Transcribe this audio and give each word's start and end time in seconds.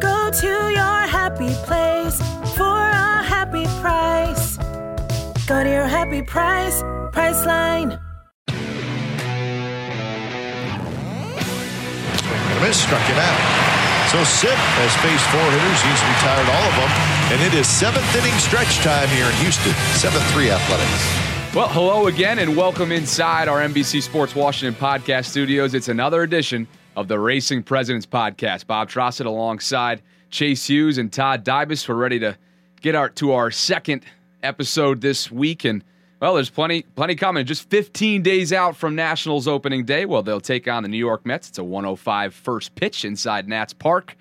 Go 0.00 0.30
to 0.30 0.46
your 0.46 1.00
happy 1.06 1.52
place 1.66 2.16
for 2.56 2.64
a 2.64 3.22
happy 3.22 3.64
price. 3.82 4.56
Go 5.46 5.62
to 5.62 5.68
your 5.68 5.86
happy 5.86 6.22
price, 6.22 6.82
Priceline. 7.12 8.00
Swing 12.18 12.42
and 12.48 12.58
a 12.58 12.60
miss, 12.66 12.80
struck 12.80 13.02
him 13.02 13.18
out. 13.18 13.40
So 14.10 14.24
Sipp 14.24 14.58
has 14.80 14.96
faced 15.04 15.26
four 15.30 15.44
hitters. 15.52 15.80
He's 15.84 16.02
retired 16.16 16.48
all 16.48 16.66
of 16.66 16.74
them. 16.80 16.90
And 17.32 17.42
it 17.46 17.54
is 17.58 17.68
seventh 17.68 18.16
inning 18.16 18.38
stretch 18.40 18.78
time 18.78 19.08
here 19.10 19.26
in 19.26 19.34
Houston. 19.36 19.72
7-3 20.00 20.50
Athletics. 20.50 21.54
Well, 21.54 21.68
hello 21.68 22.06
again 22.06 22.38
and 22.38 22.56
welcome 22.56 22.90
inside 22.90 23.48
our 23.48 23.60
NBC 23.60 24.02
Sports 24.02 24.34
Washington 24.34 24.80
podcast 24.80 25.26
studios. 25.26 25.74
It's 25.74 25.88
another 25.88 26.22
edition 26.22 26.66
of 27.00 27.08
the 27.08 27.18
Racing 27.18 27.62
Presidents 27.62 28.04
podcast. 28.04 28.66
Bob 28.66 28.90
Trossett 28.90 29.24
alongside 29.24 30.02
Chase 30.28 30.66
Hughes 30.66 30.98
and 30.98 31.10
Todd 31.10 31.44
Dybas. 31.44 31.88
We're 31.88 31.94
ready 31.94 32.18
to 32.20 32.36
get 32.82 32.94
our 32.94 33.08
to 33.10 33.32
our 33.32 33.50
second 33.50 34.04
episode 34.42 35.00
this 35.00 35.30
week 35.30 35.64
and 35.64 35.82
well, 36.20 36.34
there's 36.34 36.50
plenty 36.50 36.82
plenty 36.82 37.14
coming. 37.14 37.46
Just 37.46 37.70
15 37.70 38.22
days 38.22 38.52
out 38.52 38.76
from 38.76 38.94
Nationals 38.94 39.48
opening 39.48 39.86
day. 39.86 40.04
Well, 40.04 40.22
they'll 40.22 40.42
take 40.42 40.68
on 40.68 40.82
the 40.82 40.88
New 40.90 40.98
York 40.98 41.24
Mets. 41.24 41.48
It's 41.48 41.58
a 41.58 41.64
105 41.64 42.34
first 42.34 42.74
pitch 42.74 43.06
inside 43.06 43.48
Nats 43.48 43.72
Park. 43.72 44.16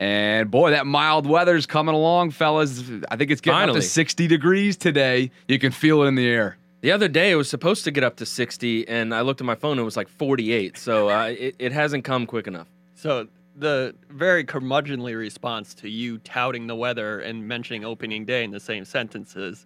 And 0.00 0.50
boy, 0.50 0.70
that 0.70 0.86
mild 0.86 1.26
weather's 1.26 1.66
coming 1.66 1.94
along, 1.94 2.30
fellas. 2.30 2.82
I 3.10 3.16
think 3.16 3.30
it's 3.30 3.42
getting 3.42 3.60
Finally. 3.60 3.78
up 3.78 3.82
to 3.82 3.88
60 3.88 4.26
degrees 4.26 4.78
today. 4.78 5.30
You 5.46 5.58
can 5.58 5.70
feel 5.70 6.02
it 6.02 6.06
in 6.08 6.14
the 6.14 6.26
air. 6.26 6.56
The 6.82 6.90
other 6.90 7.06
day, 7.06 7.30
it 7.30 7.36
was 7.36 7.48
supposed 7.48 7.84
to 7.84 7.92
get 7.92 8.02
up 8.02 8.16
to 8.16 8.26
60, 8.26 8.88
and 8.88 9.14
I 9.14 9.20
looked 9.20 9.40
at 9.40 9.46
my 9.46 9.54
phone, 9.54 9.78
it 9.78 9.82
was 9.82 9.96
like 9.96 10.08
48. 10.08 10.76
So 10.76 11.08
uh, 11.08 11.26
it, 11.38 11.54
it 11.58 11.72
hasn't 11.72 12.04
come 12.04 12.26
quick 12.26 12.48
enough. 12.48 12.66
So 12.96 13.28
the 13.56 13.94
very 14.10 14.44
curmudgeonly 14.44 15.16
response 15.16 15.74
to 15.74 15.88
you 15.88 16.18
touting 16.18 16.66
the 16.66 16.74
weather 16.74 17.20
and 17.20 17.46
mentioning 17.46 17.84
opening 17.84 18.24
day 18.24 18.42
in 18.42 18.50
the 18.50 18.60
same 18.60 18.84
sentences 18.84 19.64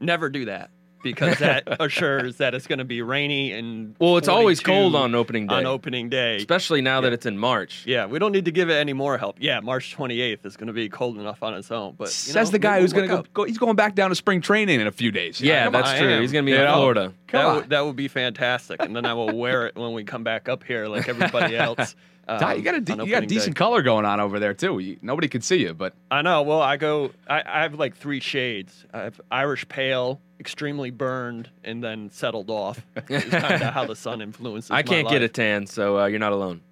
never 0.00 0.28
do 0.30 0.44
that 0.46 0.70
because 1.12 1.38
that 1.38 1.64
assures 1.80 2.36
that 2.36 2.54
it's 2.54 2.66
going 2.66 2.78
to 2.78 2.84
be 2.84 3.02
rainy 3.02 3.52
and 3.52 3.94
well, 3.98 4.16
it's 4.16 4.28
always 4.28 4.60
cold 4.60 4.94
on 4.94 5.14
opening 5.14 5.46
day. 5.46 5.54
On 5.54 5.66
opening 5.66 6.08
day, 6.08 6.36
especially 6.36 6.82
now 6.82 6.96
yeah. 6.96 7.02
that 7.02 7.12
it's 7.12 7.26
in 7.26 7.38
March. 7.38 7.84
Yeah, 7.86 8.06
we 8.06 8.18
don't 8.18 8.32
need 8.32 8.44
to 8.46 8.50
give 8.50 8.68
it 8.70 8.74
any 8.74 8.92
more 8.92 9.18
help. 9.18 9.36
Yeah, 9.40 9.60
March 9.60 9.96
28th 9.96 10.44
is 10.44 10.56
going 10.56 10.66
to 10.66 10.72
be 10.72 10.88
cold 10.88 11.18
enough 11.18 11.42
on 11.42 11.54
its 11.54 11.70
own. 11.70 11.94
But 11.96 12.08
says 12.08 12.48
know, 12.48 12.52
the 12.52 12.58
guy 12.58 12.80
who's 12.80 12.92
going 12.92 13.08
to 13.08 13.24
go, 13.32 13.44
He's 13.44 13.58
going 13.58 13.76
back 13.76 13.94
down 13.94 14.10
to 14.10 14.16
spring 14.16 14.40
training 14.40 14.80
in 14.80 14.86
a 14.86 14.92
few 14.92 15.10
days. 15.10 15.40
Yeah, 15.40 15.70
that's 15.70 15.90
on. 15.90 15.98
true. 15.98 16.20
He's 16.20 16.32
going 16.32 16.44
to 16.44 16.50
be 16.50 16.56
in 16.56 16.66
Florida. 16.66 17.12
That, 17.32 17.42
w- 17.42 17.66
that 17.68 17.84
would 17.84 17.96
be 17.96 18.08
fantastic, 18.08 18.82
and 18.82 18.94
then 18.94 19.04
I 19.06 19.14
will 19.14 19.36
wear 19.36 19.66
it 19.66 19.76
when 19.76 19.92
we 19.92 20.04
come 20.04 20.24
back 20.24 20.48
up 20.48 20.64
here, 20.64 20.86
like 20.86 21.08
everybody 21.08 21.56
else. 21.56 21.94
Um, 22.28 22.56
you 22.56 22.62
got 22.62 22.74
a 22.74 22.80
de- 22.80 23.04
you 23.04 23.10
got 23.10 23.26
decent 23.28 23.54
day. 23.54 23.58
color 23.58 23.82
going 23.82 24.04
on 24.04 24.18
over 24.18 24.40
there 24.40 24.52
too. 24.52 24.78
You, 24.80 24.98
nobody 25.00 25.28
can 25.28 25.42
see 25.42 25.60
you, 25.62 25.74
but 25.74 25.94
I 26.10 26.22
know. 26.22 26.42
Well, 26.42 26.60
I 26.60 26.76
go. 26.76 27.12
I, 27.28 27.42
I 27.46 27.62
have 27.62 27.74
like 27.74 27.96
three 27.96 28.18
shades. 28.18 28.84
I 28.92 29.02
have 29.02 29.20
Irish 29.30 29.68
pale, 29.68 30.20
extremely 30.40 30.90
burned, 30.90 31.50
and 31.62 31.82
then 31.82 32.10
settled 32.10 32.50
off. 32.50 32.84
It's 33.08 33.26
kind 33.26 33.62
of 33.62 33.72
how 33.72 33.86
the 33.86 33.94
sun 33.94 34.20
influences. 34.20 34.72
I 34.72 34.82
can't 34.82 35.08
get 35.08 35.22
a 35.22 35.28
tan, 35.28 35.66
so 35.66 36.00
uh, 36.00 36.06
you're 36.06 36.18
not 36.18 36.32
alone. 36.32 36.62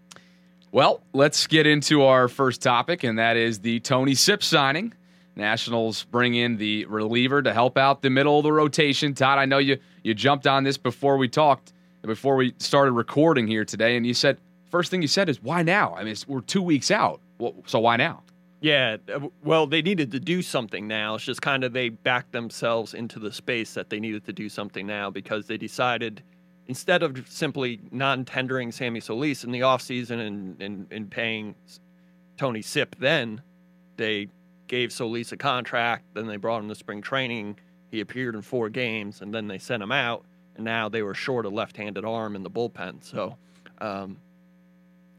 Well, 0.72 1.03
let's 1.12 1.47
get 1.47 1.69
into 1.69 2.03
our 2.03 2.26
first 2.26 2.60
topic, 2.60 3.04
and 3.04 3.20
that 3.20 3.37
is 3.37 3.60
the 3.60 3.78
Tony 3.78 4.16
Sipp 4.16 4.43
signing. 4.43 4.93
Nationals 5.37 6.03
bring 6.04 6.34
in 6.34 6.56
the 6.56 6.84
reliever 6.87 7.43
to 7.43 7.53
help 7.53 7.78
out 7.78 8.03
the 8.03 8.10
middle 8.10 8.38
of 8.38 8.43
the 8.43 8.53
rotation. 8.53 9.14
Todd, 9.14 9.38
I 9.38 9.44
know 9.44 9.59
you 9.59 9.78
you 10.03 10.14
jumped 10.14 10.48
on 10.48 10.64
this 10.64 10.76
before 10.76 11.16
we 11.16 11.28
talked, 11.28 11.72
before 12.03 12.34
we 12.34 12.54
started 12.59 12.93
recording 12.93 13.47
here 13.47 13.64
today, 13.64 13.97
and 13.97 14.04
you 14.04 14.14
said 14.14 14.38
first 14.74 14.90
thing 14.90 15.00
you 15.00 15.06
said 15.06 15.28
is, 15.28 15.40
why 15.40 15.62
now? 15.62 15.94
I 15.94 16.02
mean, 16.02 16.16
we're 16.26 16.40
two 16.40 16.60
weeks 16.60 16.90
out. 16.90 17.20
Well, 17.38 17.54
so 17.64 17.78
why 17.78 17.96
now? 17.96 18.24
Yeah, 18.60 18.96
uh, 19.14 19.28
well, 19.44 19.68
they 19.68 19.82
needed 19.82 20.10
to 20.10 20.18
do 20.18 20.42
something 20.42 20.88
now. 20.88 21.14
It's 21.14 21.22
just 21.22 21.40
kind 21.40 21.62
of 21.62 21.72
they 21.72 21.90
backed 21.90 22.32
themselves 22.32 22.92
into 22.92 23.20
the 23.20 23.32
space 23.32 23.72
that 23.74 23.88
they 23.88 24.00
needed 24.00 24.24
to 24.24 24.32
do 24.32 24.48
something 24.48 24.84
now 24.84 25.10
because 25.10 25.46
they 25.46 25.56
decided 25.56 26.24
instead 26.66 27.04
of 27.04 27.24
simply 27.28 27.78
non 27.92 28.24
tendering 28.24 28.72
Sammy 28.72 28.98
Solis 28.98 29.44
in 29.44 29.52
the 29.52 29.60
offseason 29.60 30.18
and, 30.26 30.60
and, 30.60 30.88
and 30.90 31.08
paying 31.08 31.54
Tony 32.36 32.60
Sipp 32.60 32.96
then, 32.98 33.42
they 33.96 34.26
gave 34.66 34.92
Solis 34.92 35.30
a 35.30 35.36
contract. 35.36 36.04
Then 36.14 36.26
they 36.26 36.36
brought 36.36 36.62
him 36.62 36.68
to 36.68 36.74
spring 36.74 37.00
training. 37.00 37.60
He 37.92 38.00
appeared 38.00 38.34
in 38.34 38.42
four 38.42 38.70
games, 38.70 39.20
and 39.20 39.32
then 39.32 39.46
they 39.46 39.58
sent 39.58 39.84
him 39.84 39.92
out. 39.92 40.24
And 40.56 40.64
now 40.64 40.88
they 40.88 41.02
were 41.02 41.14
short 41.14 41.46
a 41.46 41.48
left 41.48 41.76
handed 41.76 42.04
arm 42.04 42.34
in 42.34 42.42
the 42.42 42.50
bullpen. 42.50 43.04
So, 43.04 43.36
um, 43.78 44.16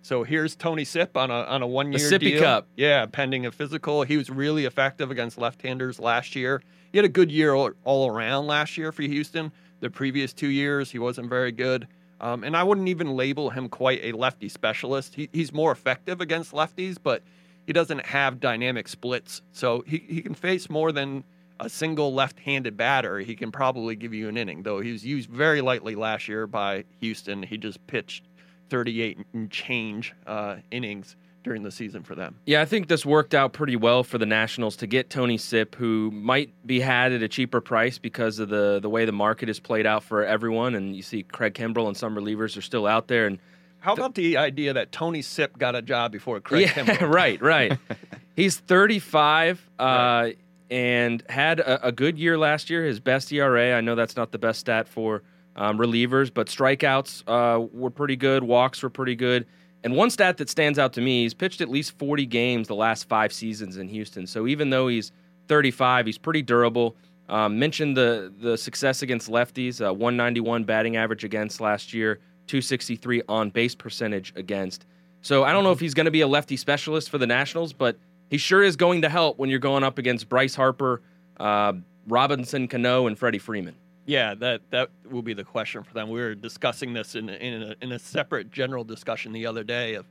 so 0.05 0.23
here's 0.23 0.55
Tony 0.55 0.85
Sipp 0.85 1.17
on 1.17 1.31
a 1.31 1.33
on 1.33 1.63
a 1.63 1.67
one 1.67 1.91
year 1.91 2.19
deal. 2.19 2.39
Cup. 2.39 2.67
Yeah, 2.75 3.07
pending 3.07 3.47
a 3.47 3.51
physical. 3.51 4.03
He 4.03 4.17
was 4.17 4.29
really 4.29 4.65
effective 4.65 5.09
against 5.09 5.39
left-handers 5.39 5.99
last 5.99 6.35
year. 6.35 6.61
He 6.91 6.99
had 6.99 7.05
a 7.05 7.09
good 7.09 7.31
year 7.31 7.55
all, 7.55 7.71
all 7.83 8.07
around 8.07 8.45
last 8.45 8.77
year 8.77 8.91
for 8.91 9.01
Houston. 9.01 9.51
The 9.79 9.89
previous 9.89 10.31
two 10.31 10.49
years, 10.49 10.91
he 10.91 10.99
wasn't 10.99 11.27
very 11.27 11.51
good. 11.51 11.87
Um, 12.21 12.43
and 12.43 12.55
I 12.55 12.61
wouldn't 12.61 12.87
even 12.87 13.15
label 13.15 13.49
him 13.49 13.67
quite 13.67 13.99
a 14.03 14.11
lefty 14.11 14.47
specialist. 14.47 15.15
He, 15.15 15.27
he's 15.33 15.51
more 15.51 15.71
effective 15.71 16.21
against 16.21 16.51
lefties, 16.51 16.97
but 17.01 17.23
he 17.65 17.73
doesn't 17.73 18.05
have 18.05 18.39
dynamic 18.39 18.87
splits. 18.87 19.41
So 19.53 19.83
he, 19.87 20.03
he 20.07 20.21
can 20.21 20.35
face 20.35 20.69
more 20.69 20.91
than 20.91 21.23
a 21.59 21.67
single 21.67 22.13
left 22.13 22.37
handed 22.41 22.77
batter. 22.77 23.17
He 23.17 23.35
can 23.35 23.51
probably 23.51 23.95
give 23.95 24.13
you 24.13 24.29
an 24.29 24.37
inning, 24.37 24.61
though 24.61 24.81
he 24.81 24.91
was 24.91 25.03
used 25.03 25.31
very 25.31 25.61
lightly 25.61 25.95
last 25.95 26.27
year 26.27 26.45
by 26.45 26.83
Houston. 26.99 27.41
He 27.41 27.57
just 27.57 27.85
pitched 27.87 28.23
38 28.69 29.19
and 29.33 29.51
change 29.51 30.13
uh, 30.25 30.57
innings 30.71 31.15
during 31.45 31.61
the 31.61 31.71
season 31.71 32.01
for 32.01 32.15
them. 32.15 32.35
Yeah, 32.45 32.61
I 32.61 32.65
think 32.65 32.87
this 32.87 33.05
worked 33.05 33.35
out 33.35 33.53
pretty 33.53 33.75
well 33.75 34.03
for 34.03 34.17
the 34.17 34.25
Nationals 34.25 34.75
to 34.77 34.87
get 34.87 35.11
Tony 35.11 35.37
Sipp, 35.37 35.75
who 35.75 36.09
might 36.11 36.49
be 36.65 36.79
had 36.79 37.13
at 37.13 37.21
a 37.21 37.27
cheaper 37.27 37.61
price 37.61 37.99
because 37.99 38.39
of 38.39 38.49
the 38.49 38.79
the 38.81 38.89
way 38.89 39.05
the 39.05 39.11
market 39.11 39.47
is 39.47 39.59
played 39.59 39.85
out 39.85 40.03
for 40.03 40.25
everyone. 40.25 40.73
And 40.73 40.95
you 40.95 41.03
see 41.03 41.23
Craig 41.23 41.53
Kimbrel 41.53 41.87
and 41.87 41.95
some 41.95 42.15
relievers 42.15 42.57
are 42.57 42.61
still 42.61 42.87
out 42.87 43.07
there. 43.07 43.27
And 43.27 43.37
how 43.79 43.93
about 43.93 44.15
the 44.15 44.37
idea 44.37 44.73
that 44.73 44.91
Tony 44.91 45.21
Sipp 45.21 45.57
got 45.59 45.75
a 45.75 45.83
job 45.83 46.11
before 46.11 46.39
Craig 46.39 46.63
yeah, 46.63 46.73
Kimbrel? 46.73 47.09
right, 47.13 47.39
right. 47.39 47.77
He's 48.35 48.57
35 48.57 49.69
uh, 49.79 49.83
right. 49.83 50.37
and 50.71 51.23
had 51.29 51.59
a, 51.59 51.87
a 51.87 51.91
good 51.91 52.17
year 52.17 52.39
last 52.39 52.71
year. 52.71 52.83
His 52.83 52.99
best 52.99 53.31
ERA. 53.31 53.77
I 53.77 53.81
know 53.81 53.93
that's 53.93 54.15
not 54.15 54.31
the 54.31 54.39
best 54.39 54.61
stat 54.61 54.87
for 54.87 55.21
um, 55.55 55.77
relievers, 55.77 56.33
but 56.33 56.47
strikeouts 56.47 57.23
uh, 57.27 57.59
were 57.73 57.89
pretty 57.89 58.15
good, 58.15 58.43
walks 58.43 58.83
were 58.83 58.89
pretty 58.89 59.15
good. 59.15 59.45
And 59.83 59.95
one 59.95 60.09
stat 60.09 60.37
that 60.37 60.49
stands 60.49 60.79
out 60.79 60.93
to 60.93 61.01
me, 61.01 61.23
he's 61.23 61.33
pitched 61.33 61.61
at 61.61 61.69
least 61.69 61.97
40 61.99 62.25
games 62.25 62.67
the 62.67 62.75
last 62.75 63.07
five 63.07 63.31
seasons 63.31 63.77
in 63.77 63.87
Houston. 63.87 64.25
So 64.25 64.47
even 64.47 64.71
though 64.71 64.87
he's 64.87 65.11
35, 65.47 66.07
he's 66.07 66.17
pretty 66.17 66.41
durable. 66.41 66.95
Um, 67.29 67.57
mentioned 67.57 67.97
the 67.97 68.31
the 68.39 68.57
success 68.57 69.01
against 69.01 69.29
lefties, 69.29 69.85
uh, 69.85 69.93
191 69.93 70.63
batting 70.63 70.95
average 70.95 71.23
against 71.23 71.59
last 71.59 71.93
year, 71.93 72.19
263 72.47 73.23
on 73.27 73.49
base 73.49 73.73
percentage 73.73 74.33
against. 74.35 74.85
So 75.21 75.43
I 75.43 75.51
don't 75.51 75.63
know 75.63 75.71
if 75.71 75.79
he's 75.79 75.95
going 75.95 76.05
to 76.05 76.11
be 76.11 76.21
a 76.21 76.27
lefty 76.27 76.55
specialist 76.55 77.09
for 77.09 77.17
the 77.17 77.25
Nationals, 77.25 77.73
but 77.73 77.97
he 78.29 78.37
sure 78.37 78.61
is 78.61 78.75
going 78.75 79.01
to 79.01 79.09
help 79.09 79.39
when 79.39 79.49
you're 79.49 79.59
going 79.59 79.83
up 79.83 79.97
against 79.97 80.29
Bryce 80.29 80.53
Harper, 80.53 81.01
uh, 81.39 81.73
Robinson 82.07 82.67
Cano, 82.67 83.07
and 83.07 83.17
Freddie 83.17 83.39
Freeman. 83.39 83.75
Yeah, 84.05 84.35
that 84.35 84.61
that 84.69 84.89
will 85.09 85.23
be 85.23 85.33
the 85.33 85.43
question 85.43 85.83
for 85.83 85.93
them. 85.93 86.09
We 86.09 86.19
were 86.19 86.35
discussing 86.35 86.93
this 86.93 87.15
in 87.15 87.29
in 87.29 87.63
a, 87.63 87.75
in 87.81 87.91
a 87.91 87.99
separate 87.99 88.51
general 88.51 88.83
discussion 88.83 89.33
the 89.33 89.45
other 89.47 89.63
day 89.63 89.95
of 89.95 90.05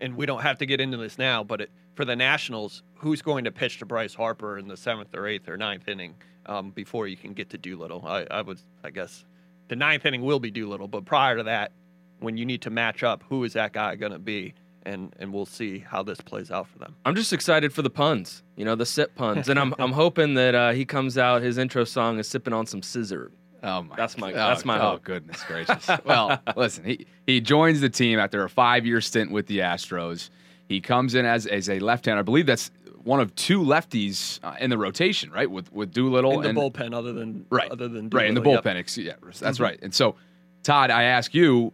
and 0.00 0.16
we 0.16 0.26
don't 0.26 0.42
have 0.42 0.58
to 0.58 0.66
get 0.66 0.80
into 0.80 0.96
this 0.96 1.18
now, 1.18 1.42
but 1.42 1.60
it, 1.60 1.70
for 1.94 2.04
the 2.04 2.16
Nationals, 2.16 2.82
who's 2.96 3.22
going 3.22 3.44
to 3.44 3.50
pitch 3.50 3.78
to 3.78 3.86
Bryce 3.86 4.14
Harper 4.14 4.58
in 4.58 4.68
the 4.68 4.76
seventh 4.76 5.14
or 5.14 5.26
eighth 5.26 5.48
or 5.48 5.56
ninth 5.56 5.88
inning 5.88 6.14
um, 6.46 6.70
before 6.70 7.08
you 7.08 7.16
can 7.16 7.32
get 7.32 7.50
to 7.50 7.58
Doolittle? 7.58 8.04
I, 8.06 8.26
I 8.30 8.42
would, 8.42 8.60
I 8.84 8.90
guess, 8.90 9.24
the 9.68 9.76
ninth 9.76 10.06
inning 10.06 10.22
will 10.22 10.40
be 10.40 10.50
Doolittle, 10.50 10.88
but 10.88 11.04
prior 11.04 11.36
to 11.36 11.42
that, 11.44 11.72
when 12.20 12.36
you 12.36 12.44
need 12.44 12.62
to 12.62 12.70
match 12.70 13.02
up, 13.02 13.24
who 13.28 13.44
is 13.44 13.52
that 13.52 13.72
guy 13.72 13.94
going 13.96 14.12
to 14.12 14.18
be? 14.18 14.54
And 14.88 15.14
and 15.18 15.32
we'll 15.32 15.44
see 15.46 15.78
how 15.80 16.02
this 16.02 16.20
plays 16.20 16.50
out 16.50 16.66
for 16.68 16.78
them. 16.78 16.94
I'm 17.04 17.14
just 17.14 17.32
excited 17.32 17.72
for 17.72 17.82
the 17.82 17.90
puns, 17.90 18.42
you 18.56 18.64
know, 18.64 18.74
the 18.74 18.86
sip 18.86 19.14
puns, 19.14 19.48
and 19.48 19.58
I'm 19.58 19.74
I'm 19.78 19.92
hoping 19.92 20.34
that 20.34 20.54
uh, 20.54 20.72
he 20.72 20.84
comes 20.84 21.18
out. 21.18 21.42
His 21.42 21.58
intro 21.58 21.84
song 21.84 22.18
is 22.18 22.26
sipping 22.28 22.52
on 22.54 22.64
some 22.66 22.82
scissor. 22.82 23.30
Oh 23.62 23.82
my! 23.82 23.96
That's 23.96 24.16
my- 24.16 24.32
oh, 24.32 24.36
that's 24.36 24.64
my 24.64 24.78
Oh 24.78 24.90
hope. 24.92 25.02
goodness 25.04 25.42
gracious! 25.48 25.88
well, 26.04 26.40
listen, 26.56 26.84
he 26.84 27.06
he 27.26 27.40
joins 27.40 27.80
the 27.80 27.90
team 27.90 28.18
after 28.18 28.44
a 28.44 28.48
five 28.48 28.86
year 28.86 29.00
stint 29.00 29.30
with 29.30 29.46
the 29.46 29.58
Astros. 29.58 30.30
He 30.68 30.80
comes 30.80 31.14
in 31.14 31.26
as 31.26 31.46
as 31.46 31.68
a 31.68 31.78
left 31.80 32.06
hander. 32.06 32.20
I 32.20 32.22
believe 32.22 32.46
that's 32.46 32.70
one 33.04 33.20
of 33.20 33.34
two 33.34 33.60
lefties 33.62 34.38
uh, 34.42 34.54
in 34.60 34.70
the 34.70 34.78
rotation, 34.78 35.30
right? 35.32 35.50
With 35.50 35.72
with 35.72 35.92
Doolittle 35.92 36.32
In 36.32 36.42
the 36.42 36.48
and 36.50 36.58
bullpen, 36.58 36.94
other 36.94 37.12
than 37.12 37.44
right, 37.50 37.70
other 37.70 37.88
than 37.88 38.08
right 38.10 38.26
in 38.26 38.34
the 38.34 38.40
bullpen. 38.42 38.64
yep. 38.64 38.76
ex- 38.76 38.96
Yeah, 38.96 39.14
that's 39.40 39.60
right. 39.60 39.78
And 39.82 39.92
so, 39.94 40.14
Todd, 40.62 40.90
I 40.90 41.02
ask 41.04 41.34
you, 41.34 41.72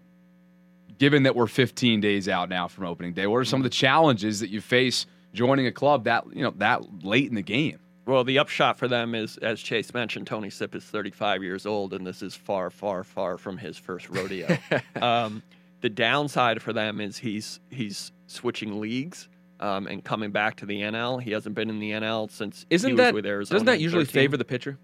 given 0.98 1.24
that 1.24 1.34
we're 1.36 1.46
15 1.46 2.00
days 2.00 2.28
out 2.28 2.48
now 2.48 2.68
from 2.68 2.84
opening 2.84 3.12
day, 3.12 3.26
what 3.26 3.38
are 3.38 3.44
some 3.44 3.60
of 3.60 3.64
the 3.64 3.70
challenges 3.70 4.40
that 4.40 4.50
you 4.50 4.60
face 4.60 5.06
joining 5.32 5.66
a 5.66 5.72
club 5.72 6.04
that 6.04 6.24
you 6.32 6.42
know 6.42 6.52
that 6.58 7.04
late 7.04 7.28
in 7.28 7.34
the 7.34 7.42
game? 7.42 7.78
Well, 8.06 8.22
the 8.22 8.38
upshot 8.38 8.76
for 8.76 8.86
them 8.86 9.14
is, 9.14 9.38
as 9.38 9.60
Chase 9.60 9.94
mentioned, 9.94 10.26
Tony 10.26 10.50
Sipp 10.50 10.74
is 10.74 10.84
35 10.84 11.42
years 11.42 11.64
old, 11.64 11.94
and 11.94 12.06
this 12.06 12.20
is 12.22 12.34
far, 12.34 12.68
far, 12.68 13.02
far 13.02 13.38
from 13.38 13.56
his 13.56 13.78
first 13.78 14.10
rodeo. 14.10 14.58
um, 15.00 15.42
the 15.80 15.88
downside 15.88 16.60
for 16.60 16.72
them 16.72 17.00
is 17.00 17.18
he's 17.18 17.60
he's 17.70 18.12
switching 18.26 18.80
leagues 18.80 19.28
um, 19.60 19.86
and 19.86 20.04
coming 20.04 20.30
back 20.32 20.56
to 20.56 20.66
the 20.66 20.80
NL. 20.82 21.22
He 21.22 21.30
hasn't 21.30 21.54
been 21.54 21.70
in 21.70 21.78
the 21.78 21.92
NL 21.92 22.30
since 22.30 22.66
Isn't 22.70 22.88
he 22.88 22.92
was 22.94 22.98
that 22.98 23.14
with 23.14 23.26
Arizona. 23.26 23.54
doesn't 23.56 23.66
that 23.66 23.80
usually 23.80 24.04
13. 24.04 24.22
favor 24.22 24.36
the 24.36 24.44
pitcher? 24.44 24.78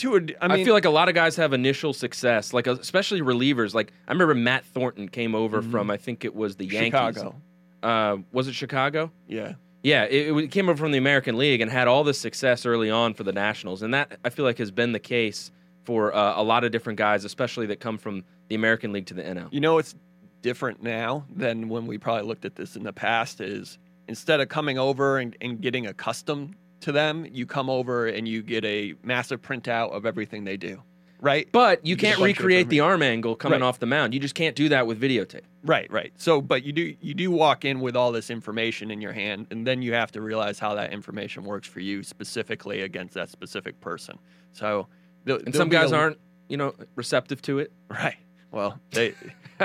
To 0.00 0.16
a 0.16 0.20
I 0.40 0.46
I, 0.46 0.56
mean, 0.56 0.64
feel 0.64 0.74
like 0.74 0.84
a 0.84 0.90
lot 0.90 1.08
of 1.08 1.14
guys 1.14 1.36
have 1.36 1.52
initial 1.52 1.92
success, 1.92 2.52
like 2.52 2.66
uh, 2.66 2.72
especially 2.72 3.20
relievers. 3.20 3.74
Like 3.74 3.92
I 4.08 4.12
remember 4.12 4.34
Matt 4.34 4.64
Thornton 4.64 5.08
came 5.08 5.34
over 5.34 5.62
from 5.62 5.90
I 5.90 5.96
think 5.96 6.24
it 6.24 6.34
was 6.34 6.56
the 6.56 6.64
Yankees. 6.64 6.92
Mm-hmm. 6.92 7.14
Chicago. 7.14 7.42
Uh, 7.82 8.16
was 8.32 8.48
it 8.48 8.54
Chicago? 8.54 9.10
Yeah. 9.26 9.54
Yeah, 9.82 10.04
it, 10.04 10.36
it 10.36 10.50
came 10.50 10.68
over 10.68 10.76
from 10.76 10.92
the 10.92 10.98
American 10.98 11.38
League 11.38 11.62
and 11.62 11.70
had 11.70 11.88
all 11.88 12.04
this 12.04 12.18
success 12.18 12.66
early 12.66 12.90
on 12.90 13.14
for 13.14 13.24
the 13.24 13.32
Nationals, 13.32 13.82
and 13.82 13.94
that 13.94 14.18
I 14.24 14.30
feel 14.30 14.44
like 14.44 14.58
has 14.58 14.70
been 14.70 14.92
the 14.92 14.98
case 14.98 15.50
for 15.84 16.14
uh, 16.14 16.34
a 16.36 16.42
lot 16.42 16.64
of 16.64 16.72
different 16.72 16.98
guys, 16.98 17.24
especially 17.24 17.66
that 17.66 17.80
come 17.80 17.96
from 17.96 18.24
the 18.48 18.54
American 18.54 18.92
League 18.92 19.06
to 19.06 19.14
the 19.14 19.22
NL. 19.22 19.48
You 19.50 19.60
know 19.60 19.78
it's 19.78 19.94
different 20.42 20.82
now 20.82 21.24
than 21.34 21.68
when 21.68 21.86
we 21.86 21.98
probably 21.98 22.26
looked 22.26 22.44
at 22.44 22.56
this 22.56 22.76
in 22.76 22.82
the 22.82 22.92
past 22.92 23.40
is 23.40 23.78
instead 24.08 24.40
of 24.40 24.48
coming 24.48 24.78
over 24.78 25.18
and, 25.18 25.36
and 25.40 25.60
getting 25.60 25.86
accustomed 25.86 26.54
to 26.80 26.92
them, 26.92 27.26
you 27.30 27.46
come 27.46 27.68
over 27.70 28.06
and 28.06 28.26
you 28.28 28.42
get 28.42 28.64
a 28.64 28.94
massive 29.02 29.42
printout 29.42 29.92
of 29.92 30.06
everything 30.06 30.44
they 30.44 30.56
do. 30.56 30.82
Right? 31.22 31.46
But 31.52 31.84
you 31.84 31.96
a 31.96 31.98
can't 31.98 32.18
recreate 32.18 32.70
the 32.70 32.80
arm 32.80 33.02
angle 33.02 33.36
coming 33.36 33.60
Right. 33.60 33.66
off 33.66 33.78
the 33.78 33.84
mound. 33.86 34.14
You 34.14 34.20
just 34.20 34.34
can't 34.34 34.56
do 34.56 34.70
that 34.70 34.86
with 34.86 34.98
videotape. 34.98 35.42
Right, 35.62 35.90
right. 35.92 36.12
So, 36.16 36.40
but 36.40 36.62
you 36.64 36.72
do 36.72 36.94
you 37.02 37.12
do 37.12 37.30
walk 37.30 37.66
in 37.66 37.80
with 37.80 37.94
all 37.94 38.10
this 38.10 38.30
information 38.30 38.90
in 38.90 39.02
your 39.02 39.12
hand, 39.12 39.46
and 39.50 39.66
then 39.66 39.82
you 39.82 39.92
have 39.92 40.10
to 40.12 40.22
realize 40.22 40.58
how 40.58 40.74
that 40.76 40.94
information 40.94 41.44
works 41.44 41.68
for 41.68 41.80
you 41.80 42.02
specifically 42.02 42.80
against 42.80 43.12
that 43.14 43.28
specific 43.28 43.78
person. 43.82 44.18
So, 44.52 44.86
th- 45.26 45.42
And 45.44 45.54
some 45.54 45.68
guys 45.68 45.92
a- 45.92 45.96
aren't, 45.96 46.18
you 46.48 46.56
know, 46.56 46.74
receptive 46.96 47.42
to 47.42 47.58
it. 47.58 47.70
right. 47.90 48.16
Well, 48.50 48.80
they 48.92 49.12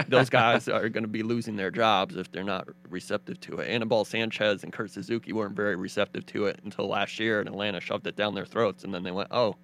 those 0.07 0.30
guys 0.30 0.68
are 0.68 0.89
going 0.89 1.03
to 1.03 1.09
be 1.09 1.24
losing 1.24 1.56
their 1.56 1.71
jobs 1.71 2.15
if 2.15 2.31
they're 2.31 2.44
not 2.44 2.68
receptive 2.89 3.39
to 3.42 3.57
it. 3.57 3.69
Anibal 3.69 4.06
Sanchez 4.06 4.63
and 4.63 4.71
Kurt 4.71 4.92
Suzuki 4.92 5.33
weren't 5.33 5.56
very 5.56 5.75
receptive 5.75 6.25
to 6.27 6.45
it 6.45 6.59
until 6.63 6.88
last 6.88 7.19
year, 7.19 7.39
and 7.39 7.50
Atlanta 7.50 7.80
shoved 7.80 8.07
it 8.07 8.15
down 8.15 8.36
their 8.36 8.45
throats, 8.45 8.83
and 8.83 8.94
then 8.94 9.03
they 9.03 9.12
went, 9.12 9.30
"Oh," 9.31 9.56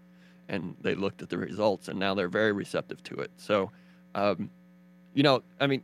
and 0.50 0.76
they 0.82 0.96
looked 0.96 1.22
at 1.22 1.30
the 1.30 1.38
results, 1.38 1.88
and 1.88 2.00
now 2.00 2.14
they're 2.14 2.28
very 2.28 2.52
receptive 2.52 3.04
to 3.04 3.16
it. 3.16 3.32
So, 3.38 3.72
um, 4.16 4.50
you 5.14 5.24
know, 5.24 5.44
I 5.60 5.68
mean, 5.68 5.84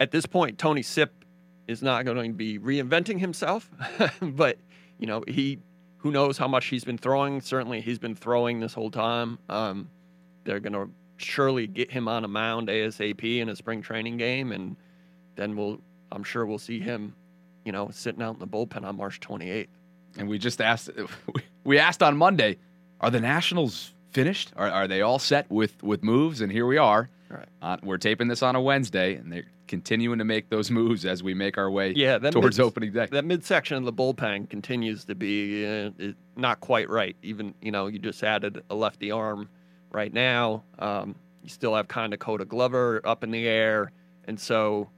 at 0.00 0.10
this 0.10 0.26
point, 0.26 0.58
Tony 0.58 0.82
Sipp 0.82 1.24
is 1.66 1.82
not 1.82 2.04
going 2.04 2.32
to 2.32 2.36
be 2.36 2.58
reinventing 2.58 3.18
himself, 3.18 3.70
but 4.20 4.58
you 4.98 5.06
know, 5.06 5.24
he 5.26 5.58
who 5.98 6.10
knows 6.10 6.38
how 6.38 6.48
much 6.48 6.66
he's 6.66 6.84
been 6.84 6.98
throwing. 6.98 7.40
Certainly, 7.40 7.80
he's 7.80 7.98
been 7.98 8.14
throwing 8.14 8.60
this 8.60 8.74
whole 8.74 8.90
time. 8.90 9.38
Um, 9.48 9.90
they're 10.44 10.60
going 10.60 10.72
to 10.72 10.88
surely 11.16 11.66
get 11.66 11.90
him 11.90 12.08
on 12.08 12.24
a 12.24 12.28
mound 12.28 12.68
ASAP 12.68 13.38
in 13.40 13.48
a 13.48 13.56
spring 13.56 13.82
training 13.82 14.16
game, 14.16 14.52
and 14.52 14.76
then 15.36 15.56
we'll, 15.56 15.80
I'm 16.12 16.24
sure 16.24 16.46
we'll 16.46 16.58
see 16.58 16.80
him, 16.80 17.14
you 17.64 17.72
know, 17.72 17.88
sitting 17.92 18.22
out 18.22 18.34
in 18.34 18.40
the 18.40 18.46
bullpen 18.46 18.84
on 18.84 18.96
March 18.96 19.20
28th. 19.20 19.68
And 20.18 20.28
we 20.28 20.38
just 20.38 20.60
asked, 20.60 20.90
we 21.64 21.78
asked 21.78 22.02
on 22.02 22.16
Monday, 22.16 22.58
are 23.00 23.10
the 23.10 23.20
Nationals 23.20 23.92
finished? 24.12 24.52
Are, 24.56 24.70
are 24.70 24.88
they 24.88 25.02
all 25.02 25.18
set 25.18 25.50
with 25.50 25.82
with 25.82 26.02
moves? 26.02 26.40
And 26.40 26.50
here 26.50 26.66
we 26.66 26.78
are. 26.78 27.10
Right. 27.28 27.48
Uh, 27.60 27.76
we're 27.82 27.98
taping 27.98 28.28
this 28.28 28.42
on 28.42 28.56
a 28.56 28.60
Wednesday, 28.60 29.16
and 29.16 29.30
they're 29.32 29.44
continuing 29.66 30.18
to 30.20 30.24
make 30.24 30.48
those 30.48 30.70
moves 30.70 31.04
as 31.04 31.22
we 31.24 31.34
make 31.34 31.58
our 31.58 31.68
way 31.70 31.92
Yeah, 31.92 32.18
that 32.18 32.32
towards 32.32 32.56
mid- 32.56 32.66
opening 32.66 32.92
day. 32.92 33.08
That 33.10 33.24
midsection 33.24 33.76
of 33.76 33.84
the 33.84 33.92
bullpen 33.92 34.48
continues 34.48 35.04
to 35.06 35.14
be 35.16 35.66
uh, 35.66 35.90
not 36.36 36.60
quite 36.60 36.88
right. 36.88 37.16
Even 37.22 37.52
you 37.60 37.72
know, 37.72 37.88
you 37.88 37.98
just 37.98 38.22
added 38.22 38.62
a 38.70 38.74
lefty 38.74 39.10
arm 39.10 39.48
right 39.92 40.12
now. 40.12 40.64
Um, 40.78 41.14
you 41.42 41.48
still 41.48 41.74
have 41.74 41.88
kind 41.88 42.12
of 42.12 42.18
Koda 42.18 42.44
Glover 42.44 43.00
up 43.04 43.22
in 43.22 43.30
the 43.30 43.46
air, 43.46 43.92
and 44.26 44.38
so 44.38 44.88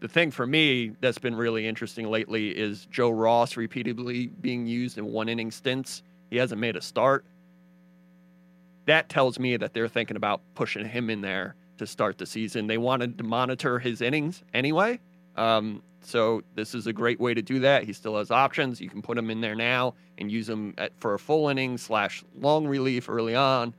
the 0.00 0.08
thing 0.08 0.32
for 0.32 0.46
me 0.46 0.92
that's 1.00 1.18
been 1.18 1.34
really 1.34 1.66
interesting 1.66 2.10
lately 2.10 2.48
is 2.50 2.86
Joe 2.86 3.10
Ross 3.10 3.56
repeatedly 3.56 4.26
being 4.26 4.66
used 4.66 4.98
in 4.98 5.06
one 5.06 5.28
inning 5.28 5.52
stints. 5.52 6.02
He 6.28 6.38
hasn't 6.38 6.60
made 6.60 6.74
a 6.74 6.80
start. 6.80 7.24
That 8.86 9.08
tells 9.08 9.38
me 9.38 9.56
that 9.56 9.74
they're 9.74 9.86
thinking 9.86 10.16
about 10.16 10.40
pushing 10.54 10.84
him 10.84 11.08
in 11.08 11.20
there 11.20 11.54
to 11.78 11.86
start 11.86 12.18
the 12.18 12.26
season. 12.26 12.66
They 12.66 12.78
wanted 12.78 13.16
to 13.18 13.24
monitor 13.24 13.78
his 13.78 14.00
innings 14.00 14.42
anyway. 14.52 14.98
Um, 15.36 15.82
so 16.00 16.42
this 16.56 16.74
is 16.74 16.88
a 16.88 16.92
great 16.92 17.20
way 17.20 17.32
to 17.32 17.42
do 17.42 17.60
that. 17.60 17.84
He 17.84 17.92
still 17.92 18.16
has 18.18 18.32
options. 18.32 18.80
You 18.80 18.88
can 18.88 19.02
put 19.02 19.16
him 19.16 19.30
in 19.30 19.40
there 19.40 19.54
now 19.54 19.94
and 20.18 20.32
use 20.32 20.48
him 20.48 20.74
at, 20.78 20.92
for 20.98 21.14
a 21.14 21.18
full 21.18 21.48
inning 21.48 21.78
slash 21.78 22.24
long 22.36 22.66
relief 22.66 23.08
early 23.08 23.36
on, 23.36 23.72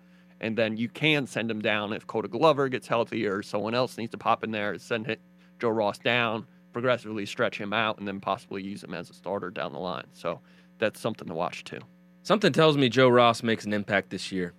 and 0.44 0.58
then 0.58 0.76
you 0.76 0.90
can 0.90 1.26
send 1.26 1.50
him 1.50 1.62
down 1.62 1.94
if 1.94 2.06
Koda 2.06 2.28
Glover 2.28 2.68
gets 2.68 2.86
healthy 2.86 3.26
or 3.26 3.42
someone 3.42 3.74
else 3.74 3.98
needs 3.98 4.12
to 4.12 4.18
pop 4.18 4.44
in 4.44 4.52
there. 4.52 4.78
Send 4.78 5.08
it, 5.08 5.22
Joe 5.58 5.70
Ross 5.70 5.98
down, 5.98 6.46
progressively 6.74 7.26
stretch 7.26 7.58
him 7.58 7.72
out, 7.72 7.98
and 7.98 8.06
then 8.06 8.20
possibly 8.20 8.62
use 8.62 8.84
him 8.84 8.94
as 8.94 9.10
a 9.10 9.14
starter 9.14 9.50
down 9.50 9.72
the 9.72 9.80
line. 9.80 10.08
So 10.12 10.42
that's 10.80 11.00
something 11.00 11.30
to 11.30 11.34
watch 11.34 11.64
too. 11.64 11.80
Something 12.24 12.52
tells 12.52 12.76
me 12.76 12.90
Joe 12.90 13.08
Ross 13.08 13.42
makes 13.42 13.64
an 13.64 13.72
impact 13.72 14.10
this 14.10 14.34
year. 14.34 14.54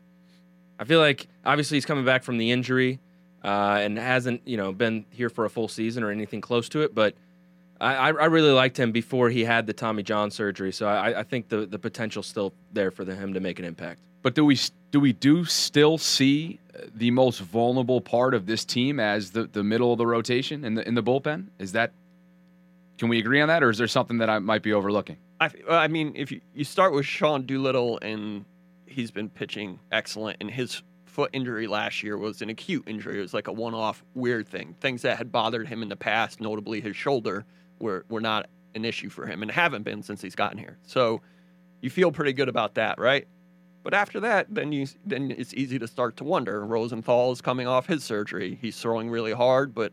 I 0.78 0.84
feel 0.84 1.00
like 1.00 1.28
obviously 1.44 1.76
he's 1.76 1.84
coming 1.84 2.06
back 2.06 2.22
from 2.22 2.38
the 2.38 2.50
injury 2.50 2.98
uh, 3.44 3.78
and 3.82 3.98
hasn't 3.98 4.40
you 4.48 4.56
know 4.56 4.72
been 4.72 5.04
here 5.10 5.28
for 5.28 5.44
a 5.44 5.50
full 5.50 5.68
season 5.68 6.02
or 6.02 6.10
anything 6.10 6.40
close 6.40 6.70
to 6.70 6.80
it, 6.80 6.94
but 6.94 7.14
I, 7.78 8.08
I 8.08 8.26
really 8.26 8.52
liked 8.52 8.78
him 8.78 8.90
before 8.90 9.28
he 9.28 9.44
had 9.44 9.66
the 9.66 9.74
Tommy 9.74 10.02
John 10.02 10.30
surgery, 10.30 10.72
so 10.72 10.86
I, 10.86 11.20
I 11.20 11.22
think 11.24 11.50
the 11.50 11.66
the 11.66 11.78
potential's 11.78 12.26
still 12.26 12.54
there 12.72 12.90
for 12.90 13.04
the, 13.04 13.14
him 13.14 13.34
to 13.34 13.40
make 13.40 13.58
an 13.58 13.66
impact. 13.66 14.00
But 14.24 14.34
do 14.34 14.44
we 14.44 14.58
do 14.90 15.00
we 15.00 15.12
do 15.12 15.44
still 15.44 15.98
see 15.98 16.58
uh, 16.74 16.86
the 16.94 17.10
most 17.10 17.40
vulnerable 17.40 18.00
part 18.00 18.32
of 18.32 18.46
this 18.46 18.64
team 18.64 18.98
as 18.98 19.32
the, 19.32 19.44
the 19.44 19.62
middle 19.62 19.92
of 19.92 19.98
the 19.98 20.06
rotation 20.06 20.64
in 20.64 20.74
the 20.74 20.88
in 20.88 20.94
the 20.94 21.02
bullpen? 21.02 21.48
Is 21.58 21.72
that 21.72 21.92
can 22.96 23.10
we 23.10 23.18
agree 23.18 23.42
on 23.42 23.48
that, 23.48 23.62
or 23.62 23.68
is 23.68 23.76
there 23.76 23.86
something 23.86 24.18
that 24.18 24.30
I 24.30 24.38
might 24.38 24.62
be 24.62 24.72
overlooking? 24.72 25.18
I, 25.40 25.50
I 25.68 25.88
mean, 25.88 26.14
if 26.16 26.32
you, 26.32 26.40
you 26.54 26.64
start 26.64 26.94
with 26.94 27.04
Sean 27.04 27.44
Doolittle, 27.44 27.98
and 28.00 28.46
he's 28.86 29.10
been 29.10 29.28
pitching 29.28 29.78
excellent, 29.92 30.38
and 30.40 30.50
his 30.50 30.82
foot 31.04 31.28
injury 31.34 31.66
last 31.66 32.02
year 32.02 32.16
was 32.16 32.40
an 32.40 32.48
acute 32.48 32.84
injury. 32.86 33.18
It 33.18 33.22
was 33.22 33.34
like 33.34 33.48
a 33.48 33.52
one-off 33.52 34.02
weird 34.14 34.48
thing. 34.48 34.74
Things 34.80 35.02
that 35.02 35.18
had 35.18 35.32
bothered 35.32 35.68
him 35.68 35.82
in 35.82 35.90
the 35.90 35.96
past, 35.96 36.40
notably 36.40 36.80
his 36.80 36.96
shoulder, 36.96 37.44
were 37.78 38.06
were 38.08 38.22
not 38.22 38.48
an 38.74 38.86
issue 38.86 39.10
for 39.10 39.26
him, 39.26 39.42
and 39.42 39.50
haven't 39.50 39.82
been 39.82 40.02
since 40.02 40.22
he's 40.22 40.34
gotten 40.34 40.56
here. 40.56 40.78
So 40.86 41.20
you 41.82 41.90
feel 41.90 42.10
pretty 42.10 42.32
good 42.32 42.48
about 42.48 42.76
that, 42.76 42.98
right? 42.98 43.28
But 43.84 43.94
after 43.94 44.18
that, 44.20 44.46
then 44.52 44.72
you 44.72 44.86
then 45.04 45.30
it's 45.30 45.54
easy 45.54 45.78
to 45.78 45.86
start 45.86 46.16
to 46.16 46.24
wonder. 46.24 46.64
Rosenthal 46.64 47.30
is 47.32 47.40
coming 47.40 47.66
off 47.68 47.86
his 47.86 48.02
surgery. 48.02 48.58
He's 48.60 48.76
throwing 48.80 49.10
really 49.10 49.32
hard, 49.32 49.74
but 49.74 49.92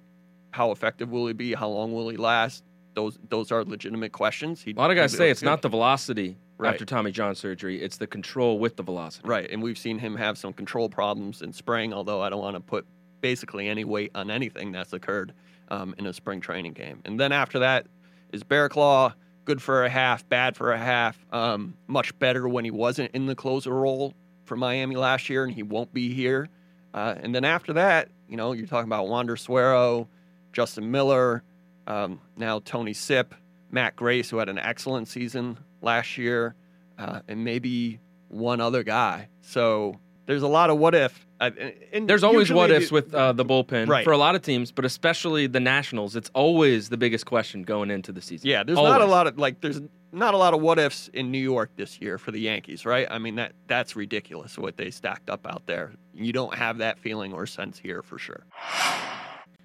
how 0.52 0.72
effective 0.72 1.12
will 1.12 1.28
he 1.28 1.34
be? 1.34 1.54
How 1.54 1.68
long 1.70 1.94
will 1.94 2.08
he 2.10 2.18
last? 2.18 2.64
Those 2.96 3.20
those 3.30 3.52
are 3.52 3.64
legitimate 3.66 4.14
questions. 4.14 4.62
He, 4.64 4.72
A 4.72 4.76
lot 4.76 4.92
of 4.92 4.96
guys 4.98 5.12
say 5.16 5.30
it's 5.30 5.42
good. 5.42 5.46
not 5.46 5.62
the 5.62 5.70
velocity 5.70 6.38
Right. 6.58 6.74
after 6.74 6.86
Tommy 6.86 7.12
John 7.12 7.36
surgery; 7.36 7.82
it's 7.82 7.98
the 7.98 8.08
control 8.08 8.60
with 8.60 8.76
the 8.78 8.84
velocity. 8.84 9.28
right, 9.28 9.50
and 9.50 9.62
we've 9.64 9.78
seen 9.78 9.98
him 10.00 10.16
have 10.16 10.38
some 10.38 10.54
control 10.54 10.88
problems 10.90 11.42
in 11.42 11.52
spring. 11.54 11.94
Although 11.94 12.22
I 12.22 12.30
don't 12.30 12.42
want 12.42 12.56
to 12.56 12.60
put 12.62 12.86
basically 13.20 13.68
any 13.68 13.84
weight 13.84 14.12
on 14.16 14.32
anything 14.32 14.72
that's 14.72 14.94
occurred 14.94 15.34
um, 15.70 15.94
in 15.98 16.06
a 16.06 16.14
spring 16.14 16.40
training 16.40 16.74
game. 16.74 17.02
And 17.06 17.20
then 17.20 17.32
after 17.32 17.60
that 17.60 17.88
is 18.32 18.44
Barraclough, 18.44 19.14
good 19.52 19.62
for 19.62 19.84
a 19.84 19.90
half, 19.90 20.28
bad 20.30 20.56
for 20.56 20.72
a 20.72 20.78
half. 20.78 21.20
Um, 21.30 21.76
much 21.86 22.18
better 22.20 22.48
when 22.48 22.64
he 22.64 22.72
wasn't 22.72 23.12
in 23.12 23.26
the 23.26 23.36
closer 23.36 23.74
role 23.74 24.14
for 24.46 24.56
Miami 24.56 24.96
last 24.96 25.30
year, 25.30 25.44
and 25.44 25.54
he 25.54 25.62
won't 25.62 25.94
be 25.94 26.14
here. 26.14 26.48
Uh, 26.94 27.16
and 27.22 27.36
then 27.36 27.44
after 27.44 27.74
that, 27.74 28.08
you 28.30 28.38
know, 28.38 28.54
you're 28.54 28.66
talking 28.66 28.88
about 28.88 29.10
Wander 29.10 29.36
Suero, 29.36 30.08
Justin 30.54 30.90
Miller, 30.90 31.44
Um, 31.86 32.22
now 32.38 32.60
Tony 32.60 32.94
Sipp, 32.94 33.36
Matt 33.70 33.98
Grace, 33.98 34.30
who 34.30 34.38
had 34.38 34.48
an 34.48 34.58
excellent 34.58 35.10
season 35.10 35.58
last 35.82 36.18
year, 36.18 36.56
uh, 36.98 37.20
and 37.28 37.44
maybe 37.44 38.00
one 38.30 38.62
other 38.62 38.84
guy. 38.84 39.28
So 39.42 40.00
there's 40.28 40.44
a 40.44 40.48
lot 40.48 40.70
of 40.70 40.78
what 40.78 40.96
if. 40.96 41.28
Uh, 41.42 41.50
and 41.92 42.08
There's 42.08 42.24
always 42.24 42.52
what 42.54 42.68
the- 42.68 42.76
ifs 42.78 42.92
with 42.92 43.14
uh, 43.16 43.34
the 43.34 43.44
bullpen 43.44 43.90
Right. 43.90 44.04
for 44.04 44.12
a 44.14 44.18
lot 44.18 44.36
of 44.36 44.44
teams, 44.44 44.72
but 44.72 44.86
especially 44.86 45.48
the 45.48 45.60
Nationals. 45.60 46.16
It's 46.16 46.30
always 46.36 46.90
the 46.90 46.98
biggest 46.98 47.26
question 47.26 47.64
going 47.64 47.90
into 47.90 48.12
the 48.12 48.22
season. 48.22 48.48
Yeah, 48.50 48.64
there's 48.64 48.78
not 48.78 49.02
a 49.02 49.06
lot 49.06 49.26
of 49.28 49.38
like 49.40 49.60
there's 49.60 49.82
not 50.12 50.34
a 50.34 50.38
lot 50.38 50.54
of 50.54 50.62
what 50.62 50.78
ifs 50.78 51.08
in 51.14 51.32
New 51.32 51.40
York 51.40 51.72
this 51.78 52.00
year 52.00 52.18
for 52.20 52.30
the 52.32 52.40
Yankees, 52.40 52.86
right? 52.86 53.08
I 53.10 53.18
mean 53.18 53.36
that 53.36 53.54
that's 53.68 53.96
ridiculous 53.96 54.58
what 54.58 54.78
they 54.78 54.92
stacked 54.92 55.30
up 55.32 55.48
out 55.48 55.64
there. 55.66 55.94
You 56.14 56.32
don't 56.32 56.54
have 56.54 56.78
that 56.78 57.00
feeling 57.00 57.34
or 57.34 57.46
sense 57.48 57.80
here 57.80 58.02
for 58.04 58.20
sure. 58.20 58.44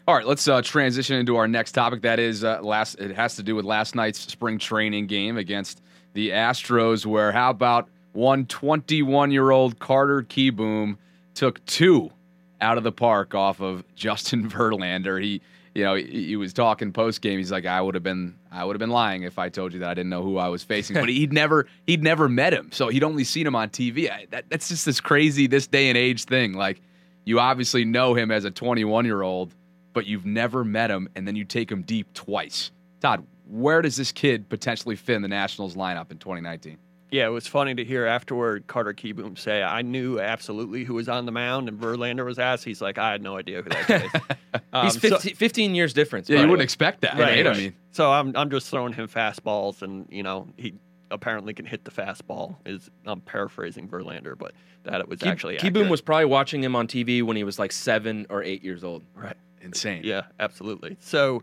All 0.09 0.15
right, 0.15 0.27
let's 0.27 0.47
uh, 0.47 0.63
transition 0.63 1.17
into 1.17 1.37
our 1.37 1.49
next 1.49 1.73
topic. 1.73 2.03
That 2.03 2.21
is 2.21 2.45
uh, 2.45 2.61
last. 2.63 2.95
It 3.01 3.15
has 3.17 3.35
to 3.37 3.43
do 3.43 3.57
with 3.57 3.65
last 3.65 3.95
night's 3.97 4.21
spring 4.21 4.59
training 4.59 5.09
game 5.09 5.37
against 5.37 5.83
the 6.15 6.31
Astros. 6.31 7.05
Where 7.05 7.33
how 7.33 7.51
about 7.51 7.89
one 8.13 8.47
21 8.47 9.33
year 9.33 9.51
old 9.51 9.79
Carter 9.81 10.23
Kieboom 10.23 10.97
took 11.37 11.65
two 11.67 12.11
out 12.61 12.79
of 12.79 12.85
the 12.85 12.93
park 12.93 13.35
off 13.35 13.61
of 13.61 13.85
Justin 13.95 14.51
Verlander. 14.51 15.23
He, 15.23 15.41
you 15.75 15.85
know, 15.85 15.95
he, 15.95 16.29
he 16.29 16.37
was 16.37 16.53
talking 16.53 16.93
post 16.93 17.21
game. 17.21 17.39
He's 17.39 17.53
like, 17.53 17.67
I 17.67 17.81
would 17.81 17.95
have 17.95 18.03
been, 18.03 18.35
I 18.51 18.65
would 18.65 18.75
have 18.75 18.81
been 18.81 18.91
lying 18.91 19.23
if 19.23 19.39
I 19.39 19.51
told 19.51 19.73
you 19.75 19.81
that 19.81 19.91
I 19.91 19.95
didn't 19.95 20.11
know 20.11 20.23
who 20.23 20.39
I 20.39 20.49
was 20.49 20.65
facing. 20.65 20.95
but 20.95 21.09
he'd 21.11 21.33
never, 21.33 21.67
he'd 21.87 22.03
never 22.03 22.29
met 22.29 22.53
him, 22.53 22.71
so 22.73 22.89
he'd 22.89 23.05
only 23.05 23.25
seen 23.25 23.47
him 23.47 23.55
on 23.55 23.69
TV. 23.69 24.11
I, 24.11 24.27
that, 24.31 24.47
that's 24.49 24.69
just 24.69 24.87
this 24.87 25.01
crazy, 25.01 25.47
this 25.47 25.67
day 25.67 25.89
and 25.89 25.99
age 25.99 26.25
thing. 26.25 26.55
Like, 26.55 26.81
you 27.25 27.39
obviously 27.39 27.85
know 27.85 28.15
him 28.15 28.31
as 28.31 28.45
a 28.45 28.51
21 28.51 29.05
year 29.05 29.23
old, 29.23 29.55
but 29.93 30.07
you've 30.07 30.27
never 30.27 30.65
met 30.65 30.91
him, 30.91 31.09
and 31.15 31.29
then 31.29 31.37
you 31.37 31.45
take 31.45 31.71
him 31.71 31.83
deep 31.83 32.13
twice. 32.15 32.71
Todd, 33.01 33.27
where 33.49 33.83
does 33.83 33.97
this 33.97 34.13
kid 34.13 34.49
potentially 34.49 34.97
fit 34.97 35.17
in 35.17 35.23
the 35.23 35.29
Nationals 35.29 35.77
lineup 35.77 36.11
in 36.11 36.19
2019? 36.19 36.79
Yeah, 37.11 37.27
it 37.27 37.31
was 37.31 37.47
funny 37.47 37.75
to 37.77 37.85
hear 37.85 38.05
afterward 38.05 38.67
Carter 38.67 38.93
Kieboom 38.93 39.39
say, 39.39 39.63
"I 39.63 39.83
knew 39.83 40.19
absolutely 40.19 40.83
who 40.85 40.95
was 40.95 41.09
on 41.09 41.25
the 41.25 41.33
mound," 41.33 41.69
and 41.69 41.81
Verlander 41.81 42.25
was 42.25 42.39
asked. 42.39 42.65
He's 42.65 42.81
like, 42.83 42.99
"I 42.99 43.13
had 43.13 43.23
no 43.23 43.37
idea 43.37 43.63
who 43.63 43.69
that 43.71 43.87
guy 43.89 44.05
is." 44.05 44.61
Um, 44.73 44.85
He's 44.85 44.95
so- 44.95 45.11
15, 45.19 45.35
15 45.37 45.75
years 45.75 45.93
difference. 45.93 46.29
Yeah, 46.29 46.37
by 46.39 46.43
you 46.43 46.49
wouldn't 46.49 46.65
expect 46.65 47.03
that, 47.03 47.13
Right, 47.15 47.21
right? 47.37 47.47
right. 47.47 47.57
I 47.57 47.59
mean, 47.59 47.75
so 47.93 48.11
I'm 48.11 48.37
I'm 48.37 48.51
just 48.51 48.69
throwing 48.71 48.93
him 48.93 49.07
fastballs, 49.09 49.83
and 49.83 50.07
you 50.11 50.23
know 50.23 50.49
he 50.57 50.75
apparently 51.11 51.55
can 51.55 51.65
hit 51.67 51.85
the 51.85 51.91
fastball. 51.91 52.57
Is 52.67 52.91
I'm 53.07 53.21
paraphrasing 53.21 53.89
Verlander, 53.89 54.37
but 54.37 54.53
that 54.85 55.01
it 55.01 55.09
was 55.09 55.21
Key- 55.21 55.29
actually 55.29 55.57
Kieboom 55.59 55.67
accurate. 55.69 55.91
was 55.91 56.01
probably 56.01 56.25
watching 56.25 56.63
him 56.65 56.75
on 56.75 56.89
TV 56.89 57.23
when 57.23 57.37
he 57.37 57.45
was 57.45 57.59
like 57.59 57.71
seven 57.73 58.27
or 58.31 58.43
eight 58.43 58.65
years 58.65 58.83
old. 58.83 59.03
right. 59.15 59.37
insane. 59.63 60.03
Yeah, 60.05 60.23
absolutely. 60.41 60.97
So, 61.01 61.43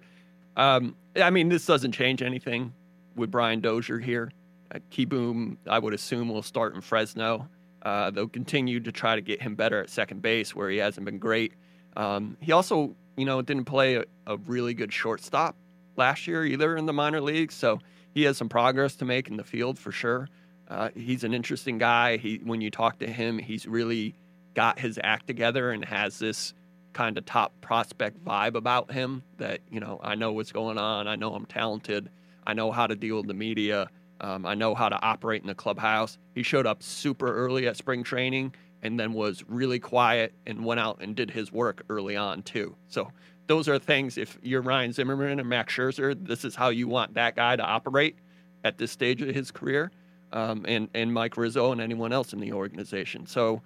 um, 0.58 0.96
I 1.16 1.30
mean, 1.30 1.50
this 1.50 1.66
doesn't 1.66 1.92
change 1.94 2.22
anything 2.22 2.74
with 3.16 3.32
Brian 3.32 3.62
Dozier 3.62 4.00
here. 4.00 4.32
Uh, 4.74 4.80
Kieboom, 4.92 5.58
I 5.68 5.80
would 5.80 5.94
assume, 5.94 6.30
will 6.30 6.42
start 6.42 6.76
in 6.76 6.82
Fresno. 6.82 7.48
Uh, 7.82 8.12
they'll 8.12 8.28
continue 8.28 8.80
to 8.80 8.92
try 8.92 9.16
to 9.16 9.22
get 9.22 9.42
him 9.42 9.56
better 9.56 9.82
at 9.82 9.90
second 9.90 10.22
base, 10.22 10.56
where 10.56 10.70
he 10.70 10.78
hasn't 10.78 11.06
been 11.06 11.20
great. 11.20 11.54
Um, 11.96 12.38
he 12.40 12.52
also, 12.52 12.96
you 13.18 13.26
know, 13.26 13.42
didn't 13.42 13.66
play 13.66 13.96
a, 13.96 14.06
a 14.26 14.38
really 14.38 14.74
good 14.74 14.92
shortstop 14.92 15.56
last 15.96 16.28
year 16.28 16.46
either 16.46 16.76
in 16.76 16.86
the 16.86 16.94
minor 16.94 17.22
leagues. 17.22 17.54
So 17.56 17.80
he 18.14 18.24
has 18.24 18.38
some 18.38 18.50
progress 18.50 18.96
to 18.98 19.06
make 19.06 19.28
in 19.28 19.38
the 19.38 19.44
field 19.44 19.78
for 19.78 19.92
sure. 19.92 20.30
Uh, 20.68 20.90
he's 20.96 21.24
an 21.24 21.34
interesting 21.34 21.78
guy. 21.78 22.18
He, 22.18 22.40
when 22.44 22.62
you 22.62 22.72
talk 22.72 23.00
to 23.00 23.08
him, 23.08 23.38
he's 23.38 23.68
really 23.68 24.16
got 24.54 24.80
his 24.80 25.00
act 25.04 25.28
together 25.28 25.72
and 25.72 25.84
has 25.86 26.20
this 26.20 26.54
kind 26.94 27.18
of 27.18 27.26
top 27.26 27.52
prospect 27.62 28.24
vibe 28.24 28.56
about 28.56 28.92
him 28.92 29.24
that 29.38 29.60
you 29.72 29.80
know 29.80 30.00
I 30.04 30.16
know 30.16 30.32
what's 30.32 30.52
going 30.52 30.78
on. 30.78 31.08
I 31.08 31.16
know 31.16 31.34
I'm 31.34 31.46
talented. 31.46 32.10
I 32.46 32.54
know 32.54 32.72
how 32.72 32.88
to 32.88 32.96
deal 32.96 33.18
with 33.18 33.28
the 33.28 33.34
media. 33.34 33.90
Um, 34.24 34.46
I 34.46 34.56
know 34.56 34.74
how 34.74 34.88
to 34.88 35.00
operate 35.02 35.42
in 35.42 35.48
the 35.48 35.54
clubhouse. 35.54 36.18
He 36.34 36.44
showed 36.44 36.66
up 36.66 36.82
super 36.82 37.32
early 37.32 37.68
at 37.68 37.76
spring 37.76 38.04
training 38.04 38.56
and 38.82 38.98
then 38.98 39.14
was 39.14 39.44
really 39.48 39.80
quiet 39.80 40.34
and 40.48 40.64
went 40.64 40.80
out 40.80 41.00
and 41.02 41.14
did 41.14 41.30
his 41.30 41.52
work 41.52 41.84
early 41.90 42.16
on 42.16 42.42
too. 42.42 42.76
So 42.88 43.12
those 43.48 43.68
are 43.68 43.78
things. 43.78 44.18
If 44.18 44.38
you're 44.42 44.62
Ryan 44.62 44.94
Zimmerman 44.94 45.40
and 45.40 45.50
Max 45.50 45.74
Scherzer, 45.74 46.16
this 46.26 46.46
is 46.46 46.56
how 46.56 46.70
you 46.70 46.88
want 46.88 47.16
that 47.16 47.36
guy 47.36 47.58
to 47.58 47.64
operate 47.64 48.16
at 48.64 48.78
this 48.78 48.92
stage 48.92 49.22
of 49.22 49.36
his 49.36 49.52
career. 49.52 49.92
Um, 50.32 50.66
and 50.68 50.88
and 50.96 51.14
Mike 51.14 51.38
Rizzo 51.38 51.72
and 51.74 51.80
anyone 51.80 52.12
else 52.12 52.34
in 52.34 52.40
the 52.40 52.54
organization. 52.54 53.28
So 53.28 53.62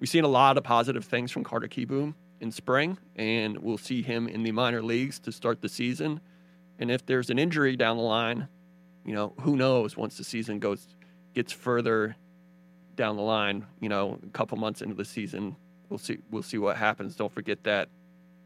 we've 0.00 0.08
seen 0.08 0.24
a 0.24 0.28
lot 0.28 0.56
of 0.56 0.64
positive 0.64 1.04
things 1.04 1.30
from 1.30 1.44
Carter 1.44 1.68
Kieboom 1.68 2.14
in 2.40 2.50
spring, 2.50 2.98
and 3.14 3.56
we'll 3.58 3.78
see 3.78 4.02
him 4.02 4.26
in 4.26 4.42
the 4.42 4.50
minor 4.50 4.82
leagues 4.82 5.20
to 5.20 5.32
start 5.32 5.60
the 5.60 5.68
season. 5.68 6.20
And 6.80 6.90
if 6.90 7.06
there's 7.06 7.30
an 7.30 7.38
injury 7.38 7.76
down 7.76 7.98
the 7.98 8.02
line, 8.02 8.48
you 9.04 9.14
know, 9.14 9.32
who 9.40 9.56
knows 9.56 9.96
once 9.96 10.16
the 10.18 10.24
season 10.24 10.58
goes 10.58 10.86
gets 11.34 11.52
further 11.52 12.16
down 12.96 13.16
the 13.16 13.22
line, 13.22 13.64
you 13.80 13.88
know, 13.88 14.18
a 14.24 14.30
couple 14.30 14.58
months 14.58 14.82
into 14.82 14.94
the 14.94 15.04
season, 15.04 15.56
we'll 15.88 15.98
see 15.98 16.18
we'll 16.30 16.42
see 16.42 16.58
what 16.58 16.76
happens. 16.76 17.14
Don't 17.16 17.32
forget 17.32 17.62
that 17.64 17.88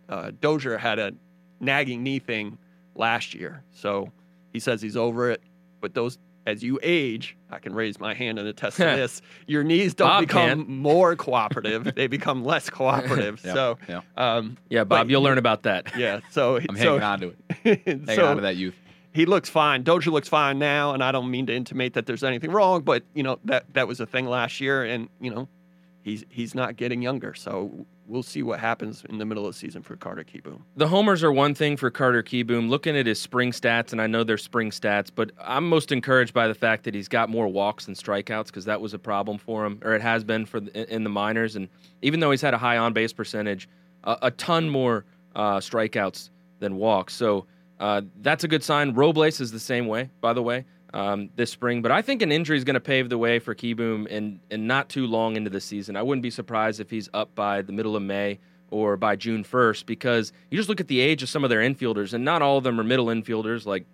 uh, 0.09 0.31
Dozier 0.41 0.79
had 0.79 0.99
a 0.99 1.13
nagging 1.61 2.03
knee 2.03 2.19
thing 2.19 2.59
last 2.95 3.35
year, 3.35 3.63
so 3.73 4.13
he 4.53 4.59
says 4.61 4.83
he's 4.83 4.97
over 4.97 5.31
it. 5.31 5.43
But 5.81 5.95
those, 5.95 6.19
as 6.47 6.63
you 6.63 6.79
age, 6.83 7.37
I 7.51 7.59
can 7.59 7.75
raise 7.75 7.99
my 7.99 8.15
hand 8.15 8.39
and 8.39 8.47
attest 8.47 8.77
to 8.77 8.83
this. 8.85 9.23
Your 9.47 9.65
knees 9.65 9.95
don't 9.95 10.09
Bob 10.09 10.21
become 10.21 10.65
can. 10.67 10.77
more 10.77 11.17
cooperative; 11.17 11.95
they 11.97 12.07
become 12.09 12.45
less 12.45 12.69
cooperative. 12.79 13.41
Yeah, 13.45 13.55
so, 13.55 13.79
yeah. 13.89 14.01
um, 14.17 14.59
Yeah, 14.69 14.85
Bob, 14.85 15.07
But- 15.07 15.11
you'll 15.11 15.23
learn 15.23 15.39
about 15.39 15.63
that. 15.63 15.97
yeah. 15.97 16.21
So 16.31 16.57
I'm 16.59 16.77
so, 16.77 16.99
hanging 16.99 17.03
on 17.03 17.21
to 17.21 17.35
it. 17.65 17.81
Hanging 17.87 18.07
so 18.07 18.27
on 18.27 18.37
to 18.37 18.43
that 18.43 18.57
youth. 18.57 18.75
He 19.13 19.27
looks 19.27 19.51
fine. 19.51 19.83
Dozier 19.83 20.13
looks 20.13 20.29
fine 20.29 20.59
now, 20.59 20.95
and 20.95 21.05
I 21.05 21.13
don't 21.13 21.31
mean 21.31 21.47
to 21.47 21.55
intimate 21.55 21.95
that 21.95 22.07
there's 22.07 22.25
anything 22.25 22.51
wrong, 22.51 22.83
but 22.83 23.03
you 23.15 23.23
know 23.23 23.39
that 23.45 23.73
that 23.75 23.87
was 23.87 24.01
a 24.01 24.07
thing 24.07 24.27
last 24.27 24.61
year, 24.61 24.85
and 24.85 25.09
you 25.21 25.31
know 25.31 25.49
he's 26.03 26.25
he's 26.31 26.55
not 26.55 26.77
getting 26.77 27.03
younger. 27.03 27.35
So 27.35 27.87
we'll 28.07 28.23
see 28.23 28.43
what 28.43 28.59
happens 28.59 29.05
in 29.09 29.19
the 29.19 29.25
middle 29.25 29.47
of 29.47 29.55
the 29.55 29.59
season 29.59 29.83
for 29.83 29.97
Carter 29.97 30.25
Kieboom. 30.25 30.61
The 30.77 30.89
homers 30.89 31.23
are 31.23 31.33
one 31.33 31.55
thing 31.55 31.77
for 31.77 31.91
Carter 31.91 32.23
Kieboom. 32.23 32.69
Looking 32.69 32.97
at 32.97 33.07
his 33.07 33.21
spring 33.21 33.53
stats, 33.53 33.93
and 33.93 34.01
I 34.01 34.07
know 34.07 34.25
they're 34.25 34.39
spring 34.39 34.71
stats, 34.71 35.11
but 35.15 35.31
I'm 35.41 35.69
most 35.69 35.93
encouraged 35.93 36.33
by 36.35 36.49
the 36.49 36.55
fact 36.55 36.85
that 36.85 36.95
he's 36.95 37.09
got 37.09 37.29
more 37.29 37.49
walks 37.49 37.87
than 37.87 37.95
strikeouts 37.95 38.47
because 38.47 38.65
that 38.65 38.81
was 38.81 38.95
a 38.95 38.99
problem 38.99 39.39
for 39.39 39.65
him, 39.65 39.79
or 39.83 39.95
it 39.95 40.03
has 40.03 40.25
been 40.25 40.47
for 40.47 40.61
the, 40.61 40.93
in 40.93 41.05
the 41.05 41.11
minors. 41.11 41.57
And 41.57 41.69
even 42.03 42.21
though 42.21 42.31
he's 42.31 42.43
had 42.43 42.55
a 42.55 42.59
high 42.59 42.79
on 42.79 42.93
base 42.93 43.13
percentage, 43.13 43.69
a, 44.05 44.17
a 44.23 44.31
ton 44.33 44.69
more 44.69 45.05
uh, 45.35 45.59
strikeouts 45.59 46.31
than 46.61 46.77
walks. 46.77 47.15
So 47.15 47.47
uh, 47.83 48.01
that's 48.21 48.45
a 48.45 48.49
good 48.49 48.63
sign. 48.63 48.95
Robles 48.95 49.41
is 49.41 49.51
the 49.51 49.59
same 49.59 49.89
way, 49.89 50.09
by 50.21 50.33
the 50.33 50.43
way, 50.43 50.65
um, 50.95 51.31
this 51.35 51.51
spring. 51.51 51.83
But 51.83 51.91
I 51.91 52.01
think 52.01 52.23
an 52.23 52.31
injury 52.31 52.57
is 52.57 52.63
going 52.63 52.75
to 52.75 52.81
pave 52.81 53.09
the 53.09 53.19
way 53.19 53.41
for 53.41 53.57
Kieboom 53.57 54.07
and 54.09 54.39
and 54.53 54.69
not 54.69 54.89
too 54.89 55.05
long 55.09 55.35
into 55.35 55.51
the 55.51 55.61
season. 55.61 55.97
I 55.97 56.03
wouldn't 56.03 56.23
be 56.23 56.31
surprised 56.31 56.79
if 56.79 56.91
he's 56.91 57.09
up 57.13 57.35
by 57.35 57.61
the 57.61 57.73
middle 57.73 57.97
of 57.97 58.03
May 58.05 58.39
or 58.71 58.97
by 58.97 59.17
June 59.17 59.43
1st 59.43 59.85
because 59.85 60.33
you 60.49 60.57
just 60.57 60.69
look 60.69 60.81
at 60.81 60.87
the 60.87 61.01
age 61.01 61.25
of 61.25 61.29
some 61.29 61.43
of 61.43 61.51
their 61.51 61.59
infielders, 61.59 62.15
and 62.15 62.25
not 62.25 62.41
all 62.41 62.57
of 62.57 62.63
them 62.63 62.79
are 62.79 62.85
middle 62.85 63.07
infielders 63.07 63.67
like 63.67 63.85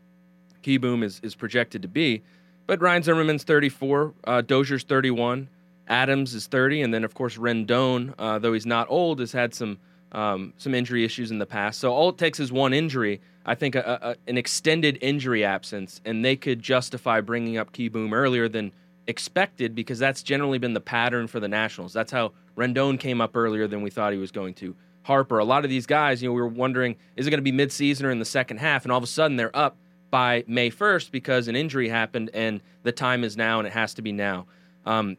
Kieboom 0.62 1.02
is, 1.02 1.18
is 1.22 1.34
projected 1.34 1.80
to 1.80 1.88
be. 1.88 2.22
But 2.66 2.82
Ryan 2.82 3.02
Zimmerman's 3.02 3.44
34, 3.44 4.14
uh, 4.24 4.42
Dozier's 4.42 4.84
31, 4.84 5.48
Adams 5.88 6.34
is 6.34 6.46
30, 6.46 6.82
and 6.82 6.92
then 6.92 7.04
of 7.04 7.14
course 7.14 7.38
Rendon, 7.38 8.12
uh, 8.18 8.38
though 8.38 8.52
he's 8.52 8.66
not 8.66 8.86
old, 8.90 9.20
has 9.20 9.32
had 9.32 9.54
some 9.54 9.78
um, 10.12 10.52
some 10.56 10.74
injury 10.74 11.04
issues 11.04 11.30
in 11.30 11.38
the 11.38 11.46
past. 11.46 11.80
So 11.80 11.92
all 11.92 12.10
it 12.10 12.18
takes 12.18 12.40
is 12.40 12.52
one 12.52 12.72
injury. 12.72 13.20
I 13.48 13.54
think 13.54 13.74
a, 13.76 13.98
a, 14.02 14.30
an 14.30 14.36
extended 14.36 14.98
injury 15.00 15.42
absence, 15.42 16.02
and 16.04 16.22
they 16.22 16.36
could 16.36 16.60
justify 16.60 17.22
bringing 17.22 17.56
up 17.56 17.72
Kieboom 17.72 18.12
earlier 18.12 18.46
than 18.46 18.72
expected 19.06 19.74
because 19.74 19.98
that's 19.98 20.22
generally 20.22 20.58
been 20.58 20.74
the 20.74 20.82
pattern 20.82 21.26
for 21.26 21.40
the 21.40 21.48
Nationals. 21.48 21.94
That's 21.94 22.12
how 22.12 22.32
Rendon 22.58 23.00
came 23.00 23.22
up 23.22 23.34
earlier 23.34 23.66
than 23.66 23.80
we 23.80 23.88
thought 23.88 24.12
he 24.12 24.18
was 24.18 24.30
going 24.30 24.52
to. 24.54 24.76
Harper, 25.04 25.38
a 25.38 25.44
lot 25.46 25.64
of 25.64 25.70
these 25.70 25.86
guys, 25.86 26.22
you 26.22 26.28
know, 26.28 26.34
we 26.34 26.42
were 26.42 26.46
wondering 26.46 26.96
is 27.16 27.26
it 27.26 27.30
going 27.30 27.42
to 27.42 27.50
be 27.50 27.56
midseason 27.56 28.04
or 28.04 28.10
in 28.10 28.18
the 28.18 28.26
second 28.26 28.58
half, 28.58 28.84
and 28.84 28.92
all 28.92 28.98
of 28.98 29.04
a 29.04 29.06
sudden 29.06 29.38
they're 29.38 29.56
up 29.56 29.78
by 30.10 30.44
May 30.46 30.70
1st 30.70 31.10
because 31.10 31.48
an 31.48 31.56
injury 31.56 31.88
happened 31.88 32.30
and 32.34 32.60
the 32.82 32.92
time 32.92 33.24
is 33.24 33.34
now 33.34 33.60
and 33.60 33.66
it 33.66 33.72
has 33.72 33.94
to 33.94 34.02
be 34.02 34.12
now. 34.12 34.46
Um, 34.84 35.16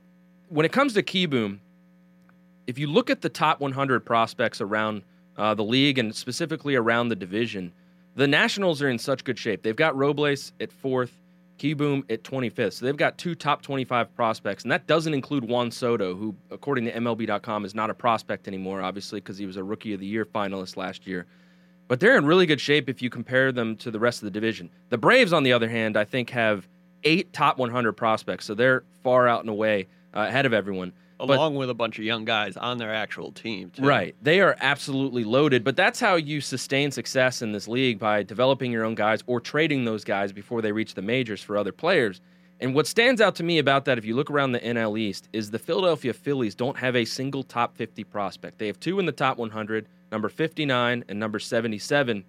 when 0.49 0.67
it 0.67 0.71
comes 0.71 0.93
to 0.93 1.01
Kieboom, 1.01 1.59
if 2.67 2.77
you 2.77 2.85
look 2.85 3.09
at 3.09 3.21
the 3.21 3.29
top 3.29 3.59
100 3.59 4.05
prospects 4.05 4.61
around 4.61 5.01
uh, 5.35 5.55
the 5.55 5.63
league 5.63 5.97
and 5.97 6.15
specifically 6.15 6.75
around 6.75 7.09
the 7.09 7.15
division, 7.15 7.73
the 8.19 8.27
Nationals 8.27 8.81
are 8.81 8.89
in 8.89 8.99
such 8.99 9.23
good 9.23 9.39
shape. 9.39 9.63
They've 9.63 9.75
got 9.75 9.95
Robles 9.95 10.51
at 10.59 10.73
fourth, 10.73 11.17
Kieboom 11.57 12.03
at 12.11 12.21
25th. 12.21 12.73
So 12.73 12.85
they've 12.85 12.97
got 12.97 13.17
two 13.17 13.33
top 13.33 13.61
25 13.61 14.13
prospects, 14.13 14.63
and 14.63 14.71
that 14.73 14.87
doesn't 14.87 15.13
include 15.13 15.45
Juan 15.45 15.71
Soto, 15.71 16.13
who, 16.15 16.35
according 16.51 16.83
to 16.85 16.91
MLB.com, 16.91 17.63
is 17.63 17.73
not 17.73 17.89
a 17.89 17.93
prospect 17.93 18.49
anymore, 18.49 18.81
obviously, 18.81 19.21
because 19.21 19.37
he 19.37 19.45
was 19.45 19.55
a 19.55 19.63
Rookie 19.63 19.93
of 19.93 20.01
the 20.01 20.05
Year 20.05 20.25
finalist 20.25 20.75
last 20.75 21.07
year. 21.07 21.27
But 21.87 22.01
they're 22.01 22.17
in 22.17 22.25
really 22.25 22.45
good 22.45 22.59
shape 22.59 22.89
if 22.89 23.01
you 23.01 23.09
compare 23.09 23.53
them 23.53 23.77
to 23.77 23.89
the 23.89 23.99
rest 23.99 24.21
of 24.21 24.25
the 24.25 24.31
division. 24.31 24.69
The 24.89 24.97
Braves, 24.97 25.31
on 25.31 25.43
the 25.43 25.53
other 25.53 25.69
hand, 25.69 25.95
I 25.95 26.03
think 26.03 26.31
have 26.31 26.67
eight 27.05 27.31
top 27.31 27.57
100 27.57 27.93
prospects, 27.93 28.43
so 28.43 28.53
they're 28.53 28.83
far 29.01 29.29
out 29.29 29.39
and 29.39 29.49
away 29.49 29.87
uh, 30.13 30.25
ahead 30.27 30.45
of 30.45 30.51
everyone. 30.51 30.91
Along 31.19 31.55
with 31.55 31.69
a 31.69 31.73
bunch 31.73 31.99
of 31.99 32.05
young 32.05 32.25
guys 32.25 32.55
on 32.57 32.77
their 32.77 32.93
actual 32.93 33.31
team. 33.31 33.71
Too. 33.71 33.83
Right. 33.83 34.15
They 34.21 34.41
are 34.41 34.55
absolutely 34.59 35.23
loaded, 35.23 35.63
but 35.63 35.75
that's 35.75 35.99
how 35.99 36.15
you 36.15 36.41
sustain 36.41 36.91
success 36.91 37.41
in 37.41 37.51
this 37.51 37.67
league 37.67 37.99
by 37.99 38.23
developing 38.23 38.71
your 38.71 38.85
own 38.85 38.95
guys 38.95 39.23
or 39.27 39.39
trading 39.39 39.85
those 39.85 40.03
guys 40.03 40.31
before 40.31 40.61
they 40.61 40.71
reach 40.71 40.93
the 40.93 41.01
majors 41.01 41.41
for 41.41 41.57
other 41.57 41.71
players. 41.71 42.21
And 42.61 42.75
what 42.75 42.87
stands 42.87 43.21
out 43.21 43.35
to 43.35 43.43
me 43.43 43.57
about 43.57 43.85
that, 43.85 43.97
if 43.97 44.05
you 44.05 44.15
look 44.15 44.29
around 44.29 44.51
the 44.51 44.59
NL 44.59 44.99
East, 44.99 45.29
is 45.31 45.49
the 45.49 45.59
Philadelphia 45.59 46.13
Phillies 46.13 46.55
don't 46.55 46.77
have 46.77 46.95
a 46.95 47.05
single 47.05 47.43
top 47.43 47.77
50 47.77 48.03
prospect. 48.03 48.57
They 48.57 48.67
have 48.67 48.79
two 48.79 48.99
in 48.99 49.05
the 49.05 49.13
top 49.13 49.37
100, 49.37 49.87
number 50.11 50.27
59 50.27 51.05
and 51.07 51.19
number 51.19 51.39
77. 51.39 52.25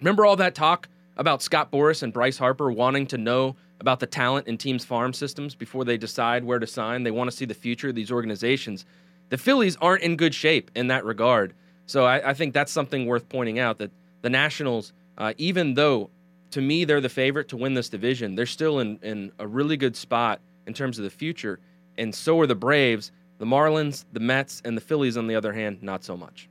Remember 0.00 0.26
all 0.26 0.36
that 0.36 0.54
talk 0.54 0.88
about 1.16 1.42
Scott 1.42 1.70
Boras 1.70 2.02
and 2.02 2.12
Bryce 2.12 2.38
Harper 2.38 2.70
wanting 2.70 3.06
to 3.08 3.18
know 3.18 3.56
about 3.80 4.00
the 4.00 4.06
talent 4.06 4.46
in 4.46 4.58
teams' 4.58 4.84
farm 4.84 5.12
systems 5.12 5.54
before 5.54 5.84
they 5.84 5.96
decide 5.96 6.44
where 6.44 6.58
to 6.58 6.66
sign. 6.66 7.02
They 7.02 7.10
want 7.10 7.30
to 7.30 7.36
see 7.36 7.44
the 7.44 7.54
future 7.54 7.88
of 7.88 7.94
these 7.94 8.12
organizations. 8.12 8.84
The 9.30 9.38
Phillies 9.38 9.76
aren't 9.80 10.02
in 10.02 10.16
good 10.16 10.34
shape 10.34 10.70
in 10.74 10.88
that 10.88 11.04
regard. 11.04 11.54
So 11.86 12.04
I, 12.04 12.30
I 12.30 12.34
think 12.34 12.52
that's 12.52 12.72
something 12.72 13.06
worth 13.06 13.28
pointing 13.28 13.58
out 13.58 13.78
that 13.78 13.90
the 14.22 14.30
Nationals, 14.30 14.92
uh, 15.16 15.32
even 15.38 15.74
though 15.74 16.10
to 16.50 16.60
me 16.60 16.84
they're 16.84 17.00
the 17.00 17.08
favorite 17.08 17.48
to 17.48 17.56
win 17.56 17.74
this 17.74 17.88
division, 17.88 18.34
they're 18.34 18.46
still 18.46 18.80
in, 18.80 18.98
in 19.02 19.32
a 19.38 19.46
really 19.46 19.76
good 19.76 19.96
spot 19.96 20.40
in 20.66 20.74
terms 20.74 20.98
of 20.98 21.04
the 21.04 21.10
future. 21.10 21.58
And 21.96 22.14
so 22.14 22.38
are 22.40 22.46
the 22.46 22.54
Braves, 22.54 23.12
the 23.38 23.46
Marlins, 23.46 24.04
the 24.12 24.20
Mets, 24.20 24.60
and 24.64 24.76
the 24.76 24.80
Phillies, 24.80 25.16
on 25.16 25.26
the 25.26 25.34
other 25.34 25.52
hand, 25.52 25.82
not 25.82 26.04
so 26.04 26.16
much 26.16 26.49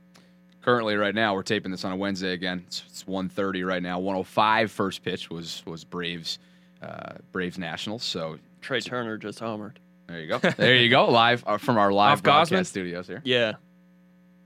currently 0.62 0.96
right 0.96 1.14
now 1.14 1.34
we're 1.34 1.42
taping 1.42 1.70
this 1.70 1.84
on 1.84 1.92
a 1.92 1.96
wednesday 1.96 2.32
again. 2.32 2.64
It's, 2.66 2.82
it's 2.86 3.04
1.30 3.04 3.66
right 3.66 3.82
now. 3.82 3.98
105 3.98 4.70
first 4.70 5.02
pitch 5.02 5.30
was 5.30 5.62
was 5.66 5.84
braves 5.84 6.38
uh, 6.82 7.14
braves 7.32 7.58
nationals 7.58 8.02
so. 8.04 8.38
Trea 8.60 8.80
Turner 8.82 9.16
just 9.16 9.38
homered. 9.40 9.76
there 10.06 10.20
you 10.20 10.28
go. 10.28 10.38
There 10.38 10.76
you 10.76 10.90
go. 10.90 11.06
Live 11.10 11.42
uh, 11.46 11.56
from 11.56 11.78
our 11.78 11.90
live 11.92 12.18
Off 12.18 12.22
broadcast 12.22 12.52
Gausman? 12.52 12.66
studios 12.66 13.06
here. 13.06 13.22
Yeah. 13.24 13.54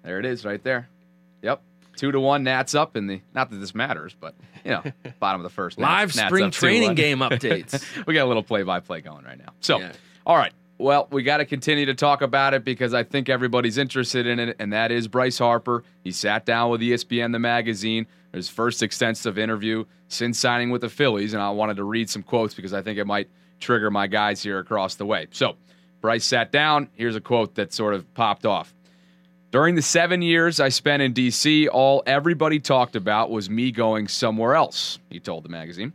there 0.04 0.18
it 0.20 0.24
is 0.26 0.44
right 0.44 0.62
there. 0.62 0.88
Yep. 1.42 1.60
Two 1.96 2.12
to 2.12 2.20
one 2.20 2.42
nats 2.44 2.74
up 2.74 2.96
in 2.96 3.06
the 3.08 3.20
not 3.34 3.50
that 3.50 3.56
this 3.56 3.74
matters 3.74 4.14
but 4.18 4.34
you 4.64 4.70
know 4.72 4.82
bottom 5.20 5.40
of 5.40 5.44
the 5.44 5.50
first 5.54 5.78
Nats- 5.78 5.88
Live 5.88 6.16
Nats 6.16 6.28
spring 6.28 6.44
up 6.46 6.52
training 6.52 6.94
game 6.94 7.18
updates. 7.20 7.84
we 8.06 8.14
got 8.14 8.24
a 8.24 8.28
little 8.28 8.42
play-by-play 8.42 9.00
going 9.00 9.24
right 9.24 9.38
now. 9.38 9.52
So 9.60 9.78
Yeah. 9.80 9.92
all 10.26 10.36
right 10.36 10.52
well, 10.78 11.08
we 11.10 11.22
got 11.22 11.36
to 11.38 11.44
continue 11.44 11.86
to 11.86 11.94
talk 11.94 12.20
about 12.20 12.52
it 12.52 12.64
because 12.64 12.94
I 12.94 13.04
think 13.04 13.28
everybody's 13.28 13.78
interested 13.78 14.26
in 14.26 14.38
it, 14.38 14.56
and 14.58 14.72
that 14.72 14.90
is 14.90 15.06
Bryce 15.06 15.38
Harper. 15.38 15.84
He 16.02 16.10
sat 16.10 16.44
down 16.44 16.70
with 16.70 16.80
ESPN, 16.80 17.32
the 17.32 17.38
magazine, 17.38 18.06
his 18.32 18.48
first 18.48 18.82
extensive 18.82 19.38
interview 19.38 19.84
since 20.08 20.38
signing 20.38 20.70
with 20.70 20.80
the 20.80 20.88
Phillies, 20.88 21.32
and 21.32 21.42
I 21.42 21.50
wanted 21.50 21.76
to 21.76 21.84
read 21.84 22.10
some 22.10 22.22
quotes 22.22 22.54
because 22.54 22.74
I 22.74 22.82
think 22.82 22.98
it 22.98 23.06
might 23.06 23.28
trigger 23.60 23.90
my 23.90 24.06
guys 24.08 24.42
here 24.42 24.58
across 24.58 24.96
the 24.96 25.06
way. 25.06 25.28
So, 25.30 25.56
Bryce 26.00 26.24
sat 26.24 26.52
down. 26.52 26.90
Here's 26.94 27.16
a 27.16 27.20
quote 27.20 27.54
that 27.54 27.72
sort 27.72 27.94
of 27.94 28.12
popped 28.14 28.44
off. 28.44 28.74
During 29.52 29.76
the 29.76 29.82
seven 29.82 30.20
years 30.20 30.58
I 30.58 30.68
spent 30.68 31.00
in 31.00 31.12
D.C., 31.12 31.68
all 31.68 32.02
everybody 32.06 32.58
talked 32.58 32.96
about 32.96 33.30
was 33.30 33.48
me 33.48 33.70
going 33.70 34.08
somewhere 34.08 34.56
else, 34.56 34.98
he 35.08 35.20
told 35.20 35.44
the 35.44 35.48
magazine. 35.48 35.92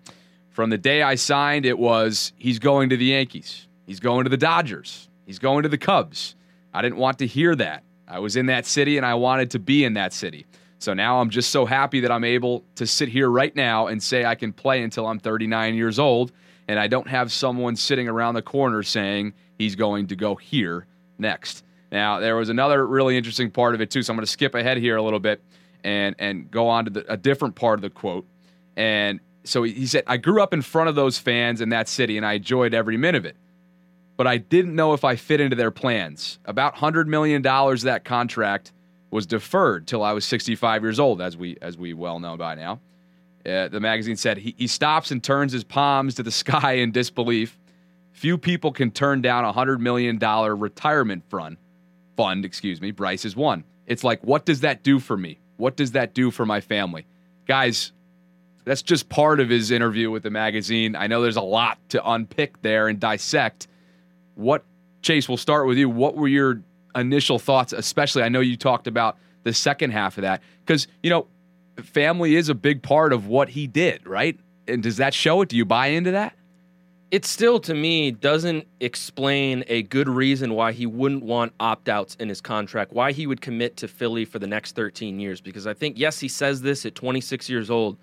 From 0.49 0.69
the 0.69 0.77
day 0.77 1.03
I 1.03 1.15
signed, 1.15 1.65
it 1.65 1.77
was 1.77 2.31
he's 2.37 2.57
going 2.57 2.89
to 2.89 2.97
the 2.97 3.05
Yankees. 3.05 3.67
He's 3.89 3.99
going 3.99 4.25
to 4.25 4.29
the 4.29 4.37
Dodgers. 4.37 5.09
He's 5.25 5.39
going 5.39 5.63
to 5.63 5.69
the 5.69 5.75
Cubs. 5.79 6.35
I 6.75 6.83
didn't 6.83 6.99
want 6.99 7.17
to 7.17 7.25
hear 7.25 7.55
that. 7.55 7.83
I 8.07 8.19
was 8.19 8.35
in 8.35 8.45
that 8.45 8.67
city 8.67 8.97
and 8.97 9.05
I 9.05 9.15
wanted 9.15 9.49
to 9.49 9.59
be 9.59 9.83
in 9.83 9.95
that 9.95 10.13
city. 10.13 10.45
So 10.77 10.93
now 10.93 11.19
I'm 11.19 11.31
just 11.31 11.49
so 11.49 11.65
happy 11.65 11.99
that 12.01 12.11
I'm 12.11 12.23
able 12.23 12.63
to 12.75 12.85
sit 12.85 13.09
here 13.09 13.31
right 13.31 13.55
now 13.55 13.87
and 13.87 14.01
say 14.01 14.25
I 14.25 14.35
can 14.35 14.53
play 14.53 14.83
until 14.83 15.07
I'm 15.07 15.17
39 15.17 15.73
years 15.73 15.97
old 15.97 16.31
and 16.67 16.79
I 16.79 16.85
don't 16.85 17.07
have 17.07 17.31
someone 17.31 17.75
sitting 17.75 18.07
around 18.07 18.35
the 18.35 18.43
corner 18.43 18.83
saying 18.83 19.33
he's 19.57 19.75
going 19.75 20.05
to 20.09 20.15
go 20.15 20.35
here 20.35 20.85
next. 21.17 21.63
Now, 21.91 22.19
there 22.19 22.35
was 22.35 22.49
another 22.49 22.85
really 22.85 23.17
interesting 23.17 23.49
part 23.49 23.73
of 23.73 23.81
it 23.81 23.89
too, 23.89 24.03
so 24.03 24.13
I'm 24.13 24.17
going 24.17 24.25
to 24.25 24.31
skip 24.31 24.53
ahead 24.53 24.77
here 24.77 24.97
a 24.97 25.01
little 25.01 25.19
bit 25.19 25.41
and 25.83 26.15
and 26.19 26.51
go 26.51 26.67
on 26.67 26.85
to 26.85 26.91
the, 26.91 27.11
a 27.11 27.17
different 27.17 27.55
part 27.55 27.79
of 27.79 27.81
the 27.81 27.89
quote. 27.89 28.27
And 28.77 29.19
so 29.45 29.63
he 29.63 29.87
said, 29.87 30.03
"I 30.05 30.17
grew 30.17 30.43
up 30.43 30.53
in 30.53 30.61
front 30.61 30.89
of 30.89 30.95
those 30.95 31.17
fans 31.17 31.59
in 31.59 31.69
that 31.69 31.87
city 31.87 32.17
and 32.17 32.25
I 32.25 32.33
enjoyed 32.33 32.75
every 32.75 32.95
minute 32.95 33.17
of 33.17 33.25
it." 33.25 33.35
But 34.19 34.27
I 34.27 34.35
didn't 34.35 34.75
know 34.75 34.91
if 34.91 35.05
I 35.05 35.15
fit 35.15 35.39
into 35.39 35.55
their 35.55 35.71
plans. 35.71 36.39
About 36.43 36.75
$100 36.75 37.07
million 37.07 37.37
of 37.47 37.81
that 37.83 38.03
contract 38.03 38.73
was 39.11 39.25
deferred 39.25 39.87
till 39.87 40.03
I 40.03 40.11
was 40.11 40.25
65 40.25 40.83
years 40.83 40.99
old, 40.99 41.21
as 41.21 41.37
we 41.37 41.55
as 41.61 41.77
we 41.77 41.93
well 41.93 42.19
know 42.19 42.35
by 42.35 42.55
now. 42.55 42.81
Uh, 43.45 43.69
the 43.69 43.79
magazine 43.79 44.17
said 44.17 44.37
he, 44.37 44.53
he 44.57 44.67
stops 44.67 45.11
and 45.11 45.23
turns 45.23 45.53
his 45.53 45.63
palms 45.63 46.15
to 46.15 46.23
the 46.23 46.31
sky 46.43 46.73
in 46.73 46.91
disbelief. 46.91 47.57
Few 48.11 48.37
people 48.37 48.73
can 48.73 48.91
turn 48.91 49.21
down 49.21 49.45
a 49.45 49.53
$100 49.53 49.79
million 49.79 50.19
retirement 50.19 51.23
fund. 51.29 51.55
Fund, 52.17 52.43
excuse 52.43 52.81
me. 52.81 52.91
Bryce 52.91 53.23
is 53.23 53.37
one. 53.37 53.63
It's 53.87 54.03
like, 54.03 54.21
what 54.21 54.45
does 54.45 54.59
that 54.59 54.83
do 54.83 54.99
for 54.99 55.15
me? 55.15 55.39
What 55.55 55.77
does 55.77 55.93
that 55.93 56.13
do 56.13 56.29
for 56.29 56.45
my 56.45 56.59
family? 56.59 57.07
Guys, 57.47 57.93
that's 58.65 58.81
just 58.81 59.07
part 59.07 59.39
of 59.39 59.47
his 59.47 59.71
interview 59.71 60.11
with 60.11 60.23
the 60.23 60.29
magazine. 60.29 60.97
I 60.97 61.07
know 61.07 61.21
there's 61.21 61.37
a 61.37 61.41
lot 61.41 61.77
to 61.91 62.05
unpick 62.05 62.61
there 62.61 62.89
and 62.89 62.99
dissect 62.99 63.69
what 64.39 64.63
Chase, 65.01 65.29
we'll 65.29 65.37
start 65.37 65.67
with 65.67 65.77
you. 65.77 65.89
What 65.89 66.15
were 66.15 66.27
your 66.27 66.61
initial 66.95 67.39
thoughts, 67.39 67.71
especially 67.71 68.23
I 68.23 68.29
know 68.29 68.41
you 68.41 68.57
talked 68.57 68.87
about 68.87 69.17
the 69.43 69.53
second 69.53 69.91
half 69.91 70.17
of 70.17 70.23
that 70.23 70.41
because 70.65 70.87
you 71.01 71.09
know 71.09 71.27
family 71.83 72.35
is 72.35 72.49
a 72.49 72.55
big 72.55 72.83
part 72.83 73.13
of 73.13 73.27
what 73.27 73.49
he 73.49 73.67
did, 73.67 74.05
right? 74.05 74.37
And 74.67 74.83
does 74.83 74.97
that 74.97 75.13
show 75.13 75.41
it? 75.41 75.49
Do 75.49 75.55
you 75.55 75.65
buy 75.65 75.87
into 75.87 76.11
that? 76.11 76.35
it 77.11 77.25
still 77.25 77.59
to 77.59 77.73
me 77.73 78.11
doesn't 78.11 78.67
explain 78.79 79.63
a 79.67 79.81
good 79.83 80.07
reason 80.07 80.53
why 80.53 80.71
he 80.71 80.85
wouldn't 80.85 81.23
want 81.23 81.53
opt-outs 81.59 82.15
in 82.15 82.29
his 82.29 82.41
contract 82.41 82.93
why 82.93 83.11
he 83.11 83.25
would 83.25 83.41
commit 83.41 83.77
to 83.77 83.87
philly 83.87 84.25
for 84.25 84.39
the 84.39 84.47
next 84.47 84.75
13 84.75 85.19
years 85.19 85.41
because 85.41 85.65
i 85.65 85.73
think 85.73 85.97
yes 85.97 86.19
he 86.19 86.27
says 86.27 86.61
this 86.61 86.85
at 86.85 86.95
26 86.95 87.49
years 87.49 87.69
old 87.69 87.97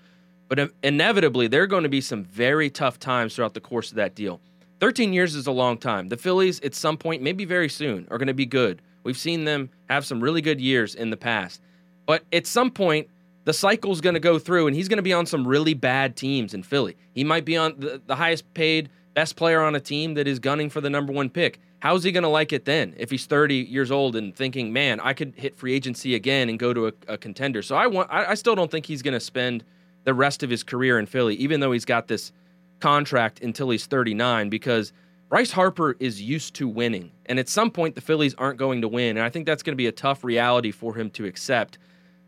but 0.48 0.58
uh, 0.58 0.68
inevitably 0.82 1.46
there 1.46 1.62
are 1.62 1.66
going 1.66 1.82
to 1.82 1.88
be 1.88 2.00
some 2.00 2.24
very 2.24 2.68
tough 2.68 2.98
times 2.98 3.34
throughout 3.34 3.54
the 3.54 3.60
course 3.60 3.90
of 3.90 3.96
that 3.96 4.14
deal 4.14 4.40
13 4.80 5.12
years 5.12 5.34
is 5.34 5.46
a 5.46 5.52
long 5.52 5.78
time 5.78 6.08
the 6.08 6.16
phillies 6.16 6.60
at 6.60 6.74
some 6.74 6.96
point 6.96 7.22
maybe 7.22 7.44
very 7.44 7.68
soon 7.68 8.06
are 8.10 8.18
going 8.18 8.26
to 8.26 8.34
be 8.34 8.46
good 8.46 8.82
we've 9.04 9.18
seen 9.18 9.44
them 9.44 9.70
have 9.88 10.04
some 10.04 10.20
really 10.20 10.40
good 10.40 10.60
years 10.60 10.94
in 10.94 11.10
the 11.10 11.16
past 11.16 11.60
but 12.06 12.24
at 12.32 12.46
some 12.46 12.70
point 12.70 13.08
the 13.46 13.52
cycle's 13.52 14.00
going 14.00 14.14
to 14.14 14.20
go 14.20 14.38
through 14.38 14.66
and 14.66 14.76
he's 14.76 14.88
going 14.88 14.98
to 14.98 15.02
be 15.02 15.12
on 15.12 15.24
some 15.24 15.46
really 15.46 15.72
bad 15.72 16.16
teams 16.16 16.52
in 16.52 16.64
Philly. 16.64 16.96
He 17.14 17.22
might 17.22 17.44
be 17.44 17.56
on 17.56 17.76
the, 17.78 18.02
the 18.04 18.16
highest 18.16 18.52
paid 18.54 18.90
best 19.14 19.36
player 19.36 19.62
on 19.62 19.74
a 19.74 19.80
team 19.80 20.14
that 20.14 20.26
is 20.26 20.38
gunning 20.38 20.68
for 20.68 20.80
the 20.80 20.90
number 20.90 21.12
1 21.12 21.30
pick. 21.30 21.60
How's 21.78 22.02
he 22.02 22.10
going 22.10 22.24
to 22.24 22.28
like 22.28 22.52
it 22.52 22.64
then 22.64 22.94
if 22.98 23.10
he's 23.10 23.24
30 23.24 23.54
years 23.54 23.90
old 23.90 24.16
and 24.16 24.34
thinking, 24.34 24.72
"Man, 24.72 24.98
I 24.98 25.12
could 25.12 25.34
hit 25.36 25.56
free 25.56 25.74
agency 25.74 26.14
again 26.16 26.48
and 26.48 26.58
go 26.58 26.74
to 26.74 26.88
a, 26.88 26.92
a 27.06 27.18
contender." 27.18 27.62
So 27.62 27.76
I 27.76 27.86
want 27.86 28.10
I, 28.10 28.32
I 28.32 28.34
still 28.34 28.56
don't 28.56 28.70
think 28.70 28.86
he's 28.86 29.02
going 29.02 29.14
to 29.14 29.20
spend 29.20 29.62
the 30.04 30.12
rest 30.12 30.42
of 30.42 30.50
his 30.50 30.64
career 30.64 30.98
in 30.98 31.06
Philly 31.06 31.36
even 31.36 31.60
though 31.60 31.72
he's 31.72 31.84
got 31.84 32.08
this 32.08 32.32
contract 32.80 33.40
until 33.40 33.70
he's 33.70 33.86
39 33.86 34.48
because 34.48 34.92
Bryce 35.28 35.50
Harper 35.50 35.96
is 35.98 36.22
used 36.22 36.54
to 36.54 36.68
winning. 36.68 37.10
And 37.26 37.38
at 37.38 37.48
some 37.48 37.70
point 37.70 37.94
the 37.94 38.00
Phillies 38.00 38.34
aren't 38.34 38.58
going 38.58 38.80
to 38.82 38.88
win, 38.88 39.16
and 39.16 39.24
I 39.24 39.30
think 39.30 39.46
that's 39.46 39.62
going 39.62 39.72
to 39.72 39.76
be 39.76 39.86
a 39.86 39.92
tough 39.92 40.22
reality 40.22 40.70
for 40.70 40.94
him 40.94 41.10
to 41.10 41.24
accept. 41.24 41.78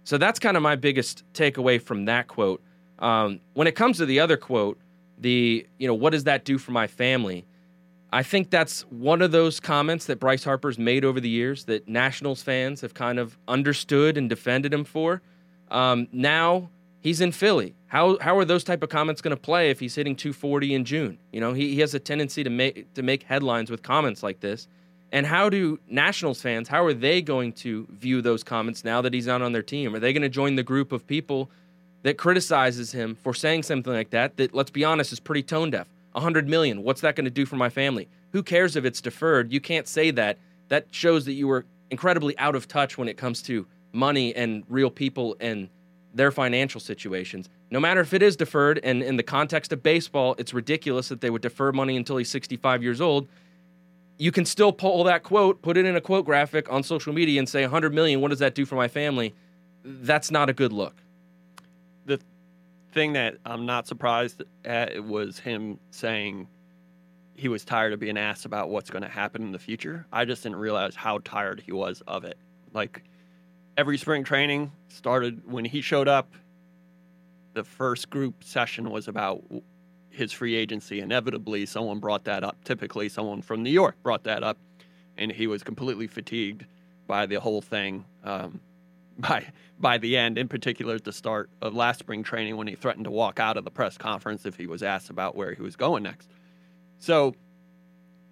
So 0.05 0.19
that's 0.19 0.39
kind 0.39 0.57
of 0.57 0.63
my 0.63 0.75
biggest 0.75 1.23
takeaway 1.33 1.81
from 1.81 2.07
that 2.07 2.29
quote. 2.29 2.63
Um, 2.99 3.41
when 3.55 3.67
it 3.67 3.77
comes 3.77 3.99
to 3.99 4.07
the 4.07 4.21
other 4.21 4.37
quote, 4.37 4.79
the 5.19 5.67
you 5.79 5.87
know 5.87 5.95
what 5.95 6.11
does 6.11 6.25
that 6.25 6.45
do 6.45 6.59
for 6.59 6.73
my 6.73 6.87
family? 6.87 7.45
I 8.11 8.23
think 8.23 8.51
that's 8.51 8.83
one 8.91 9.21
of 9.21 9.33
those 9.33 9.61
comments 9.61 10.07
that 10.07 10.19
Bryce 10.19 10.43
Harper's 10.43 10.79
made 10.79 11.05
over 11.05 11.21
the 11.21 11.29
years 11.29 11.65
that 11.67 11.89
Nationals 11.89 12.43
fans 12.43 12.81
have 12.81 12.95
kind 12.95 13.19
of 13.19 13.37
understood 13.47 14.17
and 14.17 14.31
defended 14.31 14.73
him 14.73 14.85
for. 14.85 15.21
Um, 15.71 16.09
now 16.11 16.71
he's 17.01 17.21
in 17.21 17.33
Philly. 17.33 17.75
How 17.87 18.19
how 18.21 18.37
are 18.39 18.45
those 18.45 18.65
type 18.65 18.83
of 18.83 18.89
comments 18.89 19.23
going 19.23 19.37
to 19.37 19.41
play 19.41 19.71
if 19.71 19.81
he's 19.81 19.95
hitting 19.95 20.17
240 20.17 20.75
in 20.75 20.85
June? 20.85 21.19
You 21.33 21.41
know 21.41 21.53
he, 21.53 21.75
he 21.75 21.81
has 21.81 21.95
a 21.95 21.99
tendency 21.99 22.45
to 22.45 22.51
make 22.51 22.93
to 22.95 23.03
make 23.03 23.23
headlines 23.23 23.71
with 23.71 23.83
comments 23.83 24.23
like 24.23 24.41
this. 24.41 24.69
And 25.11 25.25
how 25.27 25.49
do 25.49 25.79
Nationals 25.89 26.43
fans, 26.43 26.69
how 26.69 26.85
are 26.85 26.93
they 26.93 27.23
going 27.23 27.55
to 27.55 27.87
view 27.91 28.21
those 28.21 28.45
comments 28.45 28.85
now 28.85 29.01
that 29.01 29.15
he's 29.15 29.27
not 29.27 29.41
on 29.41 29.53
their 29.53 29.63
team? 29.63 29.95
Are 29.95 29.99
they 29.99 30.13
going 30.13 30.23
to 30.23 30.29
join 30.29 30.57
the 30.57 30.63
group 30.63 30.93
of 30.93 31.07
people 31.07 31.51
that 32.03 32.19
criticizes 32.19 32.93
him 32.93 33.15
for 33.15 33.33
saying 33.33 33.63
something 33.63 33.93
like 33.93 34.11
that 34.11 34.37
that 34.37 34.55
let's 34.55 34.71
be 34.71 34.85
honest 34.85 35.13
is 35.13 35.21
pretty 35.21 35.43
tone 35.43 35.71
deaf? 35.71 35.87
100 36.13 36.49
million, 36.49 36.83
what's 36.83 37.01
that 37.03 37.17
going 37.17 37.25
to 37.25 37.31
do 37.31 37.47
for 37.47 37.57
my 37.57 37.71
family? 37.71 38.09
Who 38.33 38.43
cares 38.43 38.77
if 38.77 38.85
it's 38.85 39.01
deferred? 39.01 39.53
You 39.53 39.61
can't 39.61 39.87
say 39.87 40.11
that. 40.13 40.39
That 40.69 40.87
shows 40.91 41.25
that 41.25 41.33
you 41.33 41.49
were 41.49 41.65
incredibly 41.91 42.39
out 42.39 42.55
of 42.55 42.69
touch 42.69 42.99
when 42.99 43.09
it 43.09 43.17
comes 43.17 43.41
to 43.43 43.67
money 43.93 44.35
and 44.35 44.65
real 44.69 44.91
people 44.91 45.37
and 45.41 45.69
their 46.14 46.31
financial 46.31 46.81
situations. 46.81 47.49
No 47.71 47.81
matter 47.81 48.01
if 48.01 48.14
it 48.14 48.23
is 48.23 48.37
deferred 48.37 48.81
and 48.83 49.03
in 49.03 49.16
the 49.16 49.23
context 49.23 49.73
of 49.73 49.83
baseball, 49.83 50.35
it's 50.38 50.55
ridiculous 50.55 51.09
that 51.09 51.21
they 51.21 51.31
would 51.31 51.42
defer 51.42 51.73
money 51.73 51.97
until 51.97 52.16
he's 52.16 52.31
65 52.31 52.83
years 52.83 53.01
old 53.01 53.29
you 54.18 54.33
can 54.33 54.44
still 54.44 54.73
pull 54.73 55.05
that 55.05 55.23
quote, 55.23 55.62
put 55.62 55.77
it 55.77 55.87
in 55.87 55.97
a 55.97 56.01
quote 56.01 56.27
graphic 56.27 56.71
on 56.71 56.83
social 56.83 57.12
media 57.12 57.38
and 57.38 57.49
say 57.49 57.62
100 57.62 57.94
million, 57.94 58.21
what 58.21 58.29
does 58.29 58.40
that 58.40 58.55
do 58.55 58.66
for 58.66 58.75
my 58.75 58.88
family? 58.88 59.35
That's 59.85 60.31
not 60.31 60.51
a 60.51 60.53
good 60.53 60.73
look. 60.73 60.97
The 62.05 62.21
thing 62.92 63.12
that 63.12 63.37
I'm 63.47 63.64
not 63.64 63.87
surprised 63.87 64.42
at 64.64 65.05
was 65.05 65.38
him 65.38 65.79
saying 65.92 66.49
he 67.35 67.49
was 67.49 67.64
tired 67.64 67.92
of 67.92 68.01
being 68.01 68.18
asked 68.18 68.44
about 68.44 68.71
what's 68.71 68.90
going 68.90 69.05
to 69.05 69.09
happen 69.09 69.42
in 69.42 69.53
the 69.53 69.59
future. 69.59 70.05
I 70.12 70.25
just 70.25 70.42
didn't 70.42 70.59
realize 70.59 70.97
how 70.97 71.18
tired 71.18 71.62
he 71.64 71.71
was 71.71 72.03
of 72.09 72.25
it. 72.25 72.37
Like 72.75 73.05
every 73.79 73.97
spring 73.97 74.25
training 74.25 74.73
started 74.88 75.41
when 75.51 75.64
he 75.64 75.81
showed 75.81 76.09
up. 76.09 76.35
The 77.55 77.62
first 77.62 78.11
group 78.11 78.43
session 78.43 78.91
was 78.91 79.07
about 79.07 79.45
his 80.11 80.33
free 80.33 80.57
agency. 80.57 81.01
Inevitably, 81.01 81.64
someone 81.64 82.01
brought 82.01 82.25
that 82.25 82.43
up. 82.43 82.62
Typically, 82.64 83.09
someone 83.09 83.41
from 83.41 83.62
New 83.62 83.71
York 83.71 83.95
brought 84.03 84.25
that 84.25 84.43
up, 84.43 84.59
and 85.17 85.31
he 85.31 85.47
was 85.47 85.62
completely 85.62 86.09
fatigued 86.09 86.67
by 87.07 87.25
the 87.25 87.37
whole 87.37 87.62
thing. 87.62 88.05
Um, 88.25 88.61
by 89.19 89.47
by 89.81 89.99
the 89.99 90.17
end, 90.17 90.38
in 90.38 90.49
particular 90.49 90.97
at 90.97 91.05
the 91.05 91.12
start 91.12 91.51
of 91.62 91.75
last 91.75 92.01
spring 92.01 92.25
training, 92.25 92.57
when 92.57 92.67
he 92.67 92.75
threatened 92.75 93.05
to 93.05 93.11
walk 93.12 93.38
out 93.38 93.57
of 93.57 93.64
the 93.64 93.71
press 93.71 93.97
conference 93.97 94.45
if 94.45 94.57
he 94.57 94.67
was 94.67 94.83
asked 94.83 95.09
about 95.09 95.37
where 95.37 95.55
he 95.55 95.62
was 95.62 95.77
going 95.77 96.03
next. 96.03 96.29
So, 96.99 97.35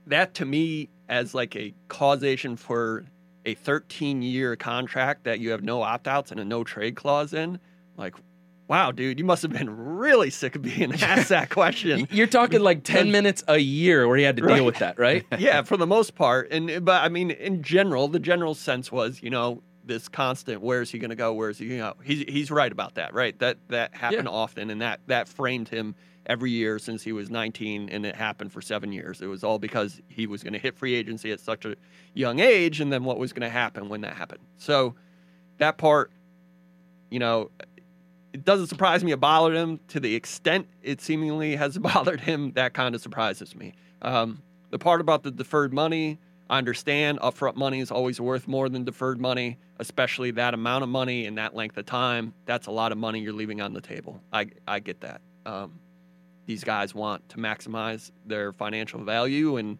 that 0.08 0.34
to 0.34 0.44
me, 0.44 0.88
as 1.08 1.34
like 1.34 1.54
a 1.54 1.72
causation 1.88 2.56
for 2.56 3.04
a 3.46 3.54
13 3.54 4.20
year 4.22 4.56
contract 4.56 5.24
that 5.24 5.38
you 5.40 5.50
have 5.50 5.62
no 5.62 5.80
opt 5.82 6.06
outs 6.08 6.30
and 6.30 6.40
a 6.40 6.44
no 6.44 6.64
trade 6.64 6.96
clause 6.96 7.32
in, 7.32 7.58
like 7.96 8.14
wow, 8.68 8.90
dude, 8.90 9.16
you 9.16 9.24
must 9.24 9.42
have 9.42 9.52
been 9.52 9.70
really 9.96 10.28
sick 10.28 10.56
of 10.56 10.62
being 10.62 10.92
asked 11.00 11.28
that 11.28 11.50
question. 11.50 12.08
You're 12.10 12.26
talking 12.26 12.60
like 12.60 12.82
10 12.82 13.12
minutes 13.12 13.44
a 13.46 13.58
year 13.58 14.08
where 14.08 14.16
he 14.16 14.24
had 14.24 14.36
to 14.38 14.42
Right. 14.42 14.56
deal 14.56 14.66
with 14.66 14.78
that, 14.78 14.98
right? 14.98 15.24
yeah, 15.38 15.62
for 15.62 15.76
the 15.76 15.86
most 15.86 16.16
part. 16.16 16.48
And 16.50 16.84
but 16.84 17.04
I 17.04 17.08
mean, 17.08 17.30
in 17.30 17.62
general, 17.62 18.08
the 18.08 18.18
general 18.18 18.54
sense 18.56 18.90
was, 18.90 19.22
you 19.22 19.30
know, 19.30 19.62
this 19.84 20.08
constant. 20.08 20.62
Where 20.62 20.82
is 20.82 20.90
he 20.90 20.98
going 20.98 21.10
to 21.10 21.16
go? 21.16 21.32
Where 21.32 21.48
is 21.48 21.58
he 21.58 21.68
going 21.68 21.78
to 21.80 21.94
go? 21.96 22.02
He's 22.02 22.24
he's 22.26 22.50
right 22.50 22.72
about 22.72 22.96
that, 22.96 23.14
right? 23.14 23.38
That 23.38 23.58
that 23.68 23.94
happened 23.94 24.24
Yeah. 24.24 24.34
often, 24.34 24.68
and 24.70 24.80
that 24.82 24.98
that 25.06 25.28
framed 25.28 25.68
him 25.68 25.94
every 26.26 26.50
year 26.50 26.78
since 26.78 27.02
he 27.02 27.12
was 27.12 27.30
19, 27.30 27.88
and 27.88 28.04
it 28.04 28.16
happened 28.16 28.52
for 28.52 28.60
seven 28.60 28.92
years. 28.92 29.22
It 29.22 29.26
was 29.26 29.44
all 29.44 29.58
because 29.58 30.00
he 30.08 30.26
was 30.26 30.42
going 30.42 30.52
to 30.52 30.58
hit 30.58 30.76
free 30.76 30.94
agency 30.94 31.30
at 31.32 31.40
such 31.40 31.64
a 31.64 31.76
young 32.14 32.40
age, 32.40 32.80
and 32.80 32.92
then 32.92 33.04
what 33.04 33.18
was 33.18 33.32
going 33.32 33.42
to 33.42 33.50
happen 33.50 33.88
when 33.88 34.02
that 34.02 34.14
happened. 34.14 34.42
So 34.56 34.94
that 35.58 35.78
part, 35.78 36.10
you 37.10 37.18
know. 37.18 37.50
It 38.32 38.44
doesn't 38.44 38.66
surprise 38.66 39.02
me 39.02 39.12
it 39.12 39.20
bothered 39.20 39.56
him 39.56 39.80
to 39.88 39.98
the 39.98 40.14
extent 40.14 40.68
it 40.82 41.00
seemingly 41.00 41.56
has 41.56 41.78
bothered 41.78 42.20
him. 42.20 42.52
That 42.52 42.74
kind 42.74 42.94
of 42.94 43.00
surprises 43.00 43.56
me. 43.56 43.72
Um, 44.02 44.42
the 44.68 44.78
part 44.78 45.00
about 45.00 45.22
the 45.22 45.30
deferred 45.30 45.72
money, 45.72 46.18
I 46.50 46.58
understand 46.58 47.18
upfront 47.20 47.56
money 47.56 47.80
is 47.80 47.90
always 47.90 48.20
worth 48.20 48.46
more 48.46 48.68
than 48.68 48.84
deferred 48.84 49.20
money, 49.20 49.58
especially 49.78 50.32
that 50.32 50.52
amount 50.52 50.84
of 50.84 50.90
money 50.90 51.24
in 51.24 51.36
that 51.36 51.54
length 51.54 51.76
of 51.76 51.86
time. 51.86 52.34
That's 52.44 52.66
a 52.66 52.70
lot 52.70 52.92
of 52.92 52.98
money 52.98 53.20
you're 53.20 53.32
leaving 53.32 53.60
on 53.60 53.72
the 53.72 53.80
table. 53.80 54.20
I, 54.32 54.48
I 54.68 54.80
get 54.80 55.00
that. 55.00 55.22
Um, 55.46 55.78
these 56.46 56.64
guys 56.64 56.94
want 56.94 57.28
to 57.30 57.36
maximize 57.36 58.10
their 58.24 58.52
financial 58.52 59.02
value 59.04 59.56
and 59.56 59.78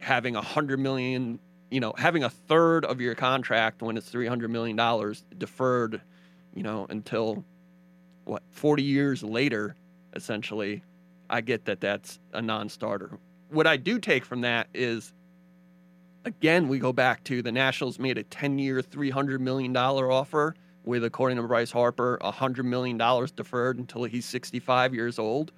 having 0.00 0.36
a 0.36 0.42
hundred 0.42 0.78
million, 0.78 1.38
you 1.70 1.80
know, 1.80 1.94
having 1.96 2.24
a 2.24 2.30
third 2.30 2.84
of 2.84 3.00
your 3.00 3.14
contract 3.14 3.82
when 3.82 3.96
it's 3.96 4.08
three 4.08 4.26
hundred 4.26 4.50
million 4.50 4.76
dollars 4.76 5.24
deferred, 5.38 6.00
you 6.54 6.62
know, 6.62 6.86
until 6.90 7.44
what 8.24 8.42
forty 8.50 8.82
years 8.82 9.22
later, 9.22 9.76
essentially. 10.14 10.82
I 11.30 11.42
get 11.42 11.66
that 11.66 11.80
that's 11.82 12.18
a 12.32 12.40
non-starter. 12.40 13.18
What 13.50 13.66
I 13.66 13.76
do 13.76 13.98
take 13.98 14.24
from 14.24 14.40
that 14.40 14.68
is, 14.72 15.12
again, 16.24 16.68
we 16.68 16.78
go 16.78 16.90
back 16.90 17.22
to 17.24 17.42
the 17.42 17.52
Nationals 17.52 17.98
made 17.98 18.16
a 18.16 18.22
ten-year, 18.22 18.80
three 18.80 19.10
hundred 19.10 19.42
million 19.42 19.72
dollar 19.74 20.10
offer 20.10 20.54
with, 20.88 21.04
according 21.04 21.36
to 21.36 21.44
Bryce 21.44 21.70
Harper, 21.70 22.18
hundred 22.22 22.64
million 22.64 22.98
dollars 22.98 23.30
deferred 23.30 23.78
until 23.78 24.04
he's 24.04 24.24
sixty-five 24.24 24.94
years 24.94 25.18
old. 25.18 25.52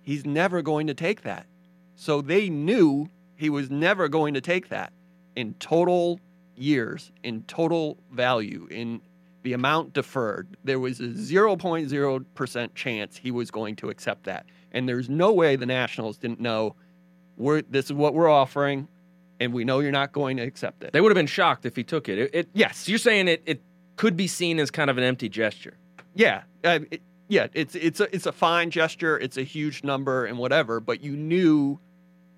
He's 0.00 0.24
never 0.24 0.62
going 0.62 0.86
to 0.86 0.94
take 0.94 1.22
that. 1.22 1.46
So 1.94 2.22
they 2.22 2.48
knew 2.48 3.10
he 3.34 3.50
was 3.50 3.70
never 3.70 4.08
going 4.08 4.34
to 4.34 4.40
take 4.40 4.70
that 4.70 4.92
in 5.36 5.54
total 5.54 6.18
years, 6.54 7.12
in 7.22 7.42
total 7.42 7.98
value, 8.10 8.66
in 8.70 9.02
the 9.42 9.52
amount 9.52 9.92
deferred. 9.92 10.56
There 10.64 10.80
was 10.80 11.00
a 11.00 11.08
0.0% 11.08 12.74
chance 12.74 13.16
he 13.16 13.30
was 13.30 13.50
going 13.50 13.76
to 13.76 13.90
accept 13.90 14.24
that. 14.24 14.46
And 14.72 14.88
there's 14.88 15.08
no 15.08 15.32
way 15.32 15.56
the 15.56 15.66
Nationals 15.66 16.18
didn't 16.18 16.40
know 16.40 16.76
we're, 17.36 17.62
this 17.62 17.86
is 17.86 17.92
what 17.92 18.14
we're 18.14 18.28
offering, 18.28 18.88
and 19.38 19.52
we 19.52 19.64
know 19.64 19.78
you're 19.78 19.92
not 19.92 20.12
going 20.12 20.38
to 20.38 20.42
accept 20.42 20.82
it. 20.82 20.92
They 20.92 21.00
would 21.00 21.10
have 21.10 21.16
been 21.16 21.26
shocked 21.26 21.66
if 21.66 21.76
he 21.76 21.84
took 21.84 22.08
it. 22.08 22.18
it, 22.18 22.30
it 22.34 22.48
Yes. 22.52 22.88
You're 22.88 22.98
saying 22.98 23.28
it, 23.28 23.42
it 23.46 23.62
could 23.98 24.16
be 24.16 24.26
seen 24.26 24.58
as 24.58 24.70
kind 24.70 24.88
of 24.88 24.96
an 24.96 25.04
empty 25.04 25.28
gesture. 25.28 25.76
Yeah, 26.14 26.42
uh, 26.64 26.78
it, 26.90 27.02
yeah, 27.28 27.48
it's 27.52 27.74
it's 27.74 28.00
a 28.00 28.14
it's 28.14 28.24
a 28.24 28.32
fine 28.32 28.70
gesture. 28.70 29.18
It's 29.18 29.36
a 29.36 29.42
huge 29.42 29.84
number 29.84 30.24
and 30.24 30.38
whatever, 30.38 30.80
but 30.80 31.02
you 31.02 31.14
knew 31.14 31.78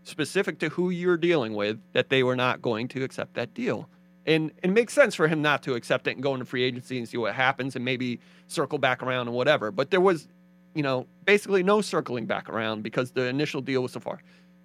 specific 0.03 0.59
to 0.59 0.71
who 0.71 0.91
you're 0.91 1.19
dealing 1.19 1.55
with 1.55 1.79
that 1.93 2.09
they 2.09 2.23
were 2.23 2.35
not 2.35 2.61
going 2.61 2.89
to 2.89 3.05
accept 3.05 3.35
that 3.35 3.55
deal. 3.55 3.89
And 4.27 4.51
it 4.63 4.71
makes 4.71 4.93
sense 4.93 5.15
for 5.15 5.29
him 5.29 5.43
not 5.43 5.63
to 5.65 5.75
accept 5.75 6.07
it 6.07 6.13
and 6.13 6.23
go 6.23 6.33
into 6.35 6.45
free 6.45 6.63
agency 6.63 6.99
and 6.99 7.09
see 7.09 7.19
what 7.19 7.35
happens 7.35 7.77
and 7.77 7.85
maybe 7.85 8.21
circle 8.49 8.79
back 8.79 9.03
around 9.03 9.29
and 9.29 9.37
whatever. 9.37 9.71
But 9.71 9.91
there 9.91 10.01
was, 10.01 10.29
you 10.75 10.83
know, 10.83 11.07
basically 11.25 11.63
no 11.63 11.81
circling 11.81 12.27
back 12.27 12.49
around 12.49 12.83
because 12.83 13.13
the 13.13 13.27
initial 13.27 13.61
deal 13.61 13.83
was 13.83 13.93
so 13.93 14.01
far. 14.01 14.21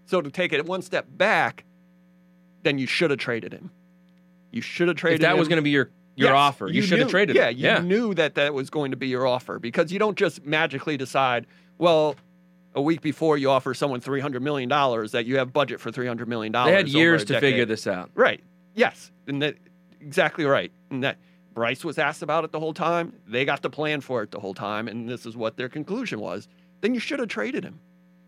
So 0.05 0.21
to 0.21 0.29
take 0.29 0.53
it 0.53 0.65
one 0.65 0.81
step 0.81 1.05
back, 1.09 1.65
then 2.63 2.77
you 2.77 2.87
should 2.87 3.11
have 3.11 3.19
traded 3.19 3.53
him. 3.53 3.71
You 4.51 4.61
should 4.61 4.87
have 4.87 4.97
traded 4.97 5.19
If 5.19 5.21
that 5.23 5.33
him. 5.33 5.39
was 5.39 5.47
going 5.47 5.57
to 5.57 5.63
be 5.63 5.71
your 5.71 5.89
your 6.15 6.29
Yes, 6.29 6.37
offer, 6.37 6.67
you, 6.67 6.81
should 6.81 6.99
have 6.99 7.09
traded 7.09 7.35
Yeah, 7.35 7.49
you 7.49 7.81
knew 7.81 8.13
that 8.13 8.35
that 8.35 8.53
was 8.53 8.69
going 8.69 8.91
to 8.91 8.97
be 8.97 9.07
your 9.07 9.27
offer 9.27 9.59
because 9.59 9.91
you 9.91 9.99
don't 9.99 10.17
just 10.17 10.45
magically 10.45 10.97
decide, 10.97 11.45
well, 11.77 12.15
a 12.73 12.81
week 12.81 13.01
before 13.01 13.37
you 13.37 13.49
offer 13.49 13.73
someone 13.73 14.01
three 14.01 14.19
hundred 14.19 14.41
million 14.41 14.69
dollars 14.69 15.11
that 15.13 15.25
you 15.25 15.37
have 15.37 15.53
budget 15.53 15.79
for 15.79 15.91
three 15.91 16.07
hundred 16.07 16.27
million 16.27 16.51
dollars. 16.51 16.71
They 16.71 16.77
had 16.77 16.89
years 16.89 17.25
to 17.25 17.39
figure 17.39 17.65
this 17.65 17.87
out. 17.87 18.11
Right. 18.15 18.43
Yes, 18.73 19.11
and 19.27 19.41
that 19.41 19.55
exactly 20.01 20.45
right. 20.45 20.71
And 20.89 21.03
that 21.03 21.17
Bryce 21.53 21.85
was 21.85 21.97
asked 21.97 22.21
about 22.21 22.43
it 22.43 22.51
the 22.51 22.59
whole 22.59 22.73
time. 22.73 23.13
They 23.27 23.45
got 23.45 23.61
the 23.61 23.69
plan 23.69 24.01
for 24.01 24.23
it 24.23 24.31
the 24.31 24.39
whole 24.39 24.53
time, 24.53 24.87
and 24.87 25.07
this 25.07 25.25
is 25.25 25.37
what 25.37 25.55
their 25.55 25.69
conclusion 25.69 26.19
was. 26.19 26.47
Then 26.81 26.93
you 26.93 26.99
should 26.99 27.19
have 27.19 27.29
traded 27.29 27.63
him. 27.63 27.79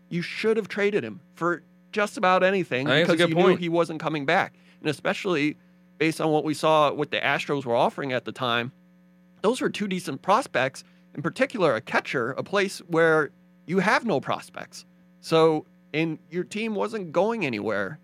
You 0.08 0.22
should 0.22 0.56
have 0.56 0.68
traded 0.68 1.04
him 1.04 1.20
for 1.34 1.62
just 1.92 2.16
about 2.16 2.42
anything 2.42 2.88
I 2.88 3.04
think 3.04 3.08
that's 3.08 3.20
a 3.20 3.26
because 3.26 3.42
you 3.42 3.48
knew 3.48 3.56
he 3.56 3.68
wasn't 3.68 4.00
coming 4.00 4.24
back, 4.24 4.54
and 4.80 4.88
especially 4.88 5.58
based 5.98 6.20
on 6.20 6.30
what 6.30 6.44
we 6.44 6.54
saw, 6.54 6.92
what 6.92 7.10
the 7.10 7.20
Astros 7.20 7.64
were 7.64 7.76
offering 7.76 8.12
at 8.12 8.24
the 8.24 8.32
time. 8.32 8.72
Those 9.42 9.60
were 9.60 9.68
two 9.68 9.88
decent 9.88 10.22
prospects. 10.22 10.84
In 11.14 11.22
particular, 11.22 11.74
a 11.74 11.80
catcher, 11.80 12.32
a 12.32 12.42
place 12.42 12.78
where 12.86 13.30
you 13.66 13.80
have 13.80 14.04
no 14.04 14.20
prospects. 14.20 14.84
So, 15.20 15.66
and 15.92 16.18
your 16.30 16.44
team 16.44 16.74
wasn't 16.74 17.12
going 17.12 17.44
anywhere 17.44 17.98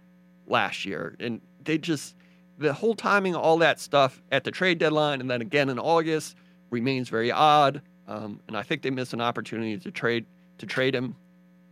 last 0.46 0.84
year, 0.84 1.16
and 1.20 1.40
they 1.62 1.78
just 1.78 2.14
the 2.58 2.72
whole 2.72 2.94
timing, 2.94 3.34
all 3.34 3.58
that 3.58 3.80
stuff 3.80 4.22
at 4.30 4.44
the 4.44 4.50
trade 4.50 4.78
deadline, 4.78 5.20
and 5.20 5.30
then 5.30 5.40
again 5.40 5.68
in 5.68 5.78
August 5.78 6.36
remains 6.70 7.08
very 7.08 7.32
odd. 7.32 7.82
Um, 8.06 8.40
and 8.46 8.56
I 8.56 8.62
think 8.62 8.82
they 8.82 8.90
missed 8.90 9.12
an 9.12 9.20
opportunity 9.20 9.78
to 9.78 9.90
trade 9.90 10.26
to 10.58 10.66
trade 10.66 10.94
him, 10.94 11.16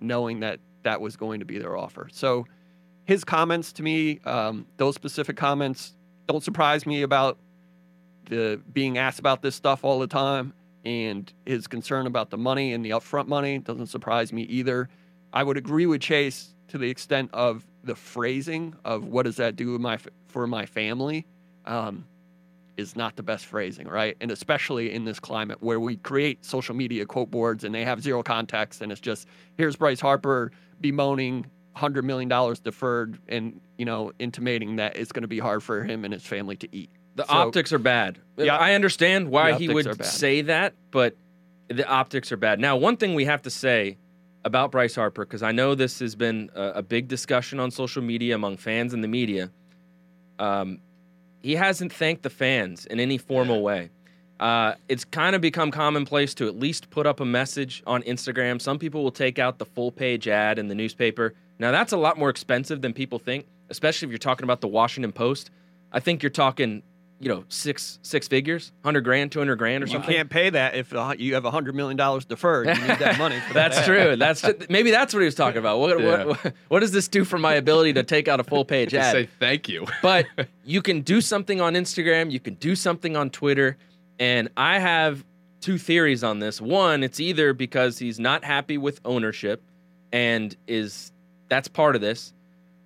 knowing 0.01 0.41
that 0.41 0.61
that 0.83 1.01
was 1.01 1.17
going 1.17 1.41
to 1.41 1.47
be 1.47 1.59
their 1.59 1.77
offer. 1.77 2.09
So, 2.11 2.47
his 3.05 3.25
comments 3.25 3.73
to 3.75 3.83
me, 3.83 4.21
um, 4.25 4.67
those 4.77 4.95
specific 4.95 5.37
comments, 5.37 5.95
don't 6.29 6.43
surprise 6.43 6.87
me 6.87 7.03
about 7.03 7.39
the 8.27 8.61
being 8.73 8.99
asked 8.99 9.19
about 9.19 9.43
this 9.43 9.55
stuff 9.55 9.85
all 9.85 9.99
the 9.99 10.07
time, 10.07 10.53
and 10.85 11.33
his 11.47 11.67
concern 11.67 12.07
about 12.07 12.31
the 12.31 12.39
money 12.39 12.73
and 12.73 12.85
the 12.85 12.91
upfront 12.91 13.29
money 13.29 13.59
doesn't 13.59 13.89
surprise 13.89 14.33
me 14.33 14.43
either. 14.43 14.89
I 15.33 15.43
would 15.43 15.57
agree 15.57 15.87
with 15.87 16.01
Chase 16.01 16.55
to 16.69 16.79
the 16.79 16.89
extent 16.89 17.31
of 17.33 17.67
the 17.85 17.95
phrasing 17.95 18.75
of 18.85 19.07
what 19.07 19.25
does 19.25 19.37
that 19.37 19.57
do 19.57 19.79
my 19.79 19.99
for 20.29 20.47
my 20.47 20.67
family 20.67 21.27
um, 21.67 22.07
is 22.77 22.97
not 22.97 23.17
the 23.17 23.23
best 23.23 23.47
phrasing, 23.47 23.87
right? 23.87 24.17
And 24.21 24.31
especially 24.31 24.93
in 24.93 25.05
this 25.05 25.21
climate 25.21 25.59
where 25.61 25.81
we 25.81 25.97
create 25.97 26.45
social 26.45 26.75
media 26.75 27.05
quote 27.05 27.31
boards 27.31 27.65
and 27.65 27.75
they 27.75 27.85
have 27.85 28.01
zero 28.03 28.23
context, 28.23 28.81
and 28.81 28.91
it's 28.91 29.01
just 29.01 29.29
here's 29.57 29.77
Bryce 29.77 30.01
Harper 30.01 30.53
bemoaning 30.81 31.47
hundred 31.75 32.05
million 32.05 32.29
dollars 32.29 32.61
deferred 32.61 33.19
and 33.29 33.61
you 33.79 33.85
know 33.85 34.13
intimating 34.19 34.77
that 34.77 34.97
it's 34.97 35.13
going 35.13 35.23
to 35.23 35.29
be 35.29 35.39
hard 35.39 35.63
for 35.63 35.83
him 35.83 36.05
and 36.05 36.13
his 36.13 36.25
family 36.25 36.57
to 36.57 36.69
eat. 36.75 36.91
The 37.17 37.27
So- 37.27 37.33
optics 37.35 37.73
are 37.73 37.79
bad. 37.79 38.19
Yeah. 38.37 38.57
I 38.57 38.75
understand 38.75 39.29
why 39.29 39.53
he 39.55 39.69
would 39.69 40.05
say 40.05 40.43
that, 40.43 40.75
but 40.91 41.17
the 41.69 41.87
optics 41.89 42.33
are 42.33 42.37
bad. 42.37 42.59
Now, 42.61 42.77
one 42.77 42.97
thing 42.97 43.15
we 43.15 43.25
have 43.27 43.43
to 43.43 43.51
say 43.51 43.99
about 44.45 44.71
Bryce 44.73 44.95
Harper, 44.97 45.25
because 45.25 45.43
I 45.43 45.53
know 45.53 45.75
this 45.75 45.99
has 46.01 46.15
been 46.17 46.51
a, 46.55 46.63
a 46.77 46.83
big 46.83 47.09
discussion 47.09 47.61
on 47.61 47.71
social 47.71 48.03
media 48.03 48.35
among 48.35 48.57
fans 48.57 48.93
and 48.95 49.05
the 49.05 49.09
media, 49.09 49.51
um, 50.39 50.79
he 51.43 51.55
hasn't 51.55 51.93
thanked 51.93 52.23
the 52.23 52.31
fans 52.31 52.87
in 52.87 52.99
any 53.01 53.19
formal 53.19 53.63
way. 53.63 53.91
Uh, 54.41 54.75
it's 54.89 55.05
kind 55.05 55.37
of 55.37 55.41
become 55.41 55.71
commonplace 55.71 56.35
to 56.35 56.49
at 56.49 56.57
least 56.59 56.91
put 56.91 57.07
up 57.07 57.21
a 57.21 57.25
message 57.25 57.83
on 57.87 58.03
Instagram. 58.03 58.61
Some 58.61 58.79
people 58.79 59.05
will 59.05 59.13
take 59.13 59.39
out 59.39 59.59
the 59.59 59.67
full 59.67 59.93
page 59.93 60.27
ad 60.27 60.59
in 60.59 60.67
the 60.69 60.75
newspaper. 60.75 61.35
Now, 61.63 61.71
that's 61.71 61.93
a 61.93 61.97
lot 61.97 62.19
more 62.19 62.29
expensive 62.29 62.83
than 62.83 62.93
people 62.93 63.19
think, 63.19 63.47
especially 63.71 64.07
if 64.07 64.11
you're 64.13 64.19
talking 64.19 64.45
about 64.45 64.61
the 64.61 64.69
Washington 64.69 65.13
Post. 65.13 65.51
I 65.93 66.01
think 66.01 66.23
you're 66.23 66.31
talking 66.31 66.83
you 67.21 67.29
know, 67.29 67.45
six 67.49 68.01
six 68.03 68.27
figures, 68.27 68.73
hundred 68.83 69.03
grand, 69.03 69.31
two 69.31 69.39
hundred 69.39 69.55
grand, 69.55 69.85
or 69.85 69.87
You 69.87 69.93
something. 69.93 70.11
You 70.11 70.17
can't 70.17 70.29
pay 70.31 70.51
that 70.51 70.75
if 70.75 70.93
uh, 70.93 71.15
you 71.17 71.35
have 71.35 71.45
hundred 71.45 71.77
million 71.77 71.97
dollars 71.97 72.25
deferred. 72.25 72.67
You 72.67 72.75
need 72.75 72.99
that 72.99 73.17
money. 73.17 73.39
For 73.47 73.55
That's 73.55 73.77
that. 73.77 73.87
true. 73.87 74.17
That's 74.17 74.43
ju- 74.43 74.59
maybe 74.69 74.91
that's 74.91 75.15
what 75.15 75.21
he 75.21 75.27
was 75.27 75.37
talking 75.37 75.59
about. 75.59 75.79
What, 75.79 76.01
Yeah. 76.01 76.25
what, 76.25 76.53
what 76.67 76.81
does 76.81 76.91
this 76.91 77.07
do 77.07 77.23
for 77.25 77.39
my 77.39 77.55
ability 77.55 77.93
to 77.93 78.03
take 78.03 78.27
out 78.27 78.41
a 78.41 78.45
full 78.45 78.65
page 78.65 78.91
Just 78.91 79.07
ad? 79.07 79.13
say 79.13 79.29
thank 79.39 79.69
you. 79.69 79.87
but 80.03 80.27
you 80.65 80.83
can 80.83 81.03
do 81.03 81.21
something 81.21 81.61
on 81.61 81.75
Instagram, 81.75 82.33
you 82.33 82.41
can 82.41 82.55
do 82.55 82.75
something 82.75 83.17
on 83.17 83.31
Twitter, 83.31 83.77
and 84.19 84.49
I 84.57 84.81
have 84.81 85.25
two 85.61 85.79
theories 85.79 86.25
on 86.25 86.41
this. 86.41 86.61
One, 86.61 87.05
it's 87.05 87.21
either 87.21 87.53
because 87.55 88.01
he's 88.01 88.19
not 88.19 88.43
happy 88.43 88.79
with 88.79 89.01
ownership 89.05 89.63
and 90.13 90.57
is 90.67 91.13
that's 91.53 91.69
part 91.69 91.95
of 91.95 92.01
this. 92.01 92.33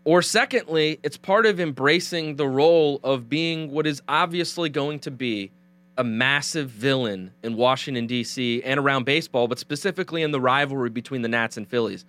Or 0.04 0.22
secondly, 0.22 0.98
it's 1.04 1.16
part 1.16 1.46
of 1.46 1.60
embracing 1.60 2.34
the 2.34 2.48
role 2.48 2.98
of 3.04 3.28
being 3.28 3.70
what 3.70 3.86
is 3.86 4.02
obviously 4.08 4.68
going 4.68 4.98
to 5.00 5.10
be 5.10 5.52
a 5.96 6.02
massive 6.02 6.68
villain 6.68 7.32
in 7.44 7.56
Washington 7.56 8.08
D.C. 8.08 8.62
and 8.64 8.80
around 8.80 9.04
baseball, 9.04 9.46
but 9.46 9.60
specifically 9.60 10.22
in 10.22 10.32
the 10.32 10.40
rivalry 10.40 10.90
between 10.90 11.22
the 11.22 11.28
Nats 11.28 11.56
and 11.56 11.68
Phillies. 11.68 12.04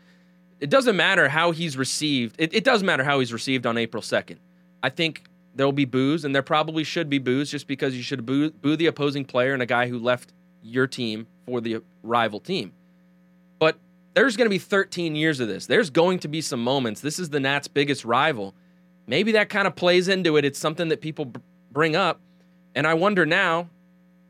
It 0.59 0.71
doesn't 0.71 0.95
matter 0.95 1.29
how 1.29 1.51
he's 1.51 1.77
received. 1.77 2.35
It, 2.39 2.53
it 2.55 2.63
does 2.63 2.81
matter 2.81 3.03
how 3.03 3.19
he's 3.19 3.31
received 3.31 3.67
on 3.67 3.77
April 3.77 4.01
2nd. 4.01 4.37
I 4.81 4.89
think 4.89 5.23
there'll 5.53 5.71
be 5.71 5.85
boos, 5.85 6.25
and 6.25 6.33
there 6.33 6.41
probably 6.41 6.83
should 6.83 7.07
be 7.07 7.19
boos 7.19 7.51
just 7.51 7.67
because 7.67 7.95
you 7.95 8.01
should 8.01 8.25
boo, 8.25 8.49
boo 8.49 8.75
the 8.75 8.87
opposing 8.87 9.25
player 9.25 9.53
and 9.53 9.61
a 9.61 9.67
guy 9.67 9.87
who 9.87 9.99
left 9.99 10.33
your 10.63 10.87
team 10.87 11.27
for 11.45 11.61
the 11.61 11.83
rival 12.01 12.39
team. 12.39 12.73
But 13.59 13.77
there's 14.17 14.35
going 14.35 14.47
to 14.47 14.49
be 14.49 14.57
13 14.57 15.15
years 15.15 15.39
of 15.39 15.47
this. 15.47 15.67
There's 15.67 15.91
going 15.91 16.17
to 16.19 16.27
be 16.27 16.41
some 16.41 16.63
moments. 16.63 17.01
This 17.01 17.19
is 17.19 17.29
the 17.29 17.39
Nats' 17.39 17.67
biggest 17.67 18.03
rival. 18.03 18.55
Maybe 19.05 19.33
that 19.33 19.47
kind 19.47 19.67
of 19.67 19.75
plays 19.75 20.07
into 20.07 20.37
it. 20.37 20.43
It's 20.43 20.57
something 20.57 20.87
that 20.87 21.01
people 21.01 21.25
b- 21.25 21.39
bring 21.71 21.95
up. 21.95 22.19
And 22.73 22.87
I 22.87 22.95
wonder 22.95 23.27
now, 23.27 23.69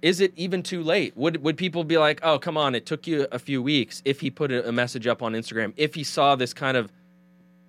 is 0.02 0.19
it 0.19 0.34
even 0.36 0.62
too 0.62 0.84
late? 0.84 1.15
Would 1.15 1.41
would 1.41 1.56
people 1.56 1.86
be 1.86 1.97
like, 1.97 2.19
"Oh, 2.21 2.38
come 2.38 2.58
on, 2.58 2.76
it 2.76 2.86
took 2.86 3.08
you 3.08 3.28
a 3.32 3.39
few 3.39 3.63
weeks" 3.63 4.02
if 4.04 4.19
he 4.19 4.30
put 4.30 4.52
a, 4.52 4.73
message 4.73 5.08
up 5.08 5.23
on 5.23 5.32
Instagram, 5.32 5.73
if 5.78 5.95
he 5.95 6.04
saw 6.04 6.36
this 6.36 6.54
kind 6.54 6.76
of, 6.76 6.91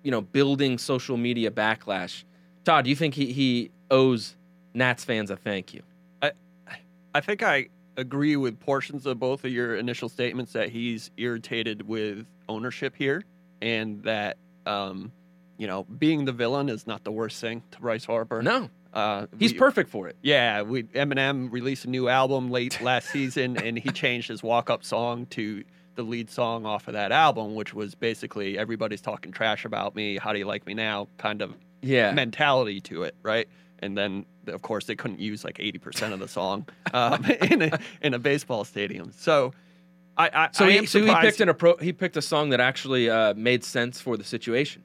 you 0.03 0.11
know, 0.11 0.19
building 0.19 0.77
social 0.77 1.15
media 1.15 1.49
backlash? 1.49 2.25
Todd, 2.65 2.83
do 2.83 2.89
you 2.89 2.97
think 2.97 3.13
he, 3.13 3.31
he 3.31 3.71
owes 3.89 4.35
Nats 4.73 5.05
fans 5.05 5.31
a 5.31 5.37
thank 5.37 5.73
you? 5.73 5.83
I 6.21 6.33
I 7.15 7.21
think 7.21 7.43
I 7.43 7.69
agree 7.99 8.35
with 8.35 8.59
portions 8.59 9.05
of 9.05 9.19
both 9.19 9.43
of 9.45 9.51
your 9.51 9.75
initial 9.75 10.09
statements 10.09 10.53
that 10.53 10.69
he's 10.69 11.11
irritated 11.17 11.87
with 11.87 12.25
ownership 12.47 12.95
here, 12.95 13.23
and 13.61 14.03
that 14.03 14.37
um, 14.65 15.11
you 15.57 15.67
know 15.67 15.83
being 15.83 16.25
the 16.25 16.31
villain 16.31 16.69
is 16.69 16.87
not 16.87 17.03
the 17.03 17.11
worst 17.11 17.39
thing 17.41 17.63
to 17.71 17.79
Bryce 17.79 18.05
Harper. 18.05 18.41
No, 18.41 18.69
uh, 18.93 19.27
he's 19.37 19.53
we- 19.53 19.59
perfect 19.59 19.89
for 19.89 20.07
it. 20.07 20.15
Yeah, 20.21 20.61
we 20.63 20.83
Eminem 20.83 21.51
released 21.51 21.85
a 21.85 21.89
new 21.89 22.07
album 22.07 22.49
late 22.49 22.79
last 22.89 23.09
season, 23.09 23.57
and 23.57 23.77
he 23.77 23.91
changed 23.91 24.29
his 24.29 24.41
walk-up 24.41 24.83
song 24.83 25.25
to 25.31 25.63
the 25.95 26.03
lead 26.03 26.29
song 26.29 26.65
off 26.65 26.87
of 26.87 26.93
that 26.93 27.11
album, 27.11 27.55
which 27.55 27.73
was 27.73 27.95
basically 27.95 28.57
"Everybody's 28.57 29.01
talking 29.01 29.31
trash 29.31 29.65
about 29.65 29.95
me. 29.95 30.17
How 30.17 30.31
do 30.33 30.39
you 30.39 30.45
like 30.45 30.65
me 30.65 30.73
now?" 30.73 31.07
kind 31.17 31.41
of 31.41 31.53
Yeah, 31.81 32.11
mentality 32.13 32.79
to 32.81 33.03
it, 33.03 33.15
right? 33.23 33.47
And 33.81 33.97
then, 33.97 34.25
of 34.47 34.61
course, 34.61 34.85
they 34.85 34.95
couldn't 34.95 35.19
use 35.19 35.43
like 35.43 35.59
eighty 35.59 35.79
percent 35.79 36.13
of 36.13 36.19
the 36.19 36.27
song 36.27 36.67
um, 36.93 37.25
in 37.49 37.61
a 37.61 37.79
in 38.01 38.13
a 38.13 38.19
baseball 38.19 38.65
stadium. 38.65 39.11
So, 39.15 39.53
I, 40.17 40.29
I 40.33 40.49
So 40.51 40.65
I 40.65 40.71
he 40.71 40.85
so 40.85 41.03
he 41.03 41.15
picked 41.15 41.39
an 41.39 41.49
appro- 41.49 41.81
he 41.81 41.93
picked 41.93 42.17
a 42.17 42.21
song 42.21 42.49
that 42.49 42.59
actually 42.59 43.09
uh, 43.09 43.33
made 43.35 43.63
sense 43.63 44.01
for 44.01 44.17
the 44.17 44.23
situation 44.23 44.83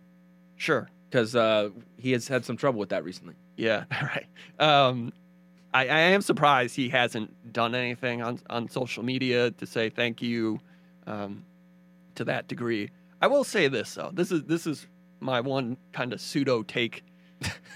sure, 0.57 0.89
because 1.11 1.35
uh, 1.35 1.71
he 1.99 2.13
has 2.13 2.29
had 2.29 2.45
some 2.45 2.57
trouble 2.57 2.81
with 2.81 2.91
that 2.91 3.05
recently. 3.05 3.35
yeah, 3.57 3.85
right. 4.03 4.27
Um, 4.59 5.13
I, 5.73 5.89
I 5.89 5.99
am 5.99 6.23
surprised 6.23 6.77
he 6.77 6.89
hasn't 6.89 7.53
done 7.53 7.75
anything 7.75 8.23
on 8.23 8.39
on 8.49 8.69
social 8.69 9.03
media 9.03 9.51
to 9.51 9.67
say 9.67 9.91
thank 9.91 10.23
you 10.23 10.61
um, 11.07 11.45
to 12.15 12.25
that 12.25 12.49
degree. 12.49 12.91
I 13.21 13.27
will 13.27 13.45
say 13.45 13.69
this 13.69 13.95
though. 13.95 14.11
This 14.13 14.31
is 14.31 14.45
this 14.45 14.67
is 14.67 14.87
my 15.21 15.41
one 15.41 15.77
kind 15.93 16.13
of 16.13 16.21
pseudo 16.21 16.63
take. 16.63 17.05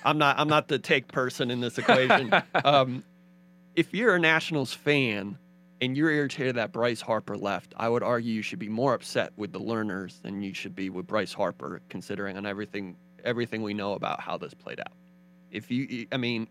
I'm 0.05 0.19
not 0.19 0.39
I'm 0.39 0.49
not 0.49 0.69
the 0.69 0.79
take 0.79 1.09
person 1.09 1.51
in 1.51 1.61
this 1.61 1.79
equation. 1.79 2.33
um, 2.65 3.05
if 3.75 3.95
you're 3.95 4.15
a 4.15 4.21
Nationals 4.21 4.73
fan 4.73 5.39
and 5.81 5.97
you're 5.97 6.11
irritated 6.11 6.57
that 6.57 6.73
Bryce 6.73 7.01
Harper 7.01 7.37
left, 7.37 7.75
I 7.77 7.89
would 7.89 8.03
argue 8.03 8.33
you 8.33 8.43
should 8.43 8.59
be 8.59 8.69
more 8.69 8.95
upset 8.95 9.33
with 9.37 9.53
the 9.53 9.61
Lerners 9.61 10.21
than 10.23 10.43
you 10.43 10.55
should 10.55 10.75
be 10.75 10.91
with 10.91 11.07
Bryce 11.07 11.33
Harper, 11.33 11.81
considering 11.89 12.37
on 12.37 12.47
everything 12.47 12.97
everything 13.25 13.63
we 13.63 13.75
know 13.75 13.93
about 13.95 14.21
how 14.21 14.39
this 14.39 14.55
played 14.55 14.81
out. 14.81 14.93
If 15.51 15.71
you, 15.71 16.07
I 16.13 16.17
mean, 16.17 16.49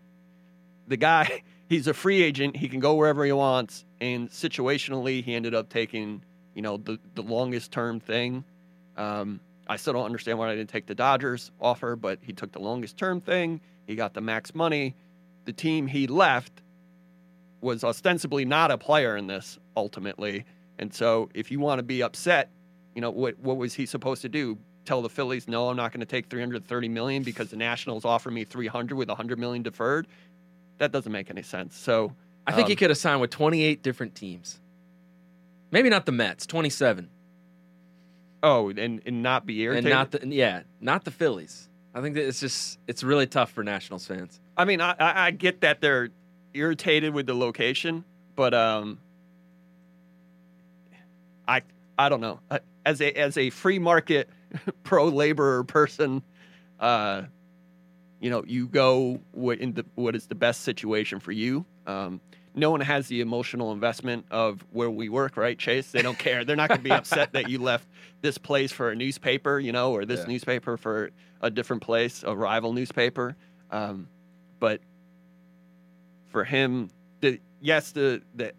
the 0.86 0.96
guy, 0.96 1.42
he's 1.68 1.86
a 1.86 1.94
free 1.94 2.22
agent. 2.22 2.56
He 2.56 2.68
can 2.68 2.80
go 2.80 2.94
wherever 2.94 3.24
he 3.24 3.32
wants, 3.32 3.84
and 4.00 4.30
situationally, 4.30 5.22
he 5.22 5.34
ended 5.34 5.54
up 5.54 5.68
taking, 5.68 6.22
you 6.54 6.62
know, 6.62 6.76
the 6.76 6.98
the 7.14 7.22
longest 7.22 7.72
term 7.72 8.00
thing. 8.00 8.44
Um, 8.96 9.40
I 9.68 9.76
still 9.76 9.92
don't 9.92 10.04
understand 10.04 10.38
why 10.38 10.50
I 10.50 10.54
didn't 10.54 10.70
take 10.70 10.86
the 10.86 10.94
Dodgers 10.94 11.50
offer, 11.60 11.94
but 11.94 12.18
he 12.22 12.32
took 12.32 12.52
the 12.52 12.60
longest 12.60 12.96
term 12.96 13.20
thing. 13.20 13.60
He 13.86 13.94
got 13.94 14.14
the 14.14 14.20
max 14.20 14.54
money. 14.54 14.94
The 15.44 15.52
team 15.52 15.86
he 15.86 16.06
left 16.06 16.62
was 17.60 17.84
ostensibly 17.84 18.44
not 18.44 18.70
a 18.70 18.78
player 18.78 19.16
in 19.16 19.26
this 19.26 19.58
ultimately. 19.76 20.44
And 20.78 20.92
so 20.92 21.28
if 21.34 21.50
you 21.50 21.60
want 21.60 21.80
to 21.80 21.82
be 21.82 22.02
upset, 22.02 22.50
you 22.94 23.00
know, 23.00 23.10
what 23.10 23.38
what 23.40 23.56
was 23.56 23.74
he 23.74 23.86
supposed 23.86 24.22
to 24.22 24.28
do? 24.28 24.58
Tell 24.84 25.02
the 25.02 25.10
Phillies, 25.10 25.48
no, 25.48 25.68
I'm 25.68 25.76
not 25.76 25.92
going 25.92 26.00
to 26.00 26.06
take 26.06 26.30
330 26.30 26.88
million 26.88 27.22
because 27.22 27.50
the 27.50 27.56
Nationals 27.56 28.04
offer 28.04 28.30
me 28.30 28.44
300 28.44 28.96
with 28.96 29.08
100 29.08 29.38
million 29.38 29.62
deferred. 29.62 30.06
That 30.78 30.92
doesn't 30.92 31.12
make 31.12 31.30
any 31.30 31.42
sense. 31.42 31.76
So 31.76 32.14
I 32.46 32.52
think 32.52 32.68
he 32.68 32.74
um, 32.74 32.78
could 32.78 32.90
have 32.90 32.98
signed 32.98 33.20
with 33.20 33.30
28 33.30 33.82
different 33.82 34.14
teams. 34.14 34.60
Maybe 35.70 35.90
not 35.90 36.06
the 36.06 36.12
Mets, 36.12 36.46
27, 36.46 37.10
Oh, 38.42 38.68
and, 38.68 39.02
and 39.04 39.22
not 39.22 39.46
be 39.46 39.64
and 39.66 39.74
irritated. 39.74 39.90
not 39.90 40.10
the 40.12 40.26
yeah, 40.28 40.62
not 40.80 41.04
the 41.04 41.10
Phillies. 41.10 41.68
I 41.94 42.00
think 42.00 42.14
that 42.14 42.26
it's 42.26 42.40
just 42.40 42.78
it's 42.86 43.02
really 43.02 43.26
tough 43.26 43.50
for 43.50 43.64
Nationals 43.64 44.06
fans. 44.06 44.40
I 44.56 44.64
mean, 44.64 44.80
I, 44.80 44.94
I 44.98 45.26
I 45.26 45.30
get 45.30 45.62
that 45.62 45.80
they're 45.80 46.10
irritated 46.54 47.14
with 47.14 47.26
the 47.26 47.34
location, 47.34 48.04
but 48.36 48.54
um, 48.54 49.00
I 51.46 51.62
I 51.98 52.08
don't 52.08 52.20
know. 52.20 52.40
As 52.84 53.00
a 53.00 53.12
as 53.12 53.36
a 53.36 53.50
free 53.50 53.78
market 53.78 54.28
pro 54.84 55.08
laborer 55.08 55.64
person, 55.64 56.22
uh, 56.78 57.22
you 58.20 58.30
know, 58.30 58.44
you 58.46 58.68
go 58.68 59.20
what 59.32 59.58
in 59.58 59.72
the 59.72 59.84
what 59.94 60.14
is 60.14 60.26
the 60.26 60.34
best 60.34 60.62
situation 60.62 61.20
for 61.20 61.32
you. 61.32 61.64
Um, 61.86 62.20
no 62.54 62.70
one 62.70 62.80
has 62.80 63.08
the 63.08 63.20
emotional 63.20 63.72
investment 63.72 64.26
of 64.30 64.64
where 64.70 64.90
we 64.90 65.08
work, 65.08 65.36
right, 65.36 65.58
Chase? 65.58 65.90
They 65.90 66.02
don't 66.02 66.18
care. 66.18 66.44
They're 66.44 66.56
not 66.56 66.68
going 66.68 66.80
to 66.80 66.84
be 66.84 66.92
upset 66.92 67.32
that 67.32 67.48
you 67.48 67.58
left 67.58 67.86
this 68.20 68.38
place 68.38 68.72
for 68.72 68.90
a 68.90 68.96
newspaper, 68.96 69.58
you 69.58 69.72
know, 69.72 69.92
or 69.92 70.04
this 70.04 70.20
Yeah. 70.20 70.26
newspaper 70.26 70.76
for 70.76 71.10
a 71.40 71.50
different 71.50 71.82
place, 71.82 72.24
a 72.26 72.34
rival 72.34 72.72
newspaper. 72.72 73.36
Um, 73.70 74.08
but 74.58 74.80
for 76.28 76.44
him, 76.44 76.90
the 77.20 77.40
yes, 77.60 77.92
the 77.92 78.22
the 78.34 78.52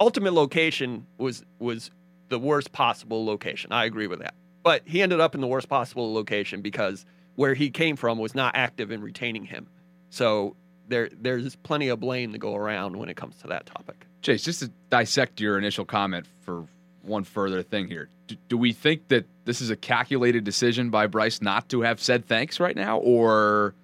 ultimate 0.00 0.32
location 0.32 1.06
was 1.18 1.44
was 1.58 1.90
the 2.28 2.38
worst 2.38 2.72
possible 2.72 3.24
location. 3.24 3.72
I 3.72 3.84
agree 3.84 4.06
with 4.06 4.20
that. 4.20 4.34
But 4.62 4.82
he 4.86 5.02
ended 5.02 5.20
up 5.20 5.34
in 5.34 5.40
the 5.40 5.46
worst 5.46 5.68
possible 5.68 6.12
location 6.12 6.60
because 6.60 7.06
where 7.36 7.54
he 7.54 7.70
came 7.70 7.96
from 7.96 8.18
was 8.18 8.34
not 8.34 8.54
active 8.56 8.90
in 8.90 9.00
retaining 9.00 9.44
him. 9.44 9.68
So 10.10 10.56
there 10.88 11.08
there's 11.20 11.54
plenty 11.56 11.88
of 11.88 12.00
blame 12.00 12.32
to 12.32 12.38
go 12.38 12.54
around 12.56 12.96
when 12.96 13.08
it 13.08 13.16
comes 13.16 13.36
to 13.42 13.46
that 13.48 13.66
topic. 13.66 14.06
Chase, 14.22 14.42
just 14.42 14.60
to 14.60 14.70
dissect 14.90 15.40
your 15.40 15.58
initial 15.58 15.84
comment 15.84 16.26
for 16.40 16.66
one 17.02 17.24
further 17.24 17.62
thing 17.62 17.86
here. 17.88 18.08
Do, 18.26 18.36
do 18.48 18.58
we 18.58 18.72
think 18.72 19.08
that 19.08 19.24
this 19.44 19.60
is 19.60 19.70
a 19.70 19.76
calculated 19.76 20.44
decision 20.44 20.90
by 20.90 21.06
Bryce 21.06 21.40
not 21.40 21.68
to 21.70 21.80
have 21.82 22.00
said 22.00 22.26
thanks 22.26 22.58
right 22.60 22.74
now, 22.76 22.98
or 22.98 23.74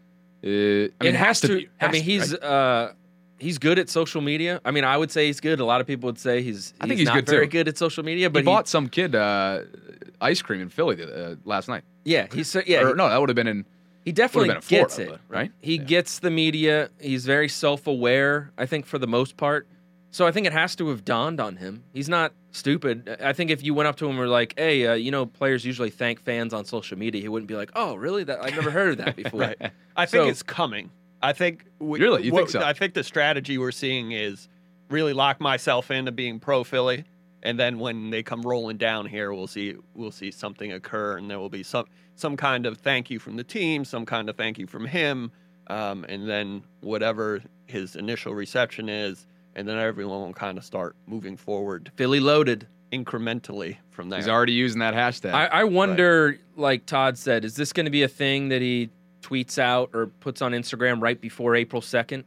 uh, 0.42 0.46
I 0.46 0.50
mean, 0.50 0.90
it 1.00 1.14
has 1.14 1.40
to. 1.42 1.48
be- 1.48 1.68
I 1.80 1.86
mean, 1.86 2.02
to 2.02 2.10
he's 2.10 2.32
right? 2.32 2.42
uh, 2.42 2.92
he's 3.38 3.58
good 3.58 3.78
at 3.78 3.88
social 3.88 4.20
media. 4.20 4.60
I 4.64 4.70
mean, 4.72 4.84
I 4.84 4.96
would 4.96 5.10
say 5.10 5.26
he's 5.26 5.40
good. 5.40 5.60
A 5.60 5.64
lot 5.64 5.80
of 5.80 5.86
people 5.86 6.08
would 6.08 6.18
say 6.18 6.42
he's. 6.42 6.74
I 6.80 6.86
think 6.86 6.98
he's 6.98 7.06
not 7.08 7.14
good, 7.14 7.26
very 7.28 7.46
too. 7.46 7.52
good 7.52 7.68
at 7.68 7.78
social 7.78 8.04
media. 8.04 8.26
he 8.26 8.28
But 8.28 8.40
he 8.40 8.44
bought 8.44 8.68
some 8.68 8.88
kid 8.88 9.14
uh, 9.14 9.60
ice 10.20 10.42
cream 10.42 10.60
in 10.60 10.68
Philly 10.68 11.02
uh, 11.02 11.36
last 11.44 11.68
night. 11.68 11.84
yeah, 12.04 12.26
he's 12.32 12.48
so- 12.48 12.62
yeah. 12.66 12.80
or, 12.82 12.88
he- 12.88 12.94
no, 12.94 13.08
that 13.08 13.18
would 13.20 13.28
have 13.30 13.36
been 13.36 13.46
in. 13.46 13.64
He 14.04 14.12
definitely 14.12 14.48
been 14.48 14.56
in 14.56 14.62
Florida, 14.62 14.84
gets 14.86 14.98
it, 14.98 15.08
but- 15.10 15.20
right? 15.28 15.50
He 15.62 15.76
Yeah. 15.76 15.82
gets 15.84 16.18
the 16.18 16.30
media. 16.30 16.90
He's 17.00 17.24
very 17.26 17.48
self-aware. 17.48 18.52
I 18.58 18.66
think 18.66 18.86
for 18.86 18.98
the 18.98 19.06
most 19.06 19.36
part. 19.36 19.66
So 20.10 20.26
I 20.26 20.30
think 20.30 20.46
it 20.46 20.52
has 20.52 20.76
to 20.76 20.88
have 20.90 21.04
dawned 21.04 21.40
on 21.40 21.56
him. 21.56 21.82
He's 21.92 22.08
not 22.08 22.32
stupid. 22.52 23.16
I 23.20 23.32
think 23.32 23.50
if 23.50 23.64
you 23.64 23.74
went 23.74 23.88
up 23.88 23.96
to 23.96 24.04
him 24.04 24.10
and 24.10 24.18
were 24.20 24.28
like, 24.28 24.54
"Hey, 24.56 24.86
uh, 24.86 24.94
you 24.94 25.10
know, 25.10 25.26
players 25.26 25.64
usually 25.64 25.90
thank 25.90 26.20
fans 26.20 26.54
on 26.54 26.64
social 26.64 26.96
media," 26.96 27.20
he 27.20 27.28
wouldn't 27.28 27.48
be 27.48 27.56
like, 27.56 27.70
"Oh, 27.74 27.96
really? 27.96 28.22
That 28.22 28.40
I've 28.42 28.54
never 28.54 28.70
heard 28.70 28.90
of 28.90 29.04
that 29.04 29.16
before." 29.22 29.40
Right. 29.40 29.56
I 29.96 30.06
think 30.06 30.24
So- 30.24 30.28
it's 30.28 30.42
coming. 30.42 30.90
I 31.22 31.32
think 31.32 31.64
we, 31.80 31.98
Really? 31.98 32.22
You 32.24 32.30
think 32.32 32.50
so? 32.50 32.60
I 32.60 32.74
think 32.74 32.92
the 32.94 33.02
strategy 33.02 33.56
we're 33.58 33.72
seeing 33.72 34.12
is 34.12 34.48
really 34.90 35.14
lock 35.14 35.40
myself 35.40 35.90
into 35.90 36.12
being 36.12 36.38
pro 36.38 36.62
Philly, 36.62 37.04
and 37.44 37.58
then 37.60 37.78
when 37.78 38.10
they 38.10 38.22
come 38.22 38.42
rolling 38.42 38.78
down 38.78 39.06
here, 39.06 39.32
we'll 39.32 39.46
see 39.46 39.76
we'll 39.94 40.10
see 40.10 40.30
something 40.30 40.72
occur, 40.72 41.18
and 41.18 41.30
there 41.30 41.38
will 41.38 41.50
be 41.50 41.62
some 41.62 41.86
some 42.16 42.36
kind 42.36 42.66
of 42.66 42.78
thank 42.78 43.10
you 43.10 43.18
from 43.18 43.36
the 43.36 43.44
team, 43.44 43.84
some 43.84 44.06
kind 44.06 44.28
of 44.28 44.36
thank 44.36 44.58
you 44.58 44.66
from 44.66 44.86
him, 44.86 45.30
um, 45.68 46.04
and 46.08 46.28
then 46.28 46.62
whatever 46.80 47.42
his 47.66 47.96
initial 47.96 48.34
reception 48.34 48.88
is, 48.88 49.26
and 49.54 49.68
then 49.68 49.78
everyone 49.78 50.20
will 50.20 50.32
kind 50.32 50.58
of 50.58 50.64
start 50.64 50.96
moving 51.06 51.36
forward 51.36 51.90
Philly 51.96 52.20
loaded. 52.20 52.66
incrementally 52.92 53.76
from 53.90 54.08
there. 54.08 54.18
He's 54.18 54.28
already 54.28 54.52
using 54.52 54.80
that 54.80 54.94
hashtag. 54.94 55.32
I, 55.32 55.46
I 55.46 55.64
wonder, 55.64 56.38
like 56.56 56.86
Todd 56.86 57.18
said, 57.18 57.44
is 57.44 57.56
this 57.56 57.72
going 57.72 57.86
to 57.86 57.90
be 57.90 58.02
a 58.02 58.08
thing 58.08 58.48
that 58.48 58.62
he 58.62 58.90
tweets 59.22 59.58
out 59.58 59.90
or 59.94 60.06
puts 60.06 60.42
on 60.42 60.52
Instagram 60.52 61.02
right 61.02 61.20
before 61.20 61.56
April 61.56 61.82
second? 61.82 62.24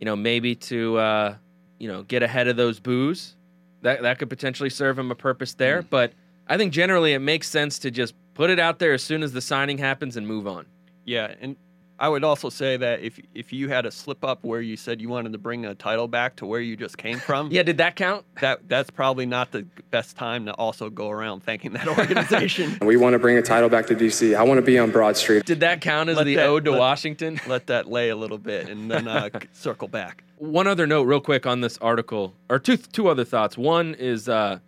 You 0.00 0.04
know, 0.06 0.16
maybe 0.16 0.54
to 0.56 0.98
uh, 0.98 1.34
you 1.78 1.88
know 1.88 2.02
get 2.02 2.22
ahead 2.22 2.48
of 2.48 2.56
those 2.56 2.80
boos. 2.80 3.36
That 3.82 4.02
that 4.02 4.18
could 4.18 4.30
potentially 4.30 4.70
serve 4.70 4.98
him 4.98 5.10
a 5.10 5.14
purpose 5.14 5.54
there. 5.54 5.82
Mm. 5.82 5.90
But 5.90 6.12
I 6.48 6.56
think 6.56 6.72
generally 6.72 7.12
it 7.12 7.18
makes 7.20 7.48
sense 7.48 7.78
to 7.80 7.90
just 7.90 8.14
put 8.34 8.50
it 8.50 8.58
out 8.58 8.78
there 8.78 8.92
as 8.92 9.02
soon 9.02 9.22
as 9.22 9.32
the 9.32 9.40
signing 9.40 9.78
happens 9.78 10.16
and 10.16 10.26
move 10.26 10.46
on. 10.46 10.66
Yeah, 11.04 11.34
and 11.40 11.56
I 11.98 12.08
would 12.10 12.24
also 12.24 12.50
say 12.50 12.76
that 12.76 13.00
if 13.00 13.18
if 13.34 13.52
you 13.52 13.68
had 13.68 13.86
a 13.86 13.90
slip 13.90 14.22
up 14.24 14.44
where 14.44 14.60
you 14.60 14.76
said 14.76 15.00
you 15.00 15.08
wanted 15.08 15.32
to 15.32 15.38
bring 15.38 15.64
a 15.64 15.74
title 15.74 16.08
back 16.08 16.36
to 16.36 16.46
where 16.46 16.60
you 16.60 16.76
just 16.76 16.98
came 16.98 17.18
from, 17.18 17.48
Yeah, 17.52 17.62
did 17.62 17.78
that 17.78 17.96
count? 17.96 18.24
that 18.40 18.68
that's 18.68 18.90
probably 18.90 19.24
not 19.24 19.50
the 19.52 19.62
best 19.90 20.16
time 20.16 20.44
to 20.46 20.52
also 20.54 20.90
go 20.90 21.08
around 21.10 21.42
thanking 21.44 21.72
that 21.72 21.86
organization. 21.98 22.76
We 22.82 22.96
want 22.96 23.14
to 23.14 23.18
bring 23.18 23.38
a 23.38 23.42
title 23.42 23.68
back 23.68 23.86
to 23.86 23.94
DC. 23.94 24.36
I 24.36 24.42
want 24.42 24.58
to 24.58 24.62
be 24.62 24.78
on 24.78 24.90
Broad 24.90 25.16
Street. 25.16 25.44
Did 25.46 25.60
that 25.60 25.80
count 25.80 26.08
as 26.10 26.16
Let 26.16 26.24
the 26.24 26.36
that- 26.36 26.46
ode 26.48 26.64
to 26.66 26.72
let- 26.72 26.80
Washington? 26.80 27.40
Let 27.46 27.66
that 27.68 27.88
lay 27.88 28.10
a 28.10 28.16
little 28.16 28.38
bit 28.38 28.68
and 28.68 28.90
then 28.90 29.08
uh, 29.08 29.30
circle 29.52 29.88
back. 29.88 30.22
One 30.36 30.66
other 30.66 30.86
note, 30.86 31.04
real 31.04 31.20
quick, 31.20 31.46
on 31.46 31.60
this 31.62 31.78
article, 31.78 32.34
or 32.50 32.58
two 32.58 32.76
two 32.76 33.08
other 33.08 33.24
thoughts. 33.24 33.56
One 33.56 33.94
is 33.94 34.28
uh, 34.28 34.58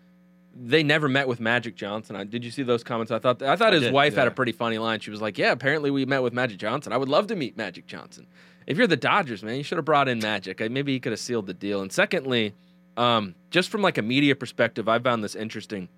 they 0.54 0.82
never 0.82 1.08
met 1.08 1.28
with 1.28 1.40
Magic 1.40 1.76
Johnson. 1.76 2.16
I, 2.16 2.24
did 2.24 2.44
you 2.44 2.50
see 2.50 2.62
those 2.62 2.82
comments? 2.82 3.12
I 3.12 3.18
thought 3.18 3.42
I 3.42 3.54
thought 3.56 3.72
I 3.72 3.76
his 3.76 3.84
did, 3.84 3.92
wife 3.92 4.14
had 4.14 4.26
a 4.26 4.30
pretty 4.30 4.52
funny 4.52 4.78
line. 4.78 5.00
She 5.00 5.10
was 5.10 5.20
like, 5.20 5.38
"Yeah, 5.38 5.52
apparently 5.52 5.90
we 5.90 6.04
met 6.06 6.22
with 6.22 6.32
Magic 6.32 6.58
Johnson. 6.58 6.92
I 6.92 6.96
would 6.96 7.08
love 7.08 7.26
to 7.28 7.36
meet 7.36 7.56
Magic 7.56 7.86
Johnson. 7.86 8.26
If 8.66 8.76
you're 8.76 8.86
the 8.86 8.96
Dodgers, 8.96 9.42
man, 9.42 9.56
you 9.56 9.62
should 9.62 9.78
have 9.78 9.84
brought 9.84 10.08
in 10.08 10.18
Magic. 10.18 10.58
Maybe 10.70 10.92
he 10.92 11.00
could 11.00 11.12
have 11.12 11.20
sealed 11.20 11.46
the 11.46 11.54
deal." 11.54 11.82
And 11.82 11.92
secondly, 11.92 12.54
um, 12.96 13.34
just 13.50 13.68
from 13.68 13.82
like 13.82 13.98
a 13.98 14.02
media 14.02 14.34
perspective, 14.34 14.88
I 14.88 14.98
found 14.98 15.22
this 15.22 15.34
interesting. 15.34 15.88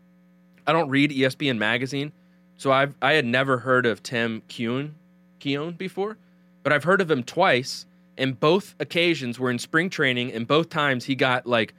I 0.67 0.73
don't 0.73 0.91
read 0.91 1.11
ESPN 1.11 1.59
magazine, 1.59 2.13
so 2.57 2.71
I've 2.71 2.97
I 3.01 3.13
had 3.13 3.25
never 3.25 3.59
heard 3.59 3.87
of 3.87 4.03
Tim 4.03 4.43
Keown 4.49 4.97
Keown 5.39 5.73
before, 5.73 6.19
but 6.63 6.73
I've 6.73 6.85
heard 6.85 7.01
of 7.01 7.11
him 7.11 7.23
twice, 7.23 7.87
and 8.21 8.39
both 8.39 8.75
occasions 8.79 9.41
were 9.41 9.51
in 9.51 9.59
spring 9.59 9.91
training, 9.91 10.33
and 10.33 10.47
both 10.47 10.69
times 10.69 11.05
he 11.05 11.17
got 11.17 11.47
like 11.47 11.75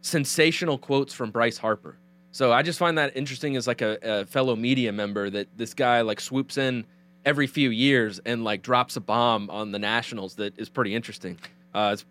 sensational 0.00 0.78
quotes 0.78 1.12
from 1.12 1.30
Bryce 1.30 1.58
Harper. 1.58 1.98
So 2.30 2.52
I 2.52 2.62
just 2.62 2.78
find 2.78 2.96
that 2.98 3.14
interesting 3.16 3.56
as 3.56 3.66
like 3.66 3.82
a, 3.82 3.98
a 4.02 4.24
fellow 4.26 4.56
media 4.56 4.90
member 4.92 5.28
that 5.30 5.48
this 5.56 5.74
guy 5.74 6.00
like 6.00 6.20
swoops 6.20 6.56
in 6.56 6.86
every 7.24 7.46
few 7.46 7.70
years 7.70 8.18
and 8.24 8.42
like 8.42 8.62
drops 8.62 8.96
a 8.96 9.00
bomb 9.00 9.50
on 9.50 9.70
the 9.70 9.78
Nationals 9.78 10.34
that 10.36 10.58
is 10.58 10.68
pretty 10.70 10.94
interesting. 10.94 11.38
Uh, 11.74 11.90
it's, 11.92 12.04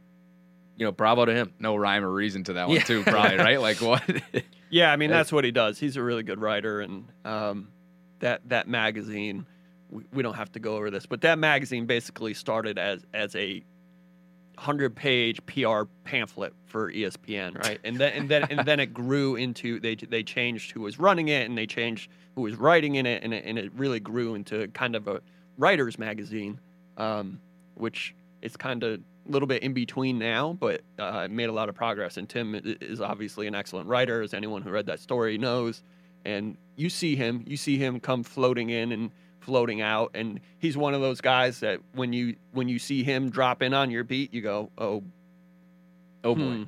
you 0.78 0.86
know, 0.86 0.92
bravo 0.92 1.26
to 1.26 1.34
him. 1.34 1.54
no 1.60 1.76
rhyme 1.76 2.04
or 2.04 2.12
reason 2.12 2.44
to 2.46 2.54
that 2.54 2.68
one 2.68 2.78
Yeah. 2.78 2.84
too, 2.84 3.04
probably 3.04 3.38
right? 3.38 3.60
Like 3.60 3.78
what? 3.82 4.04
Yeah, 4.70 4.92
I 4.92 4.96
mean 4.96 5.10
that's 5.18 5.32
what 5.32 5.44
he 5.44 5.52
does. 5.52 5.80
He's 5.80 5.98
a 5.98 6.04
really 6.04 6.24
good 6.24 6.40
writer, 6.40 6.82
and 6.82 7.06
um, 7.26 7.70
that 8.20 8.42
that 8.50 8.68
magazine. 8.68 9.46
We, 9.92 10.24
don't 10.24 10.36
have 10.36 10.52
to 10.54 10.60
go 10.60 10.76
over 10.78 10.90
this, 10.90 11.06
but 11.06 11.22
that 11.22 11.38
magazine 11.38 11.86
basically 11.86 12.34
started 12.34 12.80
as 12.80 13.06
as 13.14 13.36
a 13.36 13.64
hundred 14.58 14.96
page 14.96 15.44
PR 15.46 15.84
pamphlet 16.04 16.54
for 16.66 16.92
ESPN, 16.92 17.62
right? 17.62 17.80
And 17.84 17.98
then 17.98 18.14
and 18.14 18.30
then 18.30 18.44
and 18.50 18.60
then 18.66 18.80
it 18.80 18.94
grew 18.94 19.36
into 19.36 19.80
they 19.80 19.96
they 19.96 20.24
changed 20.24 20.72
who 20.72 20.82
was 20.82 20.98
running 20.98 21.28
it, 21.28 21.50
and 21.50 21.58
they 21.58 21.68
changed 21.68 22.10
who 22.36 22.42
was 22.42 22.56
writing 22.56 22.96
in 22.96 23.06
it, 23.06 23.24
and 23.24 23.34
it, 23.34 23.44
and 23.46 23.60
it 23.60 23.72
really 23.76 24.00
grew 24.00 24.36
into 24.36 24.68
kind 24.70 24.96
of 24.96 25.08
a 25.08 25.22
writers 25.58 26.00
magazine, 26.00 26.60
um, 26.98 27.40
which 27.76 28.16
is 28.42 28.56
kind 28.56 28.84
of 28.84 29.02
a 29.28 29.32
little 29.32 29.48
bit 29.48 29.64
in 29.64 29.74
between 29.74 30.18
now, 30.18 30.54
but 30.54 30.82
uh, 31.00 31.24
it 31.26 31.32
made 31.32 31.50
a 31.50 31.52
lot 31.52 31.70
of 31.70 31.76
progress. 31.76 32.18
And 32.18 32.28
Tim 32.28 32.60
is 32.64 33.02
obviously 33.02 33.48
an 33.48 33.56
excellent 33.56 33.88
writer, 33.88 34.22
as 34.22 34.34
anyone 34.34 34.62
who 34.62 34.72
read 34.72 34.86
that 34.88 35.00
story 35.00 35.38
knows. 35.38 35.84
And 36.26 36.58
you 36.76 36.90
see 36.90 37.16
him, 37.16 37.44
you 37.48 37.58
see 37.58 37.78
him 37.78 38.00
come 38.00 38.24
floating 38.24 38.70
in 38.70 38.92
and 38.92 39.12
floating 39.42 39.82
out, 39.82 40.12
and 40.14 40.40
he's 40.60 40.78
one 40.78 40.94
of 40.94 41.02
those 41.02 41.20
guys 41.22 41.60
that 41.60 41.80
when 41.94 42.14
you 42.14 42.36
when 42.54 42.68
you 42.70 42.80
see 42.80 43.04
him 43.04 43.30
drop 43.30 43.62
in 43.62 43.74
on 43.74 43.92
your 43.92 44.04
beat, 44.04 44.34
you 44.34 44.42
go, 44.42 44.70
oh, 44.78 45.04
Oh 46.24 46.36
boy. 46.36 46.42
hmm. 46.42 46.64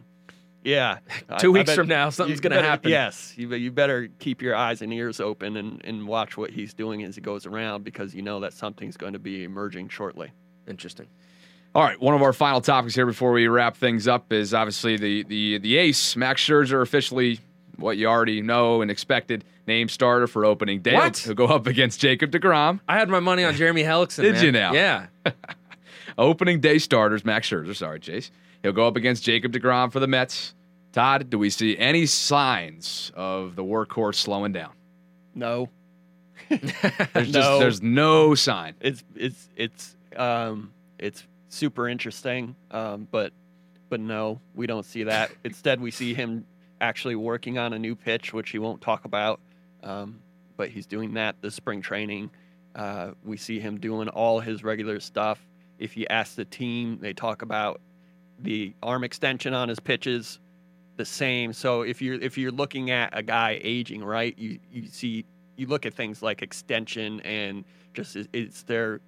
yeah. 0.63 0.97
Two 1.39 1.51
I 1.51 1.59
weeks 1.59 1.67
bet 1.69 1.75
from 1.75 1.87
now, 1.87 2.09
something's 2.09 2.39
gonna 2.39 2.55
better- 2.55 2.67
happen. 2.67 2.89
Yes, 2.91 3.33
you, 3.37 3.53
you 3.53 3.71
better 3.71 4.09
keep 4.19 4.41
your 4.41 4.55
eyes 4.55 4.81
and 4.81 4.91
ears 4.93 5.19
open 5.19 5.55
and, 5.57 5.81
and 5.85 6.07
watch 6.07 6.35
what 6.37 6.49
he's 6.49 6.73
doing 6.73 7.03
as 7.03 7.15
he 7.15 7.21
goes 7.21 7.45
around 7.45 7.83
because 7.83 8.13
you 8.15 8.21
know 8.21 8.39
that 8.41 8.53
something's 8.53 8.97
going 8.97 9.13
to 9.13 9.19
be 9.19 9.43
emerging 9.43 9.89
shortly. 9.89 10.31
Interesting. 10.67 11.07
All 11.75 11.83
right, 11.83 11.99
one 11.99 12.13
of 12.13 12.21
our 12.21 12.33
final 12.33 12.61
topics 12.61 12.93
here 12.93 13.05
before 13.07 13.31
we 13.31 13.47
wrap 13.47 13.75
things 13.77 14.07
up 14.07 14.31
is 14.33 14.53
obviously 14.53 14.97
the 14.97 15.23
the 15.23 15.57
the 15.59 15.77
ace 15.77 16.15
Max 16.15 16.41
Scherzer 16.43 16.81
officially 16.81 17.39
what 17.77 17.97
you 17.97 18.07
already 18.07 18.41
know 18.41 18.81
and 18.81 18.89
expected 18.91 19.43
name 19.67 19.89
starter 19.89 20.27
for 20.27 20.45
opening 20.45 20.81
day. 20.81 20.93
What? 20.93 21.17
He'll 21.17 21.33
go 21.33 21.45
up 21.47 21.67
against 21.67 21.99
Jacob 21.99 22.31
Degrom. 22.31 22.79
I 22.87 22.97
had 22.97 23.09
my 23.09 23.19
money 23.19 23.43
on 23.43 23.55
Jeremy 23.55 23.83
Hellickson. 23.83 24.21
Did 24.23 24.35
man. 24.35 24.43
you 24.45 24.51
now? 24.51 24.73
Yeah. 24.73 25.07
Opening 26.17 26.59
day 26.59 26.77
starters 26.77 27.25
Max 27.25 27.49
Scherzer. 27.49 27.75
Sorry, 27.75 27.99
Chase. 27.99 28.29
He'll 28.61 28.71
go 28.73 28.85
up 28.87 28.95
against 28.95 29.23
Jacob 29.23 29.51
Degrom 29.51 29.91
for 29.91 29.99
the 29.99 30.07
Mets. 30.07 30.53
Todd, 30.91 31.29
do 31.29 31.39
we 31.39 31.49
see 31.49 31.75
any 31.77 32.05
signs 32.05 33.11
of 33.15 33.55
the 33.55 33.63
workhorse 33.63 34.15
slowing 34.15 34.51
down? 34.51 34.71
No, 35.33 35.69
There's 36.49 37.31
just 37.31 37.33
No. 37.33 37.59
there's 37.59 37.81
no 37.81 38.35
sign. 38.35 38.75
it's 38.79 39.03
it's 39.15 39.49
it's 39.55 39.95
um 40.15 40.71
it's 40.99 41.23
super 41.49 41.87
interesting 41.87 42.55
um 42.69 43.07
but 43.09 43.31
but 43.89 43.99
no 43.99 44.39
we 44.53 44.67
don't 44.67 44.85
see 44.85 45.03
that 45.03 45.31
instead 45.43 45.79
we 45.81 45.89
see 45.89 46.13
him 46.13 46.45
actually 46.83 47.15
working 47.15 47.57
on 47.57 47.71
a 47.71 47.79
new 47.79 47.95
pitch 47.95 48.33
which 48.33 48.49
he 48.49 48.59
won't 48.59 48.81
talk 48.81 49.05
about 49.05 49.39
um 49.83 50.19
but 50.57 50.69
he's 50.69 50.85
doing 50.85 51.13
that 51.15 51.35
this 51.41 51.55
spring 51.55 51.81
training. 51.81 52.29
Uh 52.75 53.11
we 53.23 53.37
see 53.37 53.59
him 53.59 53.79
doing 53.79 54.09
all 54.09 54.39
his 54.39 54.63
regular 54.63 54.99
stuff. 54.99 55.39
If 55.79 55.97
you 55.97 56.05
ask 56.09 56.35
the 56.35 56.45
team 56.45 56.99
they 57.01 57.13
talk 57.13 57.41
about 57.41 57.81
the 58.39 58.73
arm 58.83 59.03
extension 59.03 59.53
on 59.53 59.69
his 59.69 59.79
pitches 59.79 60.39
the 60.97 61.05
same. 61.05 61.53
So 61.53 61.81
if 61.81 62.01
you're 62.01 62.19
if 62.21 62.37
you're 62.37 62.51
looking 62.51 62.91
at 62.91 63.17
a 63.17 63.23
guy 63.23 63.59
aging 63.63 64.03
right 64.03 64.37
you 64.37 64.59
you 64.71 64.87
see 64.87 65.25
you 65.55 65.67
look 65.67 65.85
at 65.85 65.93
things 65.93 66.21
like 66.21 66.41
extension 66.41 67.19
and 67.21 67.63
just 67.93 68.17
is 68.33 68.63
their 68.63 68.99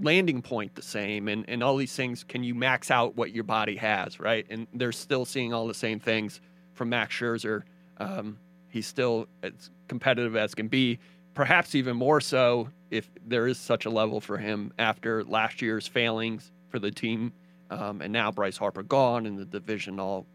landing 0.00 0.42
point 0.42 0.74
the 0.74 0.82
same? 0.82 1.28
And, 1.28 1.44
and 1.48 1.62
all 1.62 1.76
these 1.76 1.94
things 1.94 2.24
can 2.24 2.42
you 2.42 2.54
max 2.54 2.90
out 2.90 3.14
what 3.14 3.32
your 3.32 3.44
body 3.44 3.76
has 3.76 4.18
right? 4.18 4.46
And 4.50 4.66
they're 4.72 4.92
still 4.92 5.24
seeing 5.24 5.52
all 5.52 5.66
the 5.68 5.74
same 5.74 6.00
things 6.00 6.40
from 6.74 6.90
max 6.90 7.14
scherzer. 7.14 7.62
Um, 7.98 8.38
he's 8.68 8.86
still 8.86 9.26
as 9.42 9.70
competitive 9.88 10.36
as 10.36 10.54
can 10.54 10.68
be. 10.68 10.98
Perhaps 11.34 11.74
even 11.74 11.96
more 11.96 12.20
so 12.20 12.68
if 12.90 13.10
there 13.26 13.46
is 13.46 13.58
such 13.58 13.86
a 13.86 13.90
level 13.90 14.20
for 14.20 14.38
him 14.38 14.72
after 14.78 15.24
last 15.24 15.62
year's 15.62 15.86
failings 15.86 16.52
for 16.68 16.78
the 16.78 16.90
team 16.90 17.32
um, 17.70 18.00
and 18.00 18.12
now 18.12 18.30
bryce 18.30 18.56
harper 18.56 18.82
gone 18.82 19.26
and 19.26 19.38
the 19.38 19.44
division 19.44 19.98
all 19.98 20.26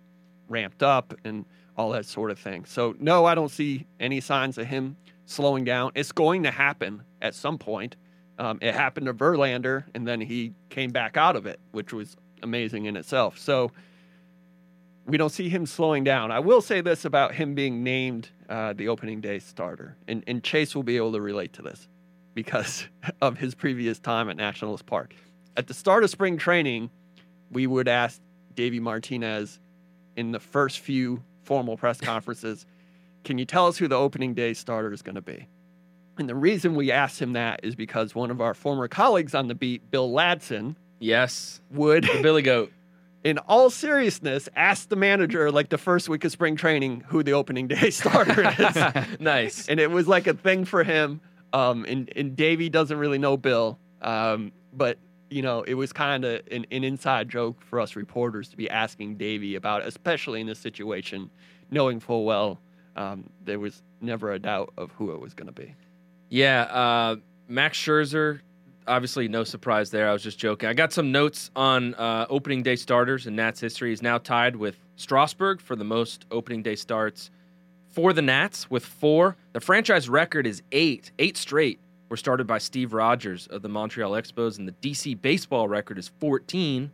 ramped 0.49 0.83
up 0.83 1.13
and 1.23 1.45
all 1.77 1.91
that 1.91 2.05
sort 2.05 2.31
of 2.31 2.39
thing. 2.39 2.65
So 2.65 2.95
no 2.99 3.25
i 3.25 3.35
don't 3.35 3.51
see 3.51 3.85
any 3.99 4.19
signs 4.19 4.57
of 4.57 4.65
him 4.67 4.97
slowing 5.29 5.63
down. 5.63 5.91
It's 5.95 6.11
going 6.11 6.43
to 6.43 6.51
happen 6.51 7.03
at 7.21 7.35
some 7.35 7.57
point. 7.57 7.95
Um, 8.39 8.57
it 8.61 8.73
happened 8.73 9.05
to 9.05 9.13
Verlander, 9.13 9.83
and 9.93 10.07
then 10.07 10.21
he 10.21 10.53
came 10.69 10.91
back 10.91 11.17
out 11.17 11.35
of 11.35 11.45
it, 11.45 11.59
which 11.71 11.93
was 11.93 12.15
amazing 12.41 12.85
in 12.85 12.95
itself. 12.95 13.37
So 13.37 13.71
we 15.09 15.17
don't 15.17 15.29
see 15.31 15.49
him 15.49 15.65
slowing 15.65 16.03
down. 16.03 16.31
I 16.31 16.39
will 16.39 16.61
say 16.61 16.81
this 16.81 17.05
about 17.05 17.33
him 17.33 17.55
being 17.55 17.83
named 17.83 18.29
uh, 18.47 18.73
the 18.73 18.87
opening 18.87 19.21
day 19.21 19.39
starter, 19.39 19.95
and, 20.07 20.23
and 20.27 20.43
Chase 20.43 20.75
will 20.75 20.83
be 20.83 20.97
able 20.97 21.11
to 21.13 21.21
relate 21.21 21.53
to 21.53 21.61
this 21.61 21.87
because 22.33 22.87
of 23.21 23.37
his 23.37 23.55
previous 23.55 23.99
time 23.99 24.29
at 24.29 24.37
Nationals 24.37 24.81
Park. 24.81 25.15
At 25.57 25.67
the 25.67 25.73
start 25.73 26.03
of 26.03 26.09
spring 26.09 26.37
training, 26.37 26.89
we 27.51 27.67
would 27.67 27.87
ask 27.87 28.21
Davey 28.53 28.79
Martinez 28.79 29.59
in 30.15 30.31
the 30.31 30.39
first 30.39 30.79
few 30.79 31.23
formal 31.43 31.75
press 31.77 31.99
conferences, 31.99 32.65
"Can 33.23 33.37
you 33.37 33.45
tell 33.45 33.67
us 33.67 33.77
who 33.77 33.87
the 33.87 33.95
opening 33.97 34.33
day 34.33 34.53
starter 34.53 34.93
is 34.93 35.01
going 35.01 35.15
to 35.15 35.21
be?" 35.21 35.47
And 36.17 36.27
the 36.27 36.35
reason 36.35 36.75
we 36.75 36.91
asked 36.91 37.21
him 37.21 37.33
that 37.33 37.61
is 37.63 37.75
because 37.75 38.13
one 38.13 38.29
of 38.29 38.41
our 38.41 38.53
former 38.53 38.87
colleagues 38.87 39.33
on 39.33 39.47
the 39.47 39.55
beat, 39.55 39.89
Bill 39.89 40.09
Ladson, 40.11 40.75
Yes. 40.99 41.61
would, 41.71 42.03
The 42.03 42.21
Billy 42.21 42.41
Goat. 42.41 42.73
In 43.23 43.37
all 43.39 43.69
seriousness, 43.69 44.47
ask 44.55 44.89
the 44.89 44.95
manager, 44.95 45.51
like 45.51 45.69
the 45.69 45.77
first 45.77 46.09
week 46.09 46.23
of 46.23 46.31
spring 46.31 46.55
training, 46.55 47.03
who 47.07 47.23
the 47.23 47.33
opening 47.33 47.67
day 47.67 47.89
starter 47.89 48.49
is. 48.57 49.19
nice. 49.19 49.67
and 49.67 49.79
it 49.79 49.91
was 49.91 50.07
like 50.07 50.27
a 50.27 50.33
thing 50.33 50.65
for 50.65 50.83
him. 50.83 51.21
Um, 51.51 51.85
and, 51.85 52.11
and 52.15 52.35
Davey 52.35 52.69
doesn't 52.69 52.97
really 52.97 53.17
know 53.17 53.35
Bill, 53.35 53.79
um, 54.01 54.51
but 54.71 54.99
you 55.31 55.41
know, 55.41 55.61
it 55.63 55.75
was 55.75 55.93
kind 55.93 56.25
of 56.25 56.41
an, 56.51 56.65
an 56.71 56.83
inside 56.83 57.29
joke 57.29 57.61
for 57.61 57.79
us 57.79 57.95
reporters 57.95 58.49
to 58.49 58.57
be 58.57 58.69
asking 58.69 59.17
Davey 59.17 59.55
about, 59.55 59.81
it, 59.81 59.87
especially 59.87 60.41
in 60.41 60.47
this 60.47 60.59
situation, 60.59 61.29
knowing 61.71 61.99
full 61.99 62.25
well 62.25 62.59
um, 62.95 63.29
there 63.43 63.59
was 63.59 63.81
never 64.01 64.33
a 64.33 64.39
doubt 64.39 64.73
of 64.77 64.91
who 64.91 65.11
it 65.11 65.19
was 65.19 65.33
going 65.33 65.47
to 65.47 65.53
be. 65.53 65.75
Yeah, 66.29 66.63
uh, 66.63 67.15
Max 67.47 67.77
Scherzer. 67.77 68.41
Obviously 68.89 69.27
no 69.27 69.43
surprise 69.43 69.91
there. 69.91 70.09
I 70.09 70.13
was 70.13 70.23
just 70.23 70.39
joking. 70.39 70.67
I 70.67 70.73
got 70.73 70.91
some 70.91 71.11
notes 71.11 71.51
on 71.55 71.93
uh, 71.93 72.25
opening 72.29 72.63
day 72.63 72.75
starters 72.75 73.27
in 73.27 73.35
Nats 73.35 73.61
history. 73.61 73.91
He's 73.91 74.01
now 74.01 74.17
tied 74.17 74.55
with 74.55 74.77
Strasburg 74.97 75.61
for 75.61 75.75
the 75.75 75.85
most 75.85 76.25
opening 76.31 76.63
day 76.63 76.75
starts 76.75 77.29
for 77.89 78.13
the 78.13 78.21
Nats 78.21 78.69
with 78.69 78.85
four. 78.85 79.37
The 79.53 79.61
franchise 79.61 80.09
record 80.09 80.45
is 80.45 80.61
eight. 80.71 81.11
Eight 81.19 81.37
straight 81.37 81.79
were 82.09 82.17
started 82.17 82.47
by 82.47 82.57
Steve 82.57 82.93
Rogers 82.93 83.47
of 83.47 83.61
the 83.61 83.69
Montreal 83.69 84.11
Expos, 84.11 84.57
and 84.57 84.67
the 84.67 84.73
DC 84.73 85.21
baseball 85.21 85.67
record 85.67 85.97
is 85.97 86.07
14, 86.19 86.91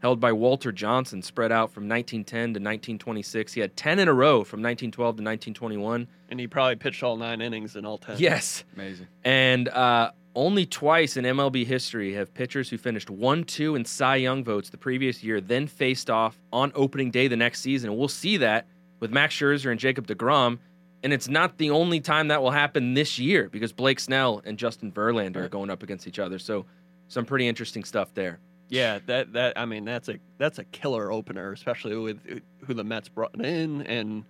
held 0.00 0.20
by 0.20 0.32
Walter 0.32 0.72
Johnson, 0.72 1.20
spread 1.20 1.50
out 1.52 1.72
from 1.72 1.88
1910 1.88 2.40
to 2.40 2.46
1926. 2.60 3.52
He 3.52 3.60
had 3.60 3.76
10 3.76 3.98
in 3.98 4.08
a 4.08 4.14
row 4.14 4.44
from 4.44 4.60
1912 4.60 5.16
to 5.16 5.22
1921. 5.22 6.06
And 6.28 6.40
he 6.40 6.46
probably 6.46 6.76
pitched 6.76 7.02
all 7.02 7.16
nine 7.16 7.40
innings 7.40 7.76
in 7.76 7.84
all 7.84 7.98
10. 7.98 8.16
Yes. 8.18 8.64
Amazing. 8.74 9.06
And 9.24 9.68
uh, 9.68 10.12
only 10.34 10.66
twice 10.66 11.16
in 11.16 11.24
MLB 11.24 11.66
history 11.66 12.14
have 12.14 12.32
pitchers 12.32 12.70
who 12.70 12.78
finished 12.78 13.10
1 13.10 13.44
2 13.44 13.74
in 13.74 13.84
Cy 13.84 14.16
Young 14.16 14.44
votes 14.44 14.70
the 14.70 14.78
previous 14.78 15.22
year 15.22 15.40
then 15.40 15.66
faced 15.66 16.10
off 16.10 16.40
on 16.52 16.72
opening 16.74 17.10
day 17.10 17.28
the 17.28 17.36
next 17.36 17.60
season. 17.60 17.90
And 17.90 17.98
we'll 17.98 18.08
see 18.08 18.38
that 18.38 18.66
with 19.00 19.10
Max 19.10 19.34
Scherzer 19.34 19.70
and 19.70 19.78
Jacob 19.80 20.06
DeGrom. 20.06 20.58
And 21.02 21.12
it's 21.12 21.28
not 21.28 21.58
the 21.58 21.70
only 21.70 22.00
time 22.00 22.28
that 22.28 22.42
will 22.42 22.52
happen 22.52 22.94
this 22.94 23.18
year 23.18 23.48
because 23.48 23.72
Blake 23.72 23.98
Snell 23.98 24.40
and 24.44 24.56
Justin 24.56 24.92
Verlander 24.92 25.36
are 25.36 25.48
going 25.48 25.68
up 25.68 25.82
against 25.82 26.06
each 26.06 26.18
other. 26.18 26.38
So, 26.38 26.64
some 27.08 27.26
pretty 27.26 27.48
interesting 27.48 27.84
stuff 27.84 28.14
there. 28.14 28.38
Yeah, 28.68 29.00
that 29.06 29.34
that 29.34 29.58
I 29.58 29.66
mean 29.66 29.84
that's 29.84 30.08
a 30.08 30.18
that's 30.38 30.58
a 30.58 30.64
killer 30.64 31.12
opener, 31.12 31.52
especially 31.52 31.96
with 31.96 32.20
who 32.64 32.72
the 32.72 32.84
Mets 32.84 33.08
brought 33.08 33.34
in 33.38 33.82
and 33.82 34.24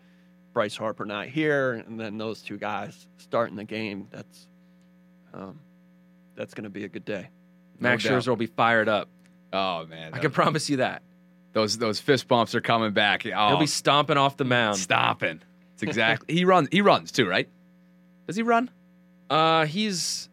Bryce 0.52 0.76
Harper 0.76 1.04
not 1.04 1.28
here, 1.28 1.74
and 1.74 2.00
then 2.00 2.18
those 2.18 2.42
two 2.42 2.58
guys 2.58 3.06
starting 3.18 3.56
the 3.56 3.64
game. 3.64 4.08
That's 4.10 4.48
um, 5.32 5.60
that's 6.36 6.54
going 6.54 6.64
to 6.64 6.70
be 6.70 6.84
a 6.84 6.88
good 6.88 7.04
day. 7.04 7.30
Max 7.78 8.04
doubt. 8.04 8.12
Scherzer 8.22 8.28
will 8.28 8.36
be 8.36 8.46
fired 8.46 8.88
up. 8.88 9.08
Oh 9.52 9.86
man, 9.86 10.14
I 10.14 10.18
can 10.18 10.30
promise 10.30 10.70
you 10.70 10.78
that. 10.78 11.02
those 11.52 11.76
those 11.78 12.00
fist 12.00 12.28
bumps 12.28 12.54
are 12.54 12.60
coming 12.60 12.92
back. 12.92 13.26
Oh, 13.26 13.48
He'll 13.48 13.58
be 13.58 13.66
stomping 13.66 14.16
off 14.16 14.36
the 14.36 14.44
mound. 14.44 14.76
stopping. 14.78 15.40
It's 15.74 15.82
exactly. 15.82 16.34
he 16.34 16.44
runs. 16.44 16.68
He 16.72 16.80
runs 16.80 17.12
too, 17.12 17.26
right? 17.28 17.48
Does 18.26 18.36
he 18.36 18.42
run? 18.42 18.70
Uh, 19.28 19.66
he's 19.66 20.28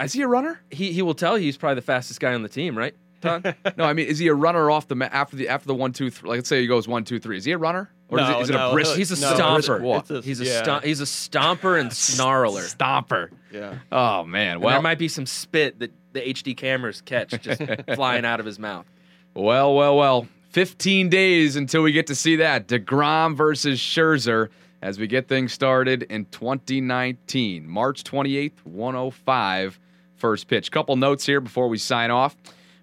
Is 0.00 0.12
he 0.12 0.22
a 0.22 0.28
runner? 0.28 0.60
he 0.70 0.92
he 0.92 1.02
will 1.02 1.14
tell 1.14 1.36
you 1.38 1.44
he's 1.44 1.56
probably 1.56 1.76
the 1.76 1.82
fastest 1.82 2.18
guy 2.20 2.34
on 2.34 2.42
the 2.42 2.48
team, 2.48 2.76
right? 2.76 2.94
No, 3.24 3.84
I 3.84 3.92
mean, 3.92 4.06
is 4.06 4.18
he 4.18 4.28
a 4.28 4.34
runner 4.34 4.70
off 4.70 4.86
the 4.86 4.94
ma- 4.94 5.08
after 5.10 5.36
the 5.36 5.48
after 5.48 5.66
the 5.66 5.74
one 5.74 5.92
two 5.92 6.10
three? 6.10 6.28
Like, 6.28 6.36
let's 6.38 6.48
say 6.48 6.60
he 6.60 6.66
goes 6.68 6.86
one 6.86 7.04
two 7.04 7.18
three. 7.18 7.36
Is 7.36 7.44
he 7.44 7.52
a 7.52 7.58
runner 7.58 7.90
or 8.08 8.20
is, 8.20 8.28
No, 8.28 8.40
it 8.40 8.48
no, 8.50 8.70
a 8.70 8.72
brisk? 8.72 8.96
He's 8.96 9.10
a 9.12 9.20
No, 9.20 9.32
stomper. 9.34 9.80
brisk 9.80 10.10
a- 10.10 10.26
He's 10.26 10.40
a 10.40 10.44
yeah. 10.44 10.62
stomp, 10.62 10.84
he's 10.84 11.00
a 11.00 11.04
stomper 11.04 11.80
and 11.80 11.90
snarler. 11.92 12.74
Stomper. 12.76 13.30
Yeah. 13.52 13.78
Oh 13.90 14.24
man. 14.24 14.52
And 14.54 14.62
Well, 14.62 14.74
there 14.74 14.82
might 14.82 14.98
be 14.98 15.08
some 15.08 15.26
spit 15.26 15.78
that 15.80 15.92
the 16.12 16.20
HD 16.20 16.56
cameras 16.56 17.00
catch 17.02 17.30
just 17.42 17.60
flying 17.94 18.24
out 18.24 18.40
of 18.40 18.46
his 18.46 18.58
mouth. 18.58 18.86
Well, 19.34 19.74
well, 19.74 19.96
well. 19.96 20.28
15 20.50 21.10
days 21.10 21.56
until 21.56 21.82
we 21.82 21.92
get 21.92 22.06
to 22.06 22.14
see 22.14 22.36
that. 22.36 22.66
DeGrom 22.66 23.36
versus 23.36 23.78
Scherzer 23.78 24.48
as 24.80 24.98
we 24.98 25.06
get 25.06 25.28
things 25.28 25.52
started 25.52 26.04
in 26.04 26.24
2019. 26.26 27.68
March 27.68 28.04
28th, 28.04 28.64
105, 28.64 29.78
first 30.14 30.48
pitch. 30.48 30.70
Couple 30.70 30.96
notes 30.96 31.26
here 31.26 31.40
before 31.42 31.68
we 31.68 31.76
sign 31.78 32.10
off. 32.10 32.36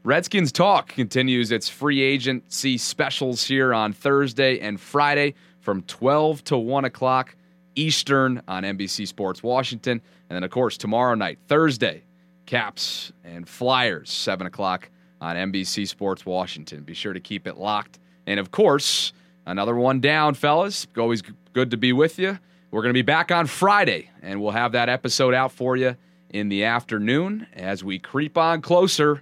Redskins 0.06 0.52
Talk 0.52 0.90
continues 0.90 1.50
its 1.50 1.70
free 1.70 2.02
agency 2.02 2.78
specials 2.78 3.46
here 3.46 3.74
on 3.74 3.94
Thursday 3.94 4.60
and 4.60 4.78
Friday 4.78 5.34
from 5.62 5.82
12 5.84 6.44
to 6.44 6.58
1 6.58 6.84
o'clock 6.84 7.38
Eastern 7.76 8.42
on 8.46 8.64
NBC 8.64 9.08
Sports 9.08 9.42
Washington. 9.42 10.02
And 10.30 10.36
then, 10.36 10.44
of 10.44 10.52
course, 10.52 10.76
tomorrow 10.76 11.16
night, 11.16 11.40
Thursday, 11.48 12.04
Caps 12.46 13.14
and 13.24 13.48
Flyers, 13.48 14.12
7 14.12 14.46
o'clock 14.46 14.90
on 15.22 15.38
NBC 15.38 15.88
Sports 15.88 16.26
Washington. 16.26 16.84
Be 16.84 16.94
sure 16.94 17.14
to 17.14 17.22
keep 17.22 17.48
it 17.48 17.56
locked. 17.56 17.98
And 18.28 18.42
of 18.42 18.52
course, 18.52 19.14
another 19.46 19.76
one 19.76 20.02
down, 20.02 20.34
fellas. 20.34 20.86
Always 20.98 21.24
good 21.54 21.72
to 21.72 21.78
be 21.78 21.94
with 21.94 22.20
you. 22.20 22.38
We're 22.72 22.82
going 22.82 22.90
to 22.90 22.94
be 22.94 23.04
back 23.04 23.32
on 23.32 23.48
Friday, 23.48 24.10
and 24.22 24.42
we'll 24.42 24.52
have 24.52 24.74
that 24.74 24.90
episode 24.90 25.34
out 25.34 25.54
for 25.54 25.78
you 25.78 25.96
in 26.30 26.50
the 26.50 26.66
afternoon 26.66 27.48
as 27.54 27.86
we 27.86 28.00
creep 28.00 28.38
on 28.38 28.62
closer. 28.62 29.22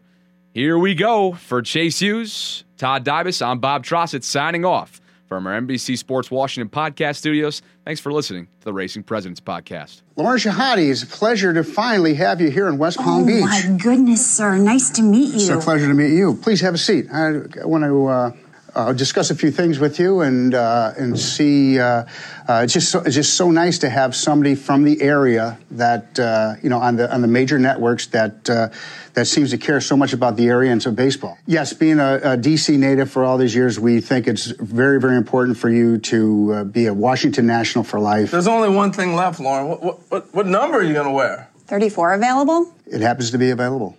Here 0.53 0.77
we 0.77 0.95
go 0.95 1.31
for 1.31 1.61
Chase 1.61 1.99
Hughes, 1.99 2.65
Todd 2.75 3.05
Dybas. 3.05 3.41
I'm 3.41 3.59
Bob 3.59 3.85
Trossett 3.85 4.21
signing 4.21 4.65
off 4.65 4.99
from 5.25 5.47
our 5.47 5.61
NBC 5.61 5.97
Sports 5.97 6.29
Washington 6.29 6.69
podcast 6.69 7.15
studios. 7.15 7.61
Thanks 7.85 8.01
for 8.01 8.11
listening 8.11 8.47
to 8.59 8.65
the 8.65 8.73
Racing 8.73 9.03
Presidents 9.03 9.39
podcast. 9.39 10.01
Lauren 10.17 10.37
Shehadi, 10.37 10.91
it's 10.91 11.03
a 11.03 11.07
pleasure 11.07 11.53
to 11.53 11.63
finally 11.63 12.15
have 12.15 12.41
you 12.41 12.51
here 12.51 12.67
in 12.67 12.77
West 12.77 12.97
Palm 12.97 13.23
oh 13.23 13.27
Beach. 13.27 13.45
Oh, 13.45 13.69
my 13.71 13.77
goodness, 13.77 14.29
sir. 14.29 14.57
Nice 14.57 14.89
to 14.89 15.01
meet 15.03 15.29
you. 15.29 15.35
It's 15.35 15.47
a 15.47 15.57
pleasure 15.57 15.87
to 15.87 15.93
meet 15.93 16.11
you. 16.11 16.35
Please 16.35 16.59
have 16.59 16.73
a 16.73 16.77
seat. 16.77 17.05
I, 17.09 17.31
want 17.65 17.85
to 17.85 18.07
uh, 18.07 18.31
uh, 18.75 18.93
discuss 18.93 19.31
a 19.31 19.35
few 19.35 19.51
things 19.51 19.79
with 19.79 19.99
you 19.99 20.21
and 20.21 20.53
uh, 20.53 20.93
and 20.97 21.19
see. 21.19 21.79
Uh, 21.79 22.05
uh, 22.47 22.61
it's 22.63 22.73
just 22.73 22.91
so, 22.91 22.99
it's 23.01 23.15
just 23.15 23.35
so 23.35 23.51
nice 23.51 23.79
to 23.79 23.89
have 23.89 24.15
somebody 24.15 24.55
from 24.55 24.83
the 24.83 25.01
area 25.01 25.57
that 25.71 26.19
uh, 26.19 26.55
you 26.61 26.69
know 26.69 26.79
on 26.79 26.95
the 26.95 27.13
on 27.13 27.21
the 27.21 27.27
major 27.27 27.59
networks 27.59 28.07
that 28.07 28.49
uh, 28.49 28.69
that 29.13 29.25
seems 29.25 29.51
to 29.51 29.57
care 29.57 29.81
so 29.81 29.97
much 29.97 30.13
about 30.13 30.37
the 30.37 30.47
area 30.47 30.71
and 30.71 30.81
so 30.81 30.91
baseball. 30.91 31.37
Yes, 31.45 31.73
being 31.73 31.99
a, 31.99 32.15
a 32.15 32.37
DC 32.37 32.77
native 32.77 33.11
for 33.11 33.23
all 33.23 33.37
these 33.37 33.55
years, 33.55 33.79
we 33.79 34.01
think 34.01 34.27
it's 34.27 34.45
very 34.45 34.99
very 34.99 35.17
important 35.17 35.57
for 35.57 35.69
you 35.69 35.97
to 35.97 36.53
uh, 36.53 36.63
be 36.63 36.85
a 36.85 36.93
Washington 36.93 37.45
national 37.47 37.83
for 37.83 37.99
life. 37.99 38.31
There's 38.31 38.47
only 38.47 38.69
one 38.69 38.91
thing 38.93 39.15
left, 39.15 39.39
Lauren. 39.39 39.67
What, 39.67 39.83
what, 39.83 39.99
what, 40.09 40.33
what 40.33 40.47
number 40.47 40.77
are 40.77 40.83
you 40.83 40.93
going 40.93 41.07
to 41.07 41.13
wear? 41.13 41.49
34 41.67 42.13
available? 42.13 42.73
It 42.85 43.01
happens 43.01 43.31
to 43.31 43.37
be 43.37 43.49
available. 43.49 43.97